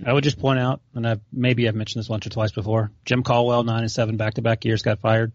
[0.05, 2.89] I would just point out, and I've, maybe I've mentioned this once or twice before.
[3.03, 5.33] Jim Caldwell, nine and seven back to back years, got fired.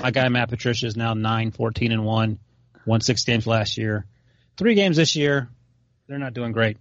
[0.00, 2.38] My guy Matt Patricia is now nine fourteen and 1,
[2.86, 4.06] won six games last year.
[4.56, 5.48] Three games this year.
[6.06, 6.76] They're not doing great.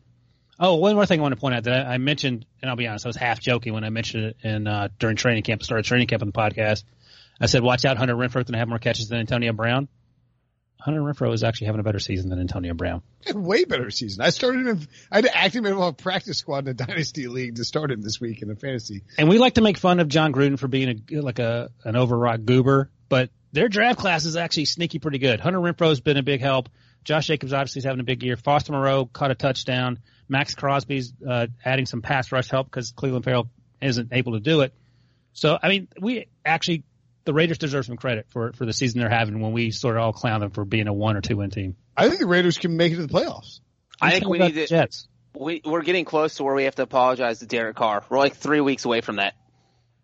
[0.59, 2.77] Oh, one more thing I want to point out that I, I mentioned, and I'll
[2.77, 5.61] be honest, I was half joking when I mentioned it in uh, during training camp,
[5.61, 6.83] I started training camp on the podcast.
[7.41, 9.87] I said, watch out, Hunter Renfrow going to have more catches than Antonio Brown.
[10.83, 13.01] Hunter Renfrow is actually having a better season than Antonio Brown.
[13.33, 14.21] Way better season.
[14.21, 14.81] I started him.
[15.09, 17.89] I had to activate him on a practice squad in a dynasty league to start
[17.89, 19.03] him this week in a fantasy.
[19.17, 21.95] And we like to make fun of Jon Gruden for being a like a an
[21.95, 25.39] overwrought goober, but their draft class is actually sneaky pretty good.
[25.39, 26.67] Hunter Renfrow has been a big help.
[27.03, 28.37] Josh Jacobs obviously is having a big year.
[28.37, 29.99] Foster Moreau caught a touchdown.
[30.29, 33.49] Maxx Crosby's uh, adding some pass rush help because Clelin Ferrell
[33.81, 34.73] isn't able to do it.
[35.33, 36.83] So I mean, we actually
[37.25, 40.03] the Raiders deserve some credit for for the season they're having when we sort of
[40.03, 41.75] all clown them for being a one or two win team.
[41.95, 43.59] I think the Raiders can make it to the playoffs.
[44.01, 45.07] I think we need to, Jets.
[45.35, 48.03] We we're getting close to where we have to apologize to Derek Carr.
[48.09, 49.33] We're like three weeks away from that.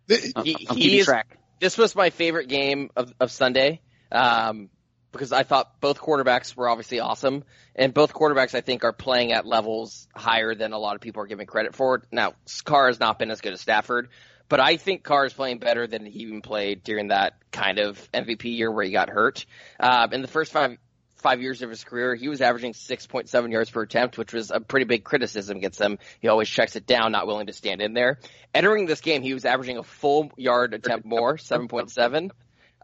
[0.07, 1.37] The, he, he is, track.
[1.59, 3.81] This was my favorite game of of Sunday.
[4.11, 4.69] Um,
[5.11, 7.43] because I thought both quarterbacks were obviously awesome,
[7.75, 11.23] and both quarterbacks I think are playing at levels higher than a lot of people
[11.23, 12.03] are giving credit for.
[12.11, 12.33] Now,
[12.63, 14.09] Carr has not been as good as Stafford,
[14.47, 18.11] but I think Carr is playing better than he even played during that kind of
[18.11, 19.45] MVP year where he got hurt.
[19.79, 20.77] Um, in the first five
[21.19, 24.59] five years of his career, he was averaging 6.7 yards per attempt, which was a
[24.59, 25.99] pretty big criticism against him.
[26.21, 28.19] He always checks it down, not willing to stand in there.
[28.53, 32.31] Entering this game, he was averaging a full yard attempt more, 7.7.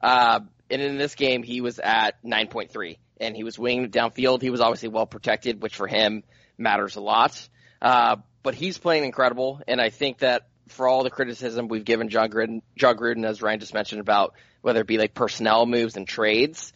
[0.02, 4.42] Uh, and in this game, he was at 9.3, and he was winging downfield.
[4.42, 6.24] He was obviously well protected, which for him
[6.58, 7.48] matters a lot.
[7.82, 12.10] Uh, but he's playing incredible, and I think that for all the criticism we've given
[12.10, 15.96] Jon Gruden, Jon Gruden, as Ryan just mentioned about whether it be like personnel moves
[15.96, 16.74] and trades,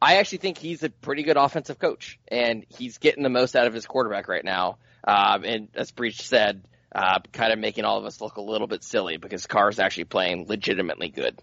[0.00, 3.66] I actually think he's a pretty good offensive coach, and he's getting the most out
[3.66, 4.78] of his quarterback right now.
[5.06, 6.62] Um, and as Breech said,
[6.94, 10.04] uh, kind of making all of us look a little bit silly because Carr's actually
[10.04, 11.38] playing legitimately good.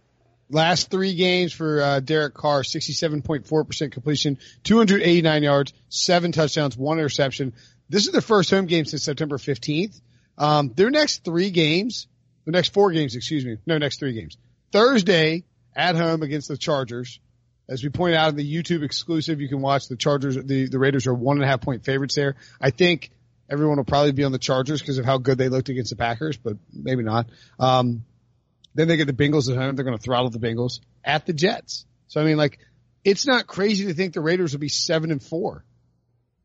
[0.54, 7.54] Last three games for uh, Derek Carr, 67.4% completion, 289 yards, seven touchdowns, one interception.
[7.90, 10.00] This is their first home game since September 15th.
[10.38, 12.06] Um, their next three games,
[12.46, 14.38] the next four games, excuse me, no, next three games.
[14.72, 15.44] Thursday
[15.76, 17.20] at home against the Chargers.
[17.68, 20.78] As we pointed out in the YouTube exclusive, you can watch the Chargers, the, the
[20.78, 22.36] Raiders are one and a half point favorites there.
[22.62, 23.10] I think
[23.50, 25.96] everyone will probably be on the Chargers because of how good they looked against the
[25.96, 27.28] Packers, but maybe not.
[27.60, 28.04] Um,
[28.76, 29.76] then they get the Bengals at home.
[29.76, 31.86] They're going to throttle the Bengals at the Jets.
[32.08, 32.60] So I mean, like,
[33.04, 35.66] it's not crazy to think the Raiders will be seven and four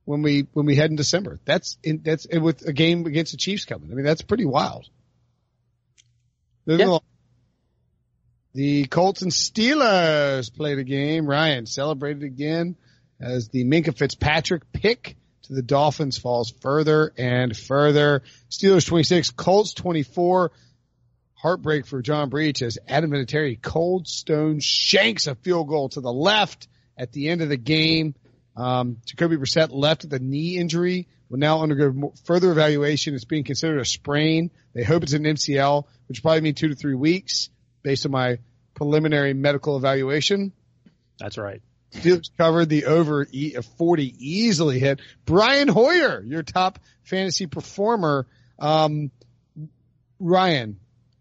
[0.04, 1.38] when we when we head in December.
[1.44, 3.90] That's in, that's with a game against the Chiefs coming.
[3.92, 4.88] I mean, that's pretty wild.
[6.66, 6.98] Yeah.
[8.54, 11.26] The Colts and Steelers played a game.
[11.26, 12.76] Ryan celebrated again
[13.20, 18.22] as the Minkah Fitzpatrick pick to the Dolphins falls further and further.
[18.50, 20.52] Steelers 26, Colts 24
[21.38, 26.12] heartbreak for John Breech as Adam Vinatieri cold stone shanks a field goal to the
[26.12, 28.14] left at the end of the game.
[28.56, 33.14] Um, Jacoby Brissett left with a knee injury will now undergo further evaluation.
[33.14, 34.50] It's being considered a sprain.
[34.74, 37.50] They hope it's an MCL, which probably mean two to three weeks
[37.82, 38.38] based on my
[38.74, 40.52] preliminary medical evaluation.
[41.18, 41.62] That's right.
[41.92, 43.26] Steelers covered the over
[43.78, 45.00] 40 easily hit.
[45.24, 48.26] Brian Hoyer, your top fantasy performer.
[48.58, 49.10] Um,
[50.20, 50.78] Ryan,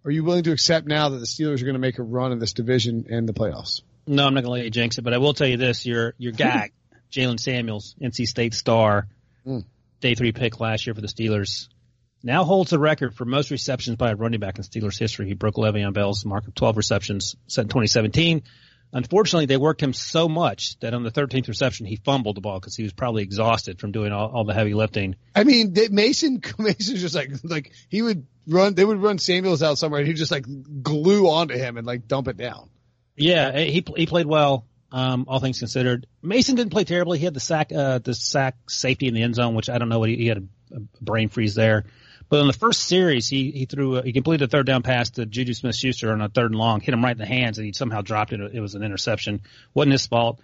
[0.08, 2.32] are you willing to accept now that the Steelers are going to make a run
[2.32, 3.82] in this division and the playoffs?
[4.08, 5.86] No, I'm not going to let you jinx it, but I will tell you this:
[5.86, 6.72] your your guy,
[7.12, 9.10] Jaylen Samuels, NC State star,
[9.46, 9.66] mm.
[10.00, 11.68] day three pick last year for the Steelers,
[12.24, 15.28] now holds the record for most receptions by a running back in Steelers history.
[15.28, 18.44] He broke Le'Veon Bell's mark of 12 receptions set in 2017.
[18.94, 22.60] Unfortunately, they worked him so much that on the 13th reception, he fumbled the ball
[22.60, 25.16] because he was probably exhausted from doing all, all the heavy lifting.
[25.36, 29.78] I mean, Mason, Mason's just like, like he would run, they would run Samuels out
[29.78, 30.46] somewhere and he'd just like
[30.82, 32.70] glue onto him and like dump it down.
[33.16, 34.66] Yeah, he, he played well.
[34.90, 37.20] Um, all things considered, Mason didn't play terribly.
[37.20, 39.90] He had the sack, uh, the sack safety in the end zone, which I don't
[39.90, 41.84] know what he, he had a, a brain freeze there.
[42.30, 45.12] But in the first series, he he threw a, he completed a third down pass
[45.12, 47.66] to Juju Smith-Schuster on a third and long, hit him right in the hands, and
[47.66, 48.40] he somehow dropped it.
[48.40, 49.42] It was an interception.
[49.74, 50.40] wasn't his fault.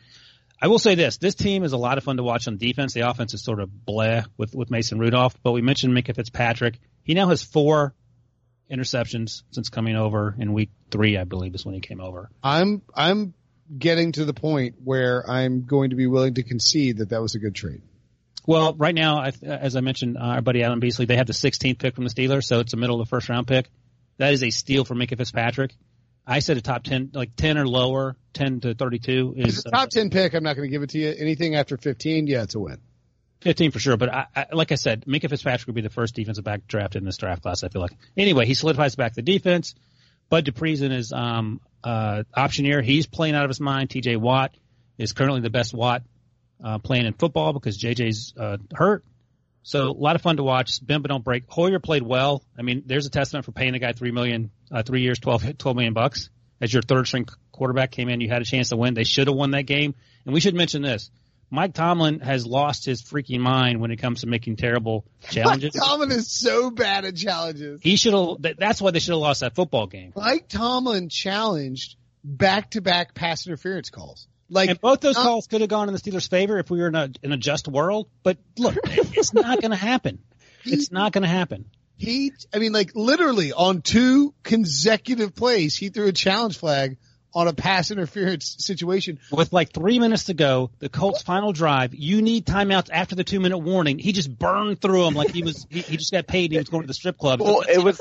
[0.61, 2.93] I will say this: this team is a lot of fun to watch on defense.
[2.93, 6.79] The offense is sort of bleh with with Mason Rudolph, but we mentioned Minkah Fitzpatrick.
[7.03, 7.93] He now has four
[8.71, 12.29] interceptions since coming over in week three, I believe, is when he came over.
[12.41, 13.33] I'm I'm
[13.77, 17.35] getting to the point where I'm going to be willing to concede that that was
[17.35, 17.81] a good trade.
[18.45, 21.79] Well, right now, as I mentioned, uh, our buddy Adam Beasley, they have the 16th
[21.79, 23.69] pick from the Steelers, so it's a middle of the first round pick.
[24.17, 25.75] That is a steal for Minkah Fitzpatrick.
[26.25, 29.57] I said a top 10, like 10 or lower, 10 to 32 is.
[29.57, 30.33] It's a top uh, 10 pick.
[30.33, 31.13] I'm not going to give it to you.
[31.17, 32.79] Anything after 15, yeah, it's a win.
[33.41, 36.15] 15 for sure, but I, I, like I said, Minkah Fitzpatrick would be the first
[36.15, 37.63] defensive back drafted in this draft class.
[37.63, 37.91] I feel like.
[38.15, 39.75] Anyway, he solidifies back the defense.
[40.29, 42.81] Bud Dupree's in his um, uh, option year.
[42.81, 43.89] He's playing out of his mind.
[43.89, 44.15] T.J.
[44.15, 44.55] Watt
[44.97, 46.03] is currently the best Watt
[46.63, 49.03] uh, playing in football because JJ's uh, hurt.
[49.63, 50.85] So a lot of fun to watch.
[50.85, 51.45] Bend but don't break.
[51.47, 52.43] Hoyer played well.
[52.57, 55.57] I mean, there's a testament for paying a guy three million, uh, three years, 12,
[55.57, 56.29] 12 million bucks.
[56.59, 58.93] As your third string quarterback came in, you had a chance to win.
[58.93, 59.95] They should have won that game.
[60.25, 61.11] And we should mention this.
[61.49, 65.75] Mike Tomlin has lost his freaking mind when it comes to making terrible challenges.
[65.75, 67.79] Mike Tomlin is so bad at challenges.
[67.83, 68.57] He should have.
[68.57, 70.13] That's why they should have lost that football game.
[70.15, 74.27] Mike Tomlin challenged back-to-back pass interference calls.
[74.49, 76.79] Like, and both those uh, calls could have gone in the Steelers' favor if we
[76.79, 78.07] were in a in a just world.
[78.23, 80.19] But look, it's not going to happen.
[80.65, 81.65] It's not going to happen.
[81.97, 86.95] He, I mean, like literally on two consecutive plays, he threw a challenge flag
[87.33, 89.19] on a pass interference situation.
[89.31, 93.23] With like three minutes to go, the Colts' final drive, you need timeouts after the
[93.23, 93.99] two minute warning.
[93.99, 96.57] He just burned through them like he was, he, he just got paid and he
[96.59, 97.41] was going to the strip club.
[97.41, 97.99] Well, it was,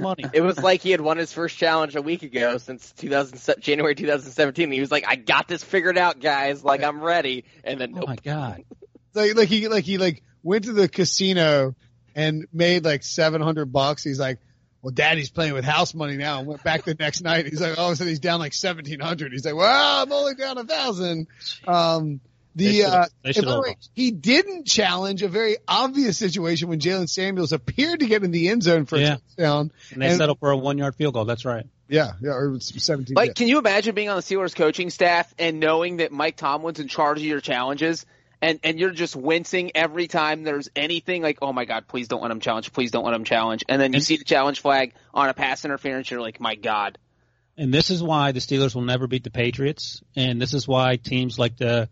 [0.00, 0.24] money.
[0.32, 3.94] it was like he had won his first challenge a week ago since 2000, January
[3.94, 4.72] 2017.
[4.72, 6.64] He was like, I got this figured out, guys.
[6.64, 7.44] Like, I'm ready.
[7.64, 8.64] And then, Oh my God.
[9.14, 11.74] Like, like he, like he, like went to the casino
[12.14, 14.02] and made like 700 bucks.
[14.02, 14.38] He's like,
[14.82, 17.46] well, daddy's playing with house money now and went back the next night.
[17.46, 19.32] He's like, all of a sudden he's down like 1700.
[19.32, 21.28] He's like, well, I'm only down a thousand.
[21.66, 22.20] Um,
[22.54, 27.08] the, uh, and by the way, he didn't challenge a very obvious situation when Jaylen
[27.08, 29.16] Samuels appeared to get in the end zone for a Yeah.
[29.36, 29.70] touchdown.
[29.92, 31.24] And they And- settled for a one yard field goal.
[31.24, 31.64] That's right.
[31.88, 33.14] Yeah, yeah, or it was 17.
[33.14, 36.80] Like, can you imagine being on the Steelers coaching staff and knowing that Mike Tomlin's
[36.80, 38.04] in charge of your challenges?
[38.42, 42.22] And, and you're just wincing every time there's anything like, oh my God, please don't
[42.22, 43.62] let him challenge, please don't let him challenge.
[43.68, 46.98] And then you see the challenge flag on a pass interference, you're like, my God.
[47.56, 50.02] And this is why the Steelers will never beat the Patriots.
[50.16, 51.88] And this is why teams like the,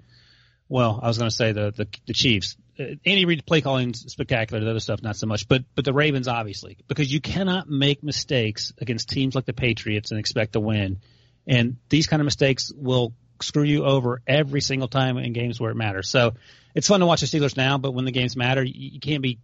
[0.68, 2.56] well, I was going to say the, the, the Chiefs.
[2.80, 4.64] Uh, Andy Reid's play calling spectacular.
[4.64, 8.02] The other stuff not so much, but but the Ravens obviously because you cannot make
[8.02, 11.00] mistakes against teams like the Patriots and expect to win.
[11.46, 15.70] And these kind of mistakes will screw you over every single time in games where
[15.70, 16.08] it matters.
[16.08, 16.34] So
[16.74, 19.22] it's fun to watch the Steelers now, but when the games matter, you, you can't
[19.22, 19.38] be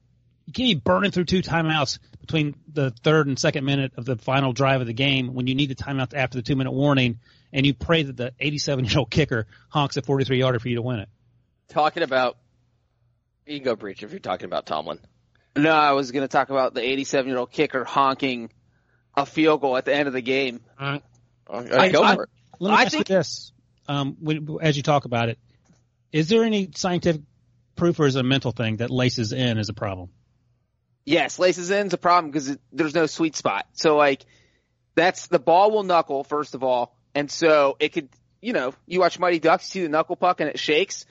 [0.47, 4.15] you can't be burning through two timeouts between the third and second minute of the
[4.17, 7.19] final drive of the game when you need the timeout after the two minute warning
[7.53, 10.77] and you pray that the 87 year old kicker honks a 43 yarder for you
[10.77, 11.09] to win it.
[11.69, 12.37] Talking about,
[13.47, 15.01] ego breach if you're talking about Tomlin.
[15.57, 18.51] No, I was going to talk about the 87 year old kicker honking
[19.17, 20.61] a field goal at the end of the game.
[20.79, 20.99] Uh,
[21.49, 22.31] I- go I- for it.
[22.59, 23.53] Let me I ask think- you this:
[23.89, 25.39] um, when, as you talk about it,
[26.13, 27.23] is there any scientific
[27.77, 30.11] proof or is it a mental thing that laces in is a problem?
[31.05, 33.67] Yes, laces in is a problem because there's no sweet spot.
[33.75, 34.25] So like,
[34.95, 38.09] that's the ball will knuckle first of all, and so it could,
[38.41, 41.07] you know, you watch Mighty Ducks, see the knuckle puck and it shakes.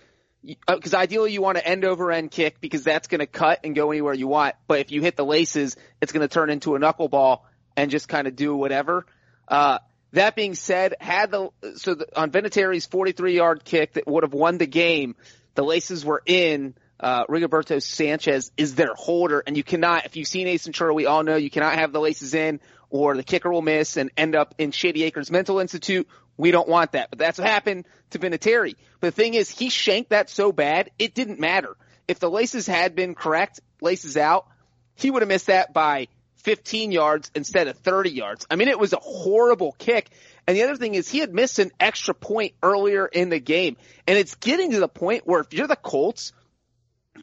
[0.67, 3.73] Because ideally you want to end over end kick because that's going to cut and
[3.73, 4.53] go anywhere you want.
[4.67, 7.39] But if you hit the laces, it's going to turn into a knuckleball
[7.75, 9.07] and just kind of do whatever.
[9.47, 9.79] Uh,
[10.15, 14.33] that being said, had the so the, on Vinatieri's 43 yard kick that would have
[14.33, 15.15] won the game,
[15.53, 16.75] the laces were in.
[16.97, 20.05] Uh, Rigoberto Sanchez is their holder, and you cannot.
[20.05, 23.17] If you've seen Ace Ventura, we all know you cannot have the laces in, or
[23.17, 26.07] the kicker will miss and end up in Shady Acres Mental Institute.
[26.37, 28.75] We don't want that, but that's what happened to Vinatieri.
[29.01, 31.75] But the thing is, he shanked that so bad, it didn't matter.
[32.07, 34.47] If the laces had been correct, laces out,
[34.95, 36.07] he would have missed that by
[36.45, 38.45] 15 yards instead of 30 yards.
[38.51, 40.11] I mean, it was a horrible kick.
[40.45, 43.77] And the other thing is he had missed an extra point earlier in the game.
[44.07, 46.33] And it's getting to the point where if you're the Colts,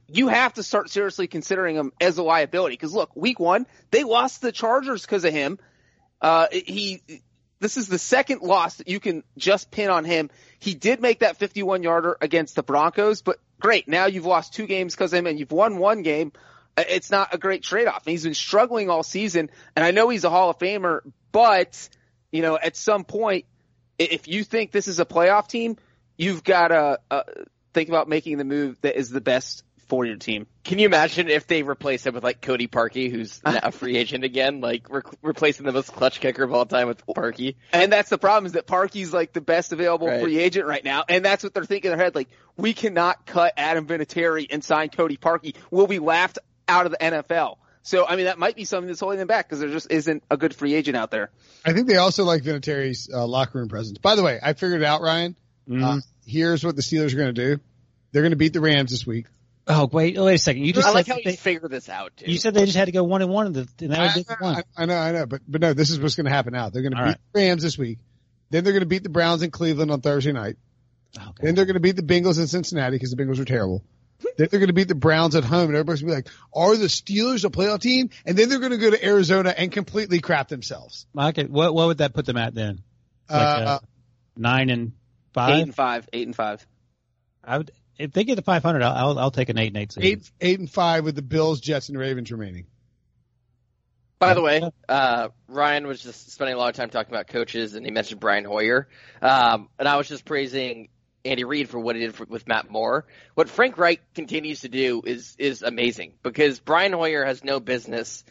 [0.08, 2.76] you have to start seriously considering him as a liability.
[2.76, 5.60] Cause look, week one, they lost the Chargers because of him.
[6.20, 7.00] Uh, he,
[7.60, 10.30] this is the second loss that you can just pin on him.
[10.58, 13.86] He did make that 51 yarder against the Broncos, but great.
[13.86, 16.32] Now you've lost two games because of him and you've won one game.
[16.76, 18.04] Uh, It's not a great trade-off.
[18.04, 21.00] He's been struggling all season and I know he's a Hall of Famer,
[21.32, 21.88] but
[22.30, 23.44] you know, at some point,
[23.98, 25.76] if you think this is a playoff team,
[26.16, 27.22] you've got to uh,
[27.74, 30.46] think about making the move that is the best for your team.
[30.64, 33.98] Can you imagine if they replace him with like Cody Parkey, who's now a free
[33.98, 37.56] agent again, like re- replacing the most clutch kicker of all time with Parkey?
[37.74, 40.22] And that's the problem is that Parkey's like the best available Right.
[40.22, 41.04] free agent right now.
[41.06, 42.14] And that's what they're thinking in their head.
[42.14, 45.54] Like, we cannot cut Adam Vinatieri and sign Cody Parkey.
[45.70, 46.38] We'll be laughed
[46.72, 47.56] out of the NFL.
[47.84, 50.22] So, I mean, that might be something that's holding them back because there just isn't
[50.30, 51.30] a good free agent out there.
[51.64, 53.98] I think they also like Vinatieri's uh, locker room presence.
[53.98, 55.36] By the way, I figured it out, Ryan.
[55.72, 57.60] Uh, here's what the Steelers are going to do.
[58.12, 59.26] They're going to beat the Rams this week.
[59.66, 60.64] Oh wait, wait a second.
[60.64, 62.16] You just I like said how you they, figure this out.
[62.16, 62.30] Too.
[62.30, 64.02] you said they just had to go one and one, and, the, and that I,
[64.04, 64.56] was just one.
[64.56, 66.68] I, I know, I know, but but no, this is what's going to happen now.
[66.68, 67.16] They're going to beat right.
[67.32, 67.98] the Rams this week.
[68.50, 70.56] Then they're going to beat the Browns in Cleveland on Thursday night.
[71.16, 71.30] Okay.
[71.40, 73.84] Then they're going to beat the Bengals in Cincinnati because the Bengals are terrible.
[74.36, 76.34] Then they're going to beat the Browns at home, and everybody's going to be like,
[76.54, 79.70] "Are the Steelers a playoff team?" And then they're going to go to Arizona and
[79.70, 81.06] completely crap themselves.
[81.16, 82.82] Okay, what what would that put them at then?
[83.30, 83.78] Like, Uh, uh,
[84.36, 84.92] nine and
[85.32, 86.66] five, Eight and five, eight and five.
[87.44, 89.76] I would if they get to five hundred, I'll, I'll I'll take an eight and
[89.76, 90.04] eight season.
[90.08, 92.66] eight, eight and five with the Bills, Jets, and Ravens remaining.
[94.18, 97.74] By the way, uh, Ryan was just spending a lot of time talking about coaches,
[97.74, 98.86] and he mentioned Brian Hoyer.
[99.20, 100.90] Um, and I was just praising
[101.24, 103.06] Andy Reid for what he did for, with Matt Moore.
[103.34, 108.24] What Frank Reich continues to do is is amazing because Brian Hoyer has no business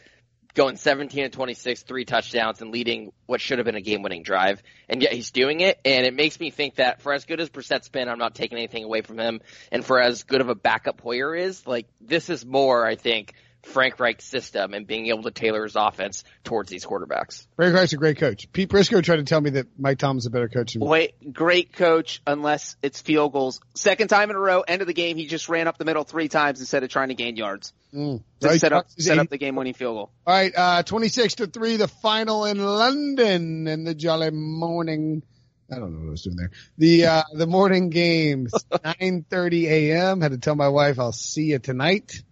[0.54, 4.62] going 17 and 26, three touchdowns, and leading what should have been a game-winning drive,
[4.88, 5.80] and yet he's doing it.
[5.84, 8.58] And it makes me think that for as good as Brissett's been, I'm not taking
[8.58, 9.40] anything away from him,
[9.70, 13.34] and for as good of a backup Hoyer is, like this is more, I think,
[13.62, 17.46] Frank Reich's system and being able to tailor his offense towards these quarterbacks.
[17.56, 18.50] Frank Reich's a great coach.
[18.52, 20.88] Pete Prisco tried to tell me that Mike Tomlin's a better coach than me.
[20.88, 23.60] Wait, great coach unless it's field goals.
[23.74, 26.04] Second time in a row, end of the game, he just ran up the middle
[26.04, 27.72] three times instead of trying to gain yards.
[27.94, 28.22] Mm.
[28.40, 30.10] To Right, set up set up the game winning field goal.
[30.26, 35.22] All right, uh, 26 to 3, the final in London in the jolly morning.
[35.70, 36.50] I don't know what I was doing there.
[36.76, 40.20] The, uh, the morning games, 9.30 a.m.
[40.20, 42.22] Had to tell my wife I'll see you tonight.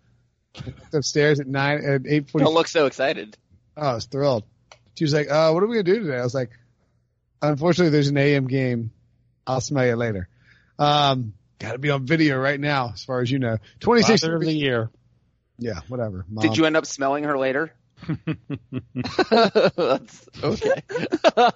[0.93, 2.39] Upstairs at 9, at 8.40.
[2.41, 3.37] Don't look so excited.
[3.77, 4.45] Oh, I was thrilled.
[4.97, 6.19] She was like, uh, what are we going to do today?
[6.19, 6.51] I was like,
[7.41, 8.91] unfortunately, there's an AM game.
[9.47, 10.29] I'll smell you later.
[10.79, 13.59] Um, gotta be on video right now, as far as you know.
[13.81, 14.91] 26 Father of the year.
[15.59, 16.25] Yeah, whatever.
[16.29, 16.43] Mom.
[16.43, 17.73] Did you end up smelling her later?
[19.31, 20.83] That's okay.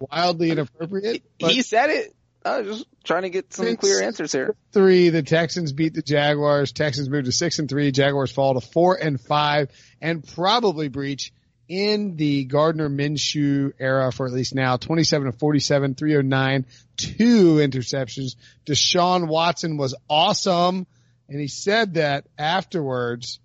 [0.00, 1.22] wildly inappropriate?
[1.38, 2.14] But- he said it.
[2.44, 3.80] I was just trying to get some Six.
[3.80, 4.54] clear answers here.
[4.72, 5.10] three.
[5.10, 6.72] The Texans beat the Jaguars.
[6.72, 7.90] Texans move to six and three.
[7.92, 11.32] Jaguars fall to four and five and probably breach
[11.68, 14.76] in the Gardner Minshew era for at least now.
[14.76, 18.36] 27 to 47, 309, two interceptions.
[18.66, 20.86] Deshaun Watson was awesome.
[21.28, 23.38] And he said that afterwards,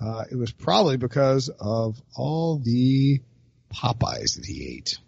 [0.00, 3.20] uh, it was probably because of all the
[3.72, 4.98] Popeyes that he ate.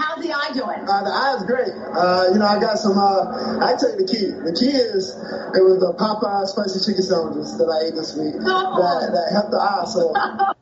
[0.00, 0.88] That eye, how's the eye doing?
[0.88, 1.72] Uh, the eye's great.
[1.72, 4.26] Uh, you know, I got some, uh, I tell you the key.
[4.30, 8.34] The key is, it was the Popeye spicy chicken sandwiches that I ate this week
[8.34, 9.84] that, that helped the eye.
[9.86, 10.14] So,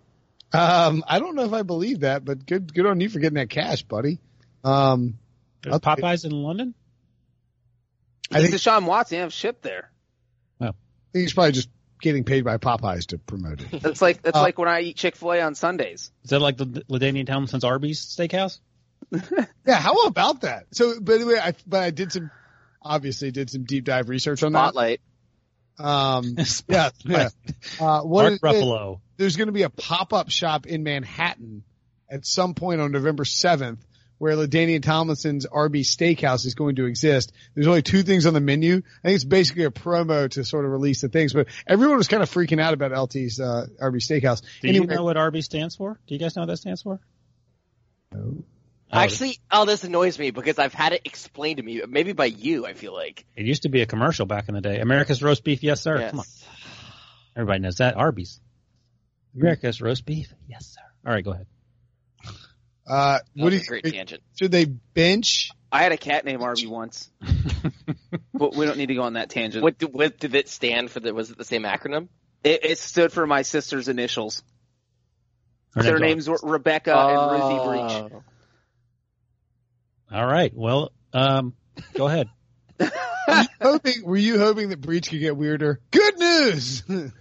[0.51, 3.35] Um, I don't know if I believe that, but good, good on you for getting
[3.35, 4.19] that cash, buddy.
[4.65, 5.19] Um,
[5.62, 6.74] There's Popeyes in London?
[8.32, 9.90] I think, Deshaun Watson have shipped there.
[10.60, 10.66] I
[11.12, 11.69] think he's probably just
[12.01, 13.70] getting paid by Popeyes to promote it.
[13.82, 16.12] That's like that's Uh, like when I eat Chick Fil A on Sundays.
[16.24, 18.60] Is that like the Ladainian Tomlinson's Arby's Steakhouse?
[19.10, 20.66] Yeah, how about that?
[20.72, 22.30] So, but anyway, I, but I did some,
[22.82, 24.70] obviously did some deep dive research on that.
[24.70, 25.01] Spotlight.
[25.78, 26.36] Um,
[26.68, 27.28] yeah, yeah.
[27.80, 29.01] Uh, what Mark is- Ruffalo.
[29.16, 31.64] there's going to be a pop-up shop in Manhattan
[32.10, 33.78] at some point on November 7th
[34.18, 37.32] where Ladainian Tomlinson's RB Steakhouse is going to exist.
[37.55, 38.76] There's only two things on the menu.
[38.76, 42.09] I think it's basically a promo to sort of release the things, but everyone was
[42.09, 44.43] kind of freaking out about LT's, uh, RB Steakhouse.
[44.60, 46.01] Do anyway, you know what RB stands for?
[46.06, 47.01] Do you guys know what that stands for?
[48.12, 48.43] No.
[48.90, 52.24] Oh, Actually, oh, this annoys me because I've had it explained to me, maybe by
[52.24, 52.65] you.
[52.65, 53.27] I feel like.
[53.36, 54.81] It used to be a commercial back in the day.
[54.81, 55.98] America's roast beef, yes sir.
[55.98, 56.10] Yes.
[56.12, 56.27] Come on,
[57.36, 57.97] everybody knows that.
[57.97, 58.40] Arby's.
[59.36, 60.81] America's roast beef, yes sir.
[61.06, 61.47] All right, go ahead.
[62.86, 63.94] Uh, That what do you a great think?
[63.97, 64.23] tangent.
[64.39, 65.51] Should they bench?
[65.70, 67.10] I had a cat named Arby once,
[68.32, 69.62] but we don't need to go on that tangent.
[69.62, 71.01] What, did- what did it stand for?
[71.01, 72.09] The, was it the same acronym?
[72.43, 74.43] It, it stood for my sister's initials.
[75.74, 78.23] Her Their name's names were Rebecca and Ruthie Breech.
[80.12, 80.52] All right.
[80.55, 81.55] Well, um,
[81.94, 82.28] go ahead.
[83.60, 85.80] hoping, were you hoping that Breech could get weirder?
[85.90, 86.82] Good news!
[86.89, 87.12] Mission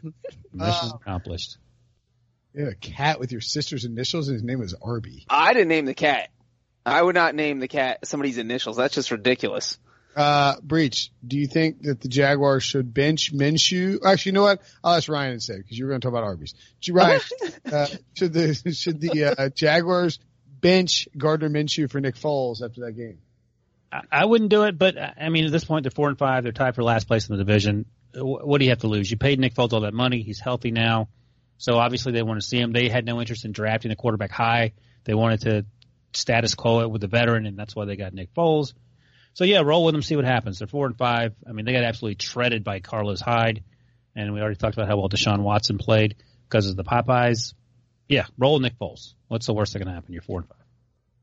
[0.59, 1.57] Uh, accomplished.
[2.53, 5.25] you had a cat with your sister's initials and his name was Arby.
[5.29, 6.29] I didn't name the cat.
[6.85, 8.77] I would not name the cat somebody's initials.
[8.77, 9.77] That's just ridiculous.
[10.15, 13.99] Uh, Breech, do you think that the Jaguars should bench Minshew?
[14.03, 14.61] Actually, you know what?
[14.83, 16.55] I'll ask Ryan instead because you were going to talk about Arby's.
[16.79, 17.21] Should- Ryan,
[17.71, 20.17] uh, should the should the uh, Jaguars
[20.59, 23.19] bench Gardner Minshew for Nick Foles after that game?
[24.11, 26.43] I, wouldn't do it, but uh, I mean, at this point, they're four and five.
[26.43, 27.85] They're tied for last place in the division.
[28.15, 29.09] Uh, what do you have to lose?
[29.09, 30.23] You paid Nick Foles all that money.
[30.23, 31.07] He's healthy now.
[31.57, 32.71] So obviously they want to see him.
[32.71, 34.73] They had no interest in drafting a quarterback high.
[35.05, 35.65] They wanted to
[36.13, 38.73] status quo it with the veteran, and that's why they got Nick Foles.
[39.33, 40.59] So yeah, roll with them, see what happens.
[40.59, 41.33] They're four and five.
[41.47, 43.63] I mean, they got absolutely treaded by Carlos Hyde,
[44.15, 46.15] and we already talked about how well Deshaun Watson played
[46.49, 47.53] because of the Popeyes.
[48.07, 49.13] Yeah, roll Nick Foles.
[49.27, 50.13] What's the worst that can happen?
[50.13, 50.57] You're four and five.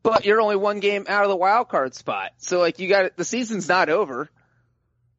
[0.02, 2.32] But you're only one game out of the wild card spot.
[2.36, 4.28] So like you got the season's not over.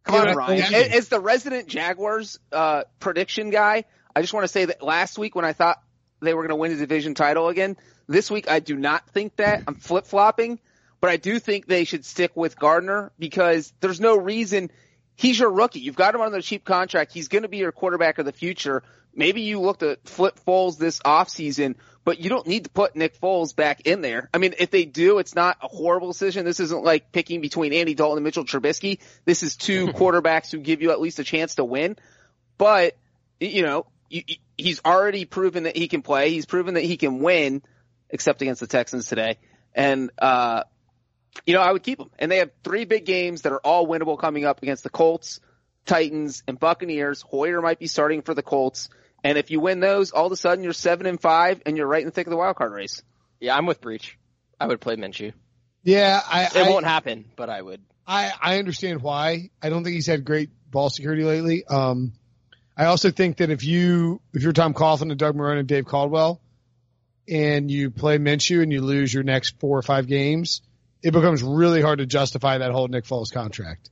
[0.03, 0.73] Come Yeah, on, Ryan.
[0.75, 3.85] As the resident Jaguars uh, prediction guy,
[4.15, 5.81] I just want to say that last week when I thought
[6.21, 7.77] they were going to win the division title again,
[8.07, 9.63] this week I do not think that.
[9.67, 10.59] I'm flip flopping,
[11.01, 14.69] but I do think they should stick with Gardner because there's no reason.
[15.15, 15.79] He's your rookie.
[15.79, 17.11] You've got him on the cheap contract.
[17.11, 18.83] He's going to be your quarterback of the future.
[19.15, 23.19] Maybe you look to flip Foles this offseason, but you don't need to put Nick
[23.19, 24.29] Foles back in there.
[24.33, 26.45] I mean, if they do, it's not a horrible decision.
[26.45, 28.99] This isn't like picking between Andy Dalton and Mitchell Trubisky.
[29.23, 31.97] This is two quarterbacks who give you at least a chance to win.
[32.57, 32.97] But,
[33.39, 33.87] you know,
[34.57, 36.29] he's already proven that he can play.
[36.29, 37.63] He's proven that he can win,
[38.09, 39.37] except against the Texans today.
[39.73, 40.63] And, uh,
[41.45, 42.09] you know, I would keep him.
[42.19, 45.39] And they have three big games that are all winnable coming up against the Colts,
[45.85, 47.21] Titans, and Buccaneers.
[47.21, 48.89] Hoyer might be starting for the Colts.
[49.25, 51.87] And if you win those, all of a sudden you're seven and five and you're
[51.87, 53.01] right in the thick of the wild card race.
[53.39, 54.19] Yeah, I'm with Breech.
[54.59, 55.33] I would play Minshew.
[55.81, 57.81] Yeah, I It I, won't happen, but I would.
[58.05, 59.49] I I understand why.
[59.63, 61.65] I don't think he's had great ball security lately.
[61.65, 62.13] Um,
[62.77, 65.85] I also think that if you if you're Tom Coughlin and Doug Marrone and Dave
[65.85, 66.39] Caldwell,
[67.27, 70.61] and you play Minshew and you lose your next four or five games,
[71.01, 73.89] it becomes really hard to justify that whole Nick Foles contract.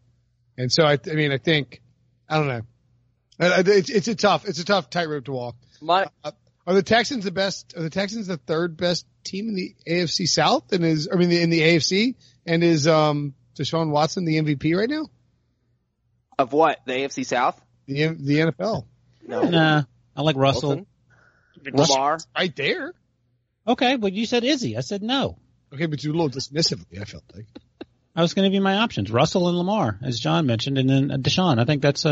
[0.60, 1.82] And so I, I mean, I think
[2.30, 2.62] I don't know.
[3.46, 5.56] It's, it's a tough, it's a tough tightrope to walk.
[5.82, 6.32] My, uh,
[6.66, 7.74] are the Texans the best?
[7.76, 10.72] Are the Texans the third best team in the AFC South?
[10.72, 12.16] And is I mean in the AFC
[12.46, 15.10] and is um Deshaun Watson the MVP right now?
[16.40, 16.80] Of what?
[16.86, 17.62] The AFC South?
[17.86, 18.86] The the NFL.
[19.28, 19.84] No, nah.
[20.16, 20.70] I like Russell.
[20.70, 20.88] Wilson?
[21.96, 22.94] Lamar, right there.
[23.68, 24.78] Okay, but you said Izzy.
[24.78, 25.38] I said no.
[25.74, 27.02] Okay, but you a little dismissively.
[27.02, 27.46] I felt like.
[28.16, 30.90] I was going to give you my options: Russell and Lamar, as John mentioned, and
[30.90, 31.60] then Deshaun.
[31.60, 32.06] I think that's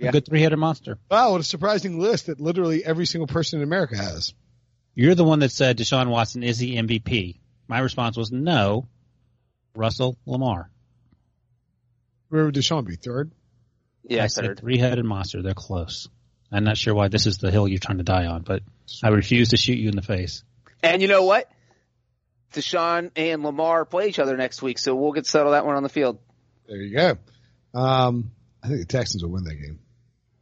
[0.00, 0.98] a, a good three-headed monster.
[1.10, 4.34] Wow, what a surprising list that literally every single person in America has.
[4.94, 7.38] You're the one that said Deshaun Watson is the MVP.
[7.68, 8.88] My response was no.
[9.74, 10.70] Russell, Lamar.
[12.28, 12.96] Where would Deshaun be?
[12.96, 13.30] Third?
[14.02, 14.46] Yeah, I third.
[14.46, 15.42] said three-headed monster.
[15.42, 16.08] They're close.
[16.52, 18.62] I'm not sure why this is the hill you're trying to die on, but
[19.04, 20.42] I refuse to shoot you in the face.
[20.82, 21.48] And you know what?
[22.52, 25.82] Deshaun and Lamar play each other next week, so we'll get settled that one on
[25.84, 26.18] the field.
[26.66, 27.18] There you go.
[27.72, 28.32] Um,
[28.62, 29.78] I think the Texans will win that game.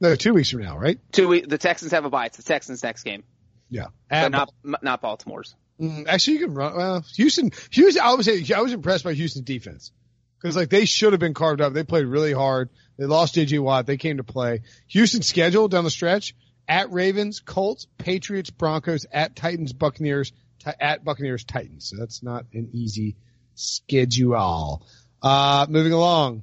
[0.01, 0.99] No, two weeks from now, right?
[1.13, 2.27] Two week, the Texans have a bye.
[2.27, 3.25] It's the Texans' next game,
[3.69, 3.87] Yeah.
[4.09, 4.53] but not
[4.83, 5.55] not Baltimore's.
[5.81, 6.77] Mm, actually, you can run.
[6.77, 8.03] Well, Houston, Houston.
[8.03, 9.93] I say I was impressed by Houston's defense
[10.41, 11.73] because like they should have been carved up.
[11.73, 12.69] They played really hard.
[12.97, 13.87] They lost JJ Watt.
[13.87, 14.63] They came to play.
[14.89, 16.35] Houston's schedule down the stretch
[16.69, 20.33] at Ravens, Colts, Patriots, Broncos, at Titans, Buccaneers,
[20.65, 21.89] ti- at Buccaneers, Titans.
[21.89, 23.17] So that's not an easy
[23.55, 24.83] schedule.
[25.23, 26.43] Uh, moving along.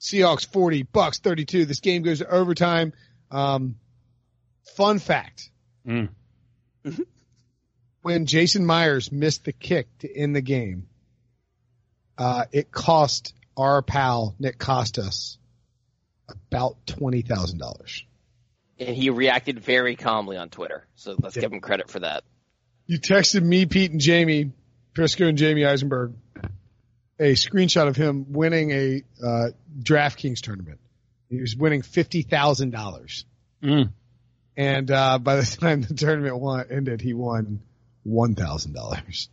[0.00, 1.66] Seahawks 40, Bucks 32.
[1.66, 2.92] This game goes to overtime.
[3.30, 3.76] Um,
[4.76, 5.50] fun fact.
[5.86, 6.08] Mm.
[8.02, 10.86] When Jason Myers missed the kick to end the game,
[12.16, 15.36] uh, it cost our pal Nick Costas
[16.28, 18.04] about twenty thousand dollars.
[18.78, 20.86] and he reacted very calmly on Twitter.
[20.94, 21.42] So let's Yeah.
[21.42, 22.24] give him credit for that.
[22.86, 24.52] You texted me, Pete, and Jamey,
[24.94, 26.14] Prisco and Jamey Eisenberg,
[27.20, 29.48] a screenshot of him winning a uh,
[29.80, 30.80] DraftKings tournament.
[31.28, 33.24] He was winning fifty thousand dollars,
[33.62, 33.92] Mm.
[34.56, 37.60] and uh, by the time the tournament won, ended, he won
[38.02, 39.28] one thousand dollars.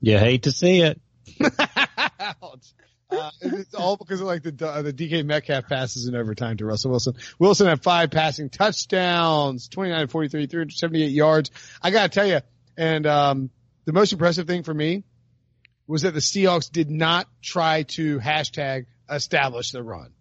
[0.00, 1.00] You hate to see it.
[3.12, 6.64] Uh, it's all because of like the uh, the DK Metcalf passes in overtime to
[6.64, 7.14] Russell Wilson.
[7.40, 11.50] Wilson had five passing touchdowns, 29 43, 378 yards.
[11.82, 12.38] I gotta tell you,
[12.76, 13.50] and um,
[13.84, 15.02] the most impressive thing for me
[15.90, 20.12] was that the Seahawks did not try to hashtag establish the run.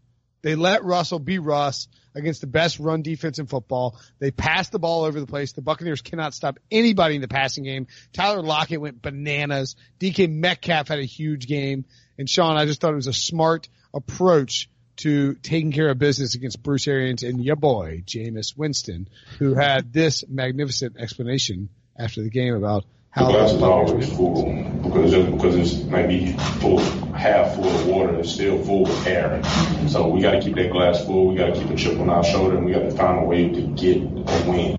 [0.41, 3.99] They let Russell be Russ against the best run defense in football.
[4.17, 5.51] They passed the ball over the place.
[5.51, 7.85] The Buccaneers cannot stop anybody in the passing game.
[8.13, 9.75] Tyler Lockett went bananas.
[9.99, 11.85] DK Metcalf had a huge game.
[12.17, 16.33] And Sean, I just thought it was a smart approach to taking care of business
[16.33, 22.29] against Bruce Arians and your boy, Jameis Winston, who had this magnificent explanation after the
[22.29, 22.85] game about
[23.15, 26.79] The how always full because just because it's maybe full,
[27.13, 29.41] half full of water, it's still full of air.
[29.87, 31.27] So we got to keep that glass full.
[31.27, 33.23] We got to keep a chip on our shoulder, and we got to find a
[33.23, 34.77] way to get a win.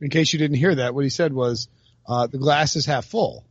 [0.00, 1.68] in case you didn't hear that, what he said was,
[2.06, 3.46] uh, the glass is half full,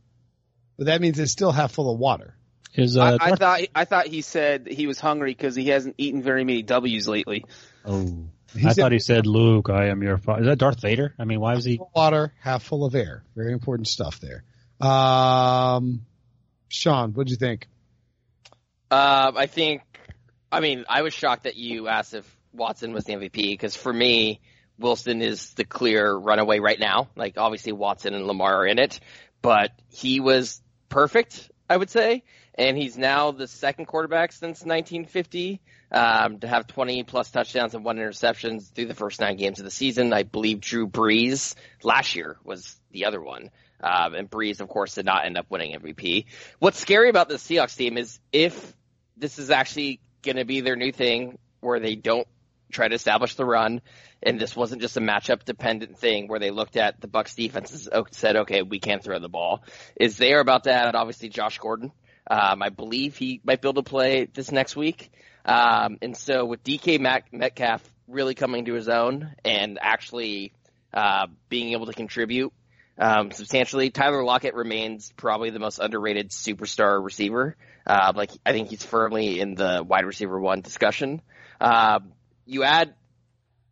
[0.76, 2.36] but that means it's still half full of water.
[2.74, 5.94] Is I, uh, I thought I thought he said he was hungry because he hasn't
[5.98, 7.44] eaten very many W's lately.
[7.84, 8.26] oh,
[8.56, 11.14] He I said- thought he said, "Luke, I am your father." Is that Darth Vader?
[11.18, 11.76] I mean, why was he?
[11.76, 13.22] Full water, half full of air.
[13.36, 14.42] Very important stuff there.
[14.80, 16.02] Um,
[16.68, 17.68] Sean, what'd you think?
[18.90, 19.82] Uh, I think,
[20.52, 23.92] I mean, I was shocked that you asked if Watson was the MVP because for
[23.92, 24.40] me,
[24.78, 27.08] Wilson is the clear runaway right now.
[27.16, 29.00] Like obviously Watson and Lamar are in it,
[29.42, 32.24] but he was perfect, I would say.
[32.56, 35.60] And he's now the second quarterback since 1950
[35.90, 39.64] um, to have 20 plus touchdowns and one interception through the first nine games of
[39.64, 40.12] the season.
[40.12, 43.50] I believe Drew Brees last year was the other one.
[43.84, 46.24] Um, and Brees, of course, did not end up winning MVP.
[46.58, 48.74] What's scary about the Seahawks team is if
[49.18, 52.26] this is actually going to be their new thing where they don't
[52.72, 53.82] try to establish the run,
[54.22, 57.86] and this wasn't just a matchup dependent thing where they looked at the Bucks defense
[57.86, 59.62] and said, okay, we can't throw the ball.
[59.96, 61.92] Is they are about to add obviously Josh Gordon.
[62.26, 65.12] Um, I believe he might be able to play this next week.
[65.44, 70.54] Um, and so with DK Mac- Metcalf really coming to his own and actually
[70.94, 72.50] uh, being able to contribute
[72.98, 77.56] um, substantially, Tyler Lockett remains probably the most underrated superstar receiver.
[77.86, 81.20] Uh, like I think he's firmly in the wide receiver one discussion.
[81.60, 82.12] Um,
[82.46, 82.94] you add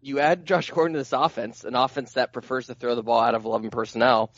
[0.00, 3.20] you add Josh Gordon to this offense, an offense that prefers to throw the ball
[3.20, 4.32] out of 11 personnel.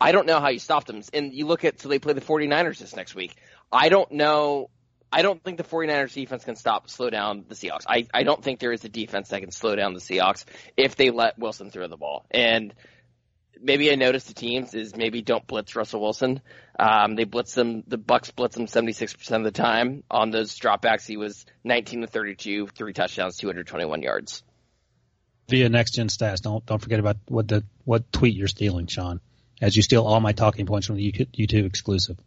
[0.00, 1.02] I don't know how you stop them.
[1.12, 3.36] And you look at, so they play the 49ers this next week.
[3.70, 4.70] I don't know
[5.14, 7.84] I don't think the 49ers defense can stop, slow down the Seahawks.
[7.86, 10.44] I, I don't think there is a defense that can slow down the Seahawks
[10.76, 12.26] if they let Wilson throw the ball.
[12.32, 12.74] And
[13.60, 16.40] maybe I noticed the teams is maybe don't blitz Russell Wilson.
[16.78, 20.02] Um, they blitz him, the Bucks blitz him 76% of the time.
[20.10, 24.42] On those dropbacks, he was 19 to 32, three touchdowns, 221 yards.
[25.48, 26.40] Via next gen stats.
[26.40, 29.20] Don't, don't forget about what the, what tweet you're stealing, Sean,
[29.60, 32.18] as you steal all my talking points from the YouTube exclusive.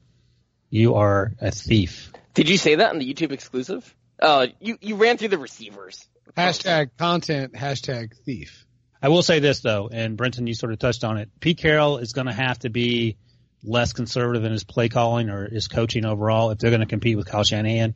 [0.70, 2.12] You are a thief.
[2.34, 3.95] Did you say that on the YouTube exclusive?
[4.22, 6.08] Oh, uh, you, you ran through the receivers.
[6.36, 8.66] Hashtag content, hashtag thief.
[9.02, 11.30] I will say this though, and Brenton, you sort of touched on it.
[11.40, 13.18] Pete Carroll is going to have to be
[13.64, 17.18] less conservative in his play calling or his coaching overall if they're going to compete
[17.18, 17.95] with Kyle Shanahan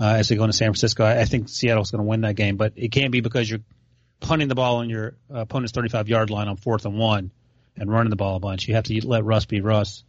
[0.00, 1.04] uh, as they go into San Francisco.
[1.04, 3.60] I, I think Seattle's going to win that game, but it can't be because you're
[4.20, 7.32] punting the ball on your opponent's 35 yard line on fourth and one
[7.76, 8.68] and running the ball a bunch.
[8.68, 10.04] You have to let Russ be Russ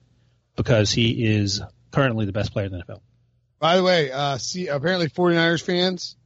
[0.56, 1.62] because he is
[1.92, 3.02] currently the best player in the NFL.
[3.60, 6.18] By the way, uh, see, apparently 49ers fans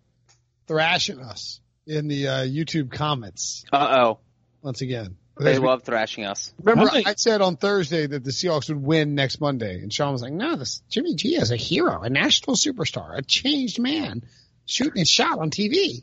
[0.68, 3.64] thrashing us in the uh, YouTube comments.
[3.72, 4.20] Uh oh.
[4.62, 5.18] Once again.
[5.40, 6.52] They love thrashing us.
[6.64, 10.24] Remember, I said on Thursday that the Seahawks would win next Monday, and Sean was
[10.24, 14.24] like, "No, this Jimmy G is a hero, a national superstar, a changed man,
[14.66, 16.02] shooting his shot on TV.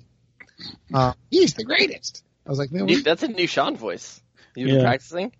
[0.92, 4.22] Uh, he's the greatest." I was like, "Man, we- that's a new Sean voice.
[4.54, 5.32] You've been practicing.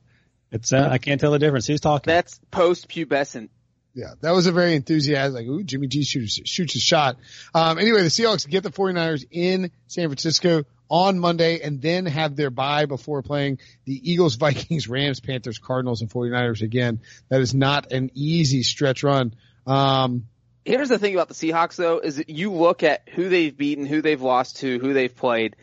[0.51, 1.69] It's uh, I can't tell the difference.
[1.69, 2.11] Who's talking?
[2.13, 3.51] That's post pubescent.
[3.95, 7.17] Yeah, that was a very enthusiastic, like, ooh, Jimmy G shoots, shoots his shot.
[7.55, 12.35] Um, anyway, the Seahawks get the 49ers in San Francisco on Monday and then have
[12.35, 17.01] their bye before playing the Eagles, Vikings, Rams, Panthers, Cardinals, and 49ers again.
[17.29, 19.35] That is not an easy stretch run.
[19.65, 20.27] Um,
[20.65, 23.87] Here's the thing about the Seahawks though, is that you look at who they've beaten,
[23.87, 25.57] who they've lost to, who they've played.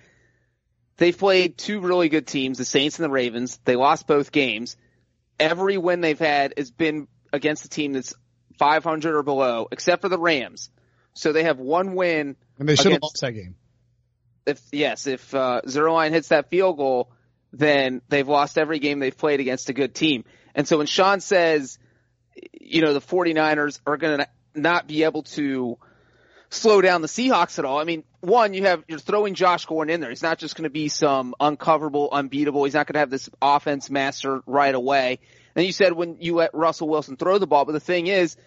[0.98, 3.60] They've played two really good teams, the Saints and the Ravens.
[3.66, 4.78] They lost both games.
[5.40, 8.14] Every win they've had has been against a team that's
[8.58, 10.70] 500 or below, except for the Rams.
[11.14, 12.36] So they have one win.
[12.60, 13.56] and they should have against- lost that game.
[14.46, 17.12] if yes, if uh, Zuerlein hits that field goal,
[17.54, 20.24] then they've lost every game they've played against a good team.
[20.56, 21.78] And so when Sean says,
[22.60, 25.78] you know, the 49ers are going to not be able to
[26.50, 27.80] slow down the Seahawks at all.
[27.80, 30.10] I mean, one, you have you're throwing Josh Gordon in there.
[30.10, 32.64] He's not just going to be some uncoverable, unbeatable.
[32.64, 35.20] He's not going to have this offense master right away.
[35.56, 38.38] And you said when you let Russell Wilson throw the ball, but the thing is,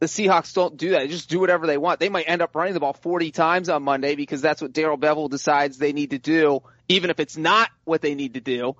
[0.00, 1.00] the Seahawks don't do that.
[1.00, 2.00] They just do whatever they want.
[2.00, 4.98] They might end up running the ball 40 times on Monday because that's what Darrell
[4.98, 8.76] Bevell decides they need to do, even if it's not what they need to do,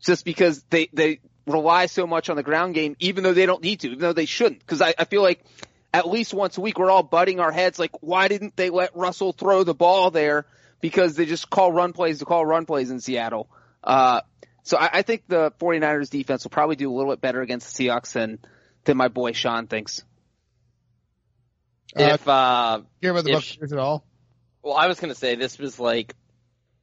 [0.00, 3.62] just because they, they rely so much on the ground game, even though they don't
[3.62, 4.60] need to, even though they shouldn't.
[4.60, 5.44] Because I, I feel like
[5.94, 8.94] at least once a week we're all butting our heads like, why didn't they let
[8.94, 10.46] Russell throw the ball there?
[10.80, 13.48] Because they just call run plays to call run plays in Seattle.
[13.82, 14.20] Uh,
[14.66, 17.76] so I, I think the 49ers defense will probably do a little bit better against
[17.76, 18.40] the Seahawks than,
[18.84, 20.02] than my boy Sean thinks.
[21.94, 24.04] if uh, Hear about the if- Buccaneers at all?
[24.62, 26.16] Well, I was going to say this was like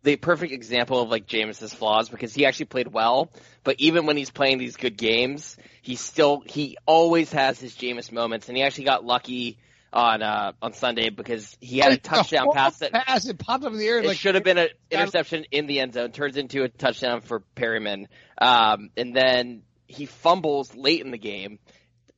[0.03, 3.29] the perfect example of like Jameis's flaws because he actually played well,
[3.65, 8.13] but even when he's playing these good games, he still he always has his Jameis
[8.13, 9.57] moments, and he actually got lucky
[9.93, 13.27] on uh on Sunday because he had a touchdown pass that pass.
[13.27, 13.99] It popped up in the air.
[13.99, 17.21] it like should have been an interception in the end zone, turns into a touchdown
[17.21, 18.07] for Perriman,
[18.39, 21.59] um, and then he fumbles late in the game.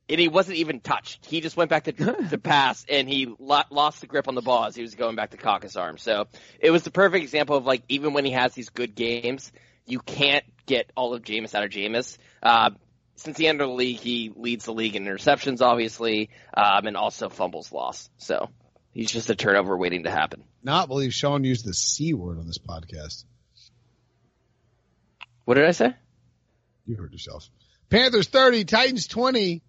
[0.08, 1.26] And he wasn't even touched.
[1.26, 1.92] He just went back to,
[2.30, 5.16] to pass, and he lo- lost the grip on the ball as he was going
[5.16, 5.98] back to cock his arm.
[5.98, 6.28] So
[6.60, 9.52] it was the perfect example of like even when he has these good games,
[9.88, 12.20] you can't get all of Jameis out of Jameis.
[12.44, 12.70] Uh,
[13.16, 16.98] since the end of the league, he leads the league in interceptions, obviously, um, and
[16.98, 18.12] also fumbles lost.
[18.18, 18.50] So
[18.92, 20.44] he's just a turnover waiting to happen.
[20.64, 23.24] Not believe Sean used the C word on this podcast.
[25.46, 25.94] What did I say?
[26.86, 27.50] You heard yourself.
[27.90, 29.62] Panthers 30, Titans 20.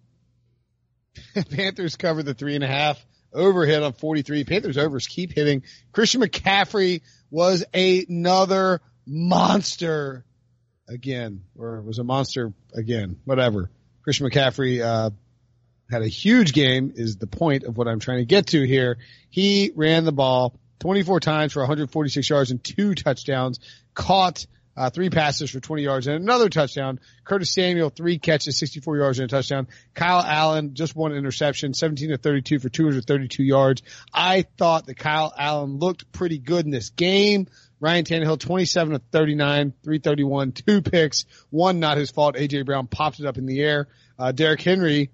[1.49, 3.03] Panthers cover the three and a half.
[3.33, 4.43] Overhit on 43.
[4.45, 5.63] Panthers overs keep hitting.
[5.91, 10.25] Christian McCaffrey was another monster
[10.87, 13.69] again, or was a monster again, whatever.
[14.03, 15.11] Christian McCaffrey, uh,
[15.89, 18.97] had a huge game is the point of what I'm trying to get to here.
[19.29, 23.59] He ran the ball 24 times for 146 yards and two touchdowns,
[23.93, 24.45] caught
[24.75, 26.99] uh, three passes for 20 yards and another touchdown.
[27.23, 29.67] Curtis Samuel, three catches, 64 yards and a touchdown.
[29.95, 33.81] Kyle Allen, just one interception, 17 to 32 for 232 yards.
[34.13, 37.47] I thought that Kyle Allen looked pretty good in this game.
[37.79, 42.35] Ryan Tannehill, 27 to 39, 331, two picks, one not his fault.
[42.35, 43.87] AJ Brown popped it up in the air.
[44.17, 45.11] Uh, Derrick Henry,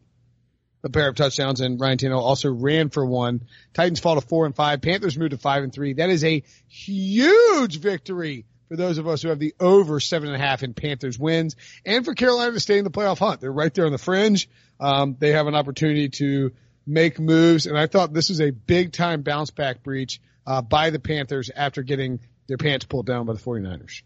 [0.83, 3.41] a pair of touchdowns, and Ryan Tannehill also ran for one.
[3.73, 4.81] Titans fall to four and five.
[4.81, 5.93] Panthers move to five and three.
[5.93, 10.35] That is a huge victory for those of us who have the over seven and
[10.35, 13.41] a half in Panthers wins, and for Carolina to stay in the playoff hunt.
[13.41, 14.49] They're right there on the fringe.
[14.79, 16.51] Um, they have an opportunity to
[16.85, 17.65] make moves.
[17.65, 21.49] And I thought this was a big time bounce back breach uh, by the Panthers
[21.55, 24.01] after getting their pants pulled down by the 49ers.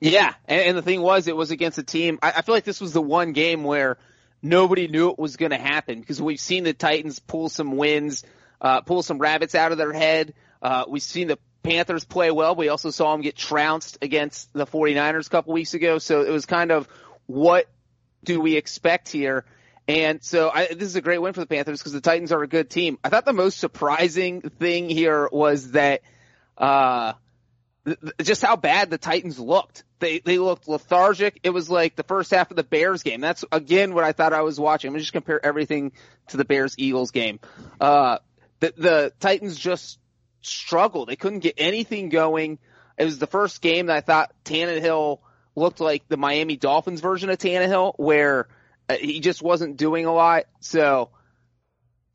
[0.00, 2.18] Yeah, and, and the thing was, it was against a team.
[2.22, 3.98] I, I feel like this was the one game where
[4.42, 8.24] nobody knew it was going to happen because we've seen the Titans pull some wins,
[8.60, 10.34] uh, pull some rabbits out of their head.
[10.60, 12.54] Uh, we've seen the Panthers play well.
[12.54, 15.98] We also saw them get trounced against the 49ers a couple weeks ago.
[15.98, 16.88] So it was kind of
[17.26, 17.66] what
[18.22, 19.44] do we expect here?
[19.88, 22.42] And so I, this is a great win for the Panthers because the Titans are
[22.42, 22.98] a good team.
[23.04, 26.02] I thought the most surprising thing here was that,
[26.58, 27.14] uh,
[28.22, 29.84] just how bad the Titans looked.
[29.98, 31.40] They they looked lethargic.
[31.42, 33.20] It was like the first half of the Bears game.
[33.20, 34.92] That's again what I thought I was watching.
[34.92, 35.92] I'm just compare everything
[36.28, 37.40] to the Bears Eagles game.
[37.80, 38.18] Uh,
[38.60, 39.98] the the Titans just
[40.42, 41.08] struggled.
[41.08, 42.58] They couldn't get anything going.
[42.98, 45.20] It was the first game that I thought Tannehill
[45.54, 48.48] looked like the Miami Dolphins version of Tannehill, where
[48.88, 50.44] uh, he just wasn't doing a lot.
[50.60, 51.10] So,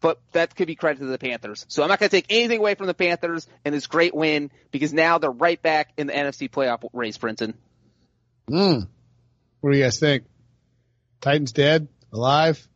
[0.02, 1.65] but that could be credit to the Panthers.
[1.69, 4.52] So I'm not going to take anything away from the Panthers and this great win
[4.72, 7.53] because now they're right back in the NFC playoff race, Brenton.
[8.49, 8.88] Mm.
[9.61, 10.26] What do you guys think?
[11.22, 11.88] Titans dead?
[12.11, 12.68] Alive?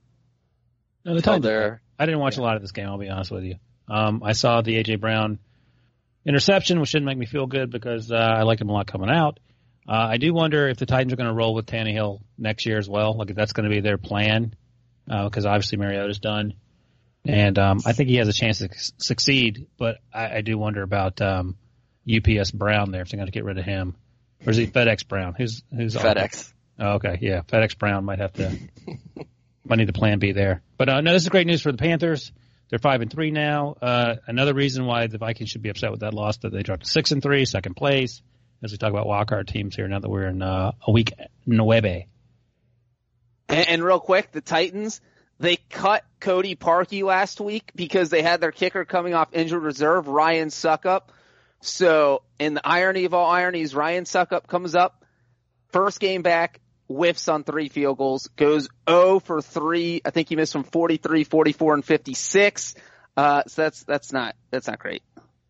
[1.04, 1.44] No, the Titans.
[1.44, 1.82] there.
[1.98, 2.88] I didn't watch a lot of this game.
[2.88, 3.56] I'll be honest with you.
[3.90, 5.40] Um, I saw the AJ Brown
[6.26, 9.10] interception, which didn't make me feel good because uh, I liked him a lot coming
[9.10, 9.40] out.
[9.88, 12.78] Uh, I do wonder if the Titans are going to roll with Tannehill next year
[12.78, 13.16] as well.
[13.16, 14.56] Like if that's going to be their plan,
[15.06, 16.54] because uh, obviously Mariota's done,
[17.26, 19.68] and um, I think he has a chance to succeed.
[19.78, 21.58] But I, I do wonder about um,
[22.10, 23.96] UPS Brown there if they're going to get rid of him,
[24.46, 25.36] or is he FedEx Brown?
[25.38, 26.52] Who's who's FedEx?
[26.80, 28.52] Oh, okay, yeah, FedEx Brown might have to
[29.66, 30.62] might need a plan B there.
[30.78, 32.32] But uh, no, this is great news for the Panthers.
[32.70, 33.76] They're five and three now.
[33.82, 36.84] Uh, another reason why the Vikings should be upset with that loss that they dropped
[36.84, 38.22] to six and three, second place
[38.64, 41.14] as we talk about wildcard teams here now that we're in uh, a week
[41.46, 42.06] nueve.
[43.48, 45.02] And, and real quick, the Titans,
[45.40, 50.08] they cut Cody Parkey last week because they had their kicker coming off injured reserve,
[50.08, 51.02] Ryan Succop.
[51.62, 55.04] So, in the irony of all ironies, Ryan Succop comes up,
[55.72, 60.02] first game back, whiffs on three field goals, goes 0 for 3.
[60.06, 62.76] I think he missed from 43, 44, and 56.
[63.18, 65.02] Uh, so that's, that's not, that's not great.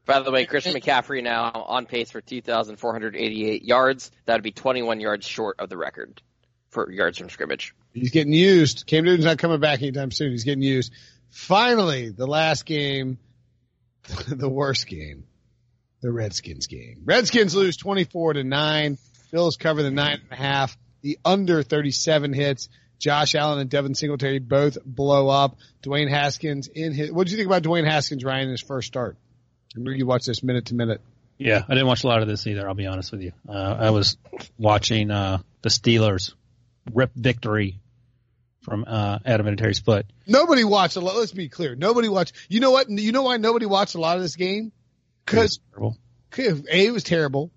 [0.06, 4.12] By the way, Christian McCaffrey now on pace for 2,488 yards.
[4.26, 6.22] That would be 21 yards short of the record
[6.70, 7.74] for yards from scrimmage.
[7.96, 8.86] He's getting used.
[8.86, 10.32] Cam Newton's not coming back anytime soon.
[10.32, 10.92] He's getting used.
[11.30, 13.18] Finally, the last game,
[14.28, 15.24] the worst game,
[16.02, 17.04] the Redskins game.
[17.06, 18.98] Redskins lose 24 to 9.
[19.32, 20.78] Bills cover the nine and a half.
[21.04, 22.68] The under 37 hits.
[23.00, 25.58] Josh Allen and Devin Singletary both blow up.
[25.82, 28.88] Dwayne Haskins in his, what do you think about Dwayne Haskins, Ryan, in his first
[28.88, 29.16] start?
[29.74, 31.02] I remember you watch this minute to minute.
[31.38, 32.68] Yeah, I didn't watch a lot of this either.
[32.68, 33.32] I'll be honest with you.
[33.48, 34.18] Uh, I was
[34.58, 36.34] watching uh, the Steelers
[36.94, 37.80] rip victory
[38.66, 40.08] from uh, Adam and Terry split.
[40.28, 41.16] Nobody watched a lot.
[41.16, 41.76] Let's be clear.
[41.76, 42.36] Nobody watched.
[42.50, 42.90] You know what?
[42.90, 44.72] You know why nobody watched a lot of this game?
[45.26, 45.60] Because
[46.72, 47.52] a it was terrible.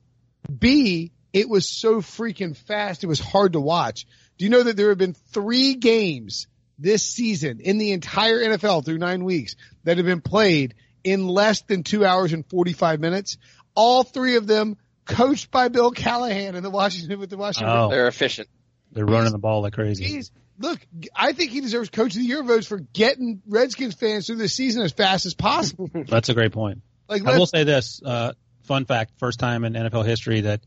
[0.57, 3.05] B it was so freaking fast.
[3.05, 4.07] It was hard to watch.
[4.39, 6.47] Do you know that there have been three games
[6.79, 10.75] this season in the entire NFL through nine weeks that have been played
[11.05, 13.37] in less than two hours and 45 minutes.
[13.75, 17.77] All three of them coached by Bill Callahan in the Washington with the Washington.
[17.77, 18.49] Oh, they're efficient.
[18.93, 20.05] They're running the ball like crazy.
[20.05, 20.31] Jeez.
[20.61, 20.81] Look,
[21.15, 24.49] I think he deserves coach of the year votes for getting Redskins fans through the
[24.49, 25.89] season as fast as possible.
[26.09, 26.83] That's a great point.
[27.09, 28.33] Like, I will say this, uh,
[28.65, 30.61] fun fact, first time in NFL history that,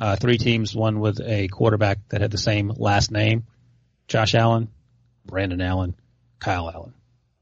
[0.00, 3.44] uh, three teams won with a quarterback that had the same last name.
[4.06, 4.68] Josh Allen,
[5.24, 5.94] Brandon Allen,
[6.38, 6.92] Kyle Allen.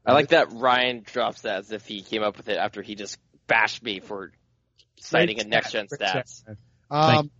[0.05, 2.95] I like that Ryan drops that as if he came up with it after he
[2.95, 3.17] just
[3.47, 4.31] bashed me for
[4.99, 6.43] citing a next gen stats.
[6.89, 7.31] Um,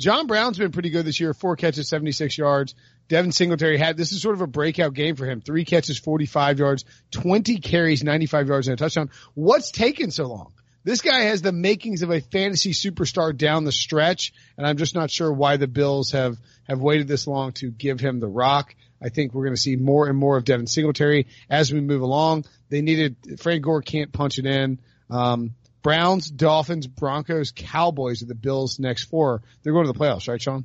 [0.00, 1.34] John Brown's been pretty good this year.
[1.34, 2.74] Four catches, 76 yards.
[3.08, 5.42] Devin Singletary had, this is sort of a breakout game for him.
[5.42, 9.10] Three catches, 45 yards, 20 carries, 95 yards and a touchdown.
[9.34, 10.52] What's taken so long?
[10.84, 14.94] This guy has the makings of a fantasy superstar down the stretch, and I'm just
[14.94, 18.74] not sure why the Bills have, have waited this long to give him the rock.
[19.02, 22.00] I think we're going to see more and more of Devin Singletary as we move
[22.00, 22.46] along.
[22.70, 24.78] They needed Frank Gore can't punch it in.
[25.10, 29.42] Um, Browns, Dolphins, Broncos, Cowboys are the Bills' next four.
[29.62, 30.64] They're going to the playoffs, right, Sean?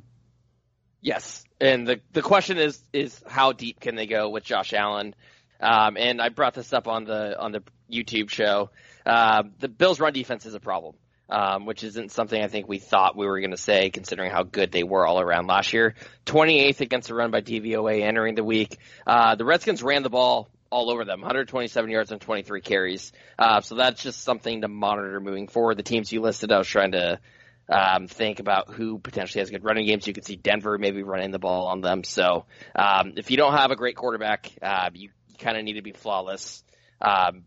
[1.00, 5.14] Yes, and the the question is is how deep can they go with Josh Allen?
[5.60, 8.70] Um, and I brought this up on the on the YouTube show.
[9.04, 10.96] Uh, the Bills' run defense is a problem
[11.28, 14.42] um, which isn't something I think we thought we were going to say, considering how
[14.42, 15.94] good they were all around last year.
[16.26, 18.78] 28th against the run by DVOA entering the week.
[19.06, 23.12] Uh, the Redskins ran the ball all over them, 127 yards and 23 carries.
[23.38, 25.76] Uh, so that's just something to monitor moving forward.
[25.76, 27.20] The teams you listed, I was trying to
[27.68, 30.06] um, think about who potentially has good running games.
[30.06, 32.04] You could see Denver maybe running the ball on them.
[32.04, 35.82] So um, if you don't have a great quarterback, uh, you kind of need to
[35.82, 36.62] be flawless
[37.00, 37.44] um,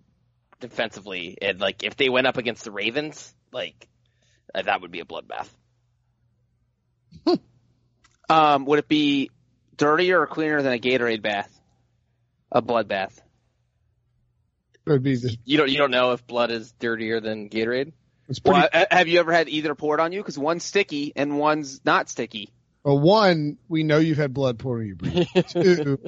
[0.59, 1.37] defensively.
[1.41, 3.87] And like if they went up against the Ravens, like
[4.53, 5.49] uh, that would be a bloodbath.
[8.29, 9.31] Um, would it be
[9.75, 11.49] dirtier or cleaner than a Gatorade bath?
[12.51, 13.21] A blood bath.
[14.85, 17.93] It would be the, You don't you don't know if blood is dirtier than Gatorade.
[18.27, 18.67] it's pretty.
[18.73, 20.19] Well, have you ever had either poured on you?
[20.19, 22.49] Because one's sticky and one's not sticky.
[22.83, 24.95] Well, one, we know you've had blood poured on you.
[24.95, 25.27] brain.
[25.49, 25.99] Two,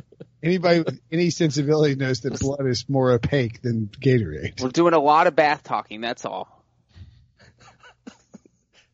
[0.42, 4.62] anybody with any sensibility knows that blood is more opaque than Gatorade.
[4.62, 6.02] We're doing a lot of bath talking.
[6.02, 6.58] That's all.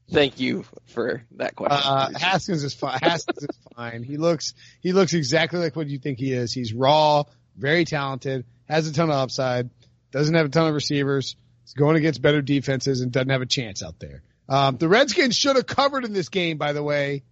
[0.10, 1.82] Thank you for that question.
[1.92, 2.98] Uh, Haskins is fine.
[3.02, 4.04] Haskins is fine.
[4.04, 6.54] He looks, he looks exactly like what you think he is.
[6.54, 7.24] He's raw,
[7.58, 9.70] very talented, has a ton of upside,
[10.12, 11.36] doesn't have a ton of receivers.
[11.64, 14.24] He's going against better defenses and doesn't have a chance out there.
[14.50, 17.24] Um, the Redskins should have covered in this game, by the way.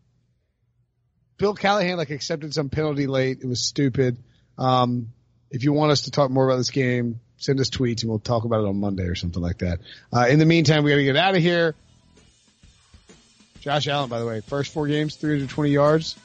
[1.37, 3.39] Bill Callahan like accepted some penalty late.
[3.41, 4.17] It was stupid.
[4.57, 5.11] Um,
[5.51, 8.19] if you want us to talk more about this game, send us tweets and we'll
[8.19, 9.79] talk about it on Monday or something like that.
[10.13, 11.75] Uh, in the meantime, we got to get out of here.
[13.59, 16.15] Josh Allen, by the way, first four games, 320 yards.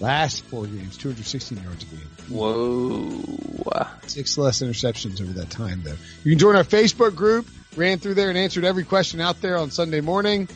[0.00, 2.17] Last four games, 216 yards a game.
[2.28, 3.08] Whoa.
[4.06, 5.96] Six less interceptions over that time, though.
[6.24, 7.46] You can join our Facebook group.
[7.76, 10.48] Ran through there and answered every question out there on Sunday morning.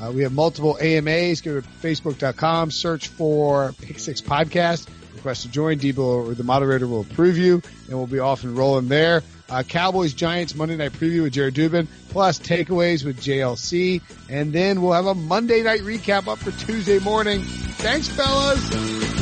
[0.00, 1.40] Uh, we have multiple AMAs.
[1.40, 4.88] Go to facebook.com, search for Pick Six Podcast.
[5.14, 5.78] Request to join.
[5.78, 9.22] Debo or the moderator will approve you, and we'll be off and rolling there.
[9.48, 14.80] Uh, Cowboys Giants Monday Night Preview with Jared Dubin, plus takeaways with JLC, and then
[14.80, 17.42] we'll have a Monday night recap up for Tuesday morning.
[17.42, 19.21] Thanks, fellas.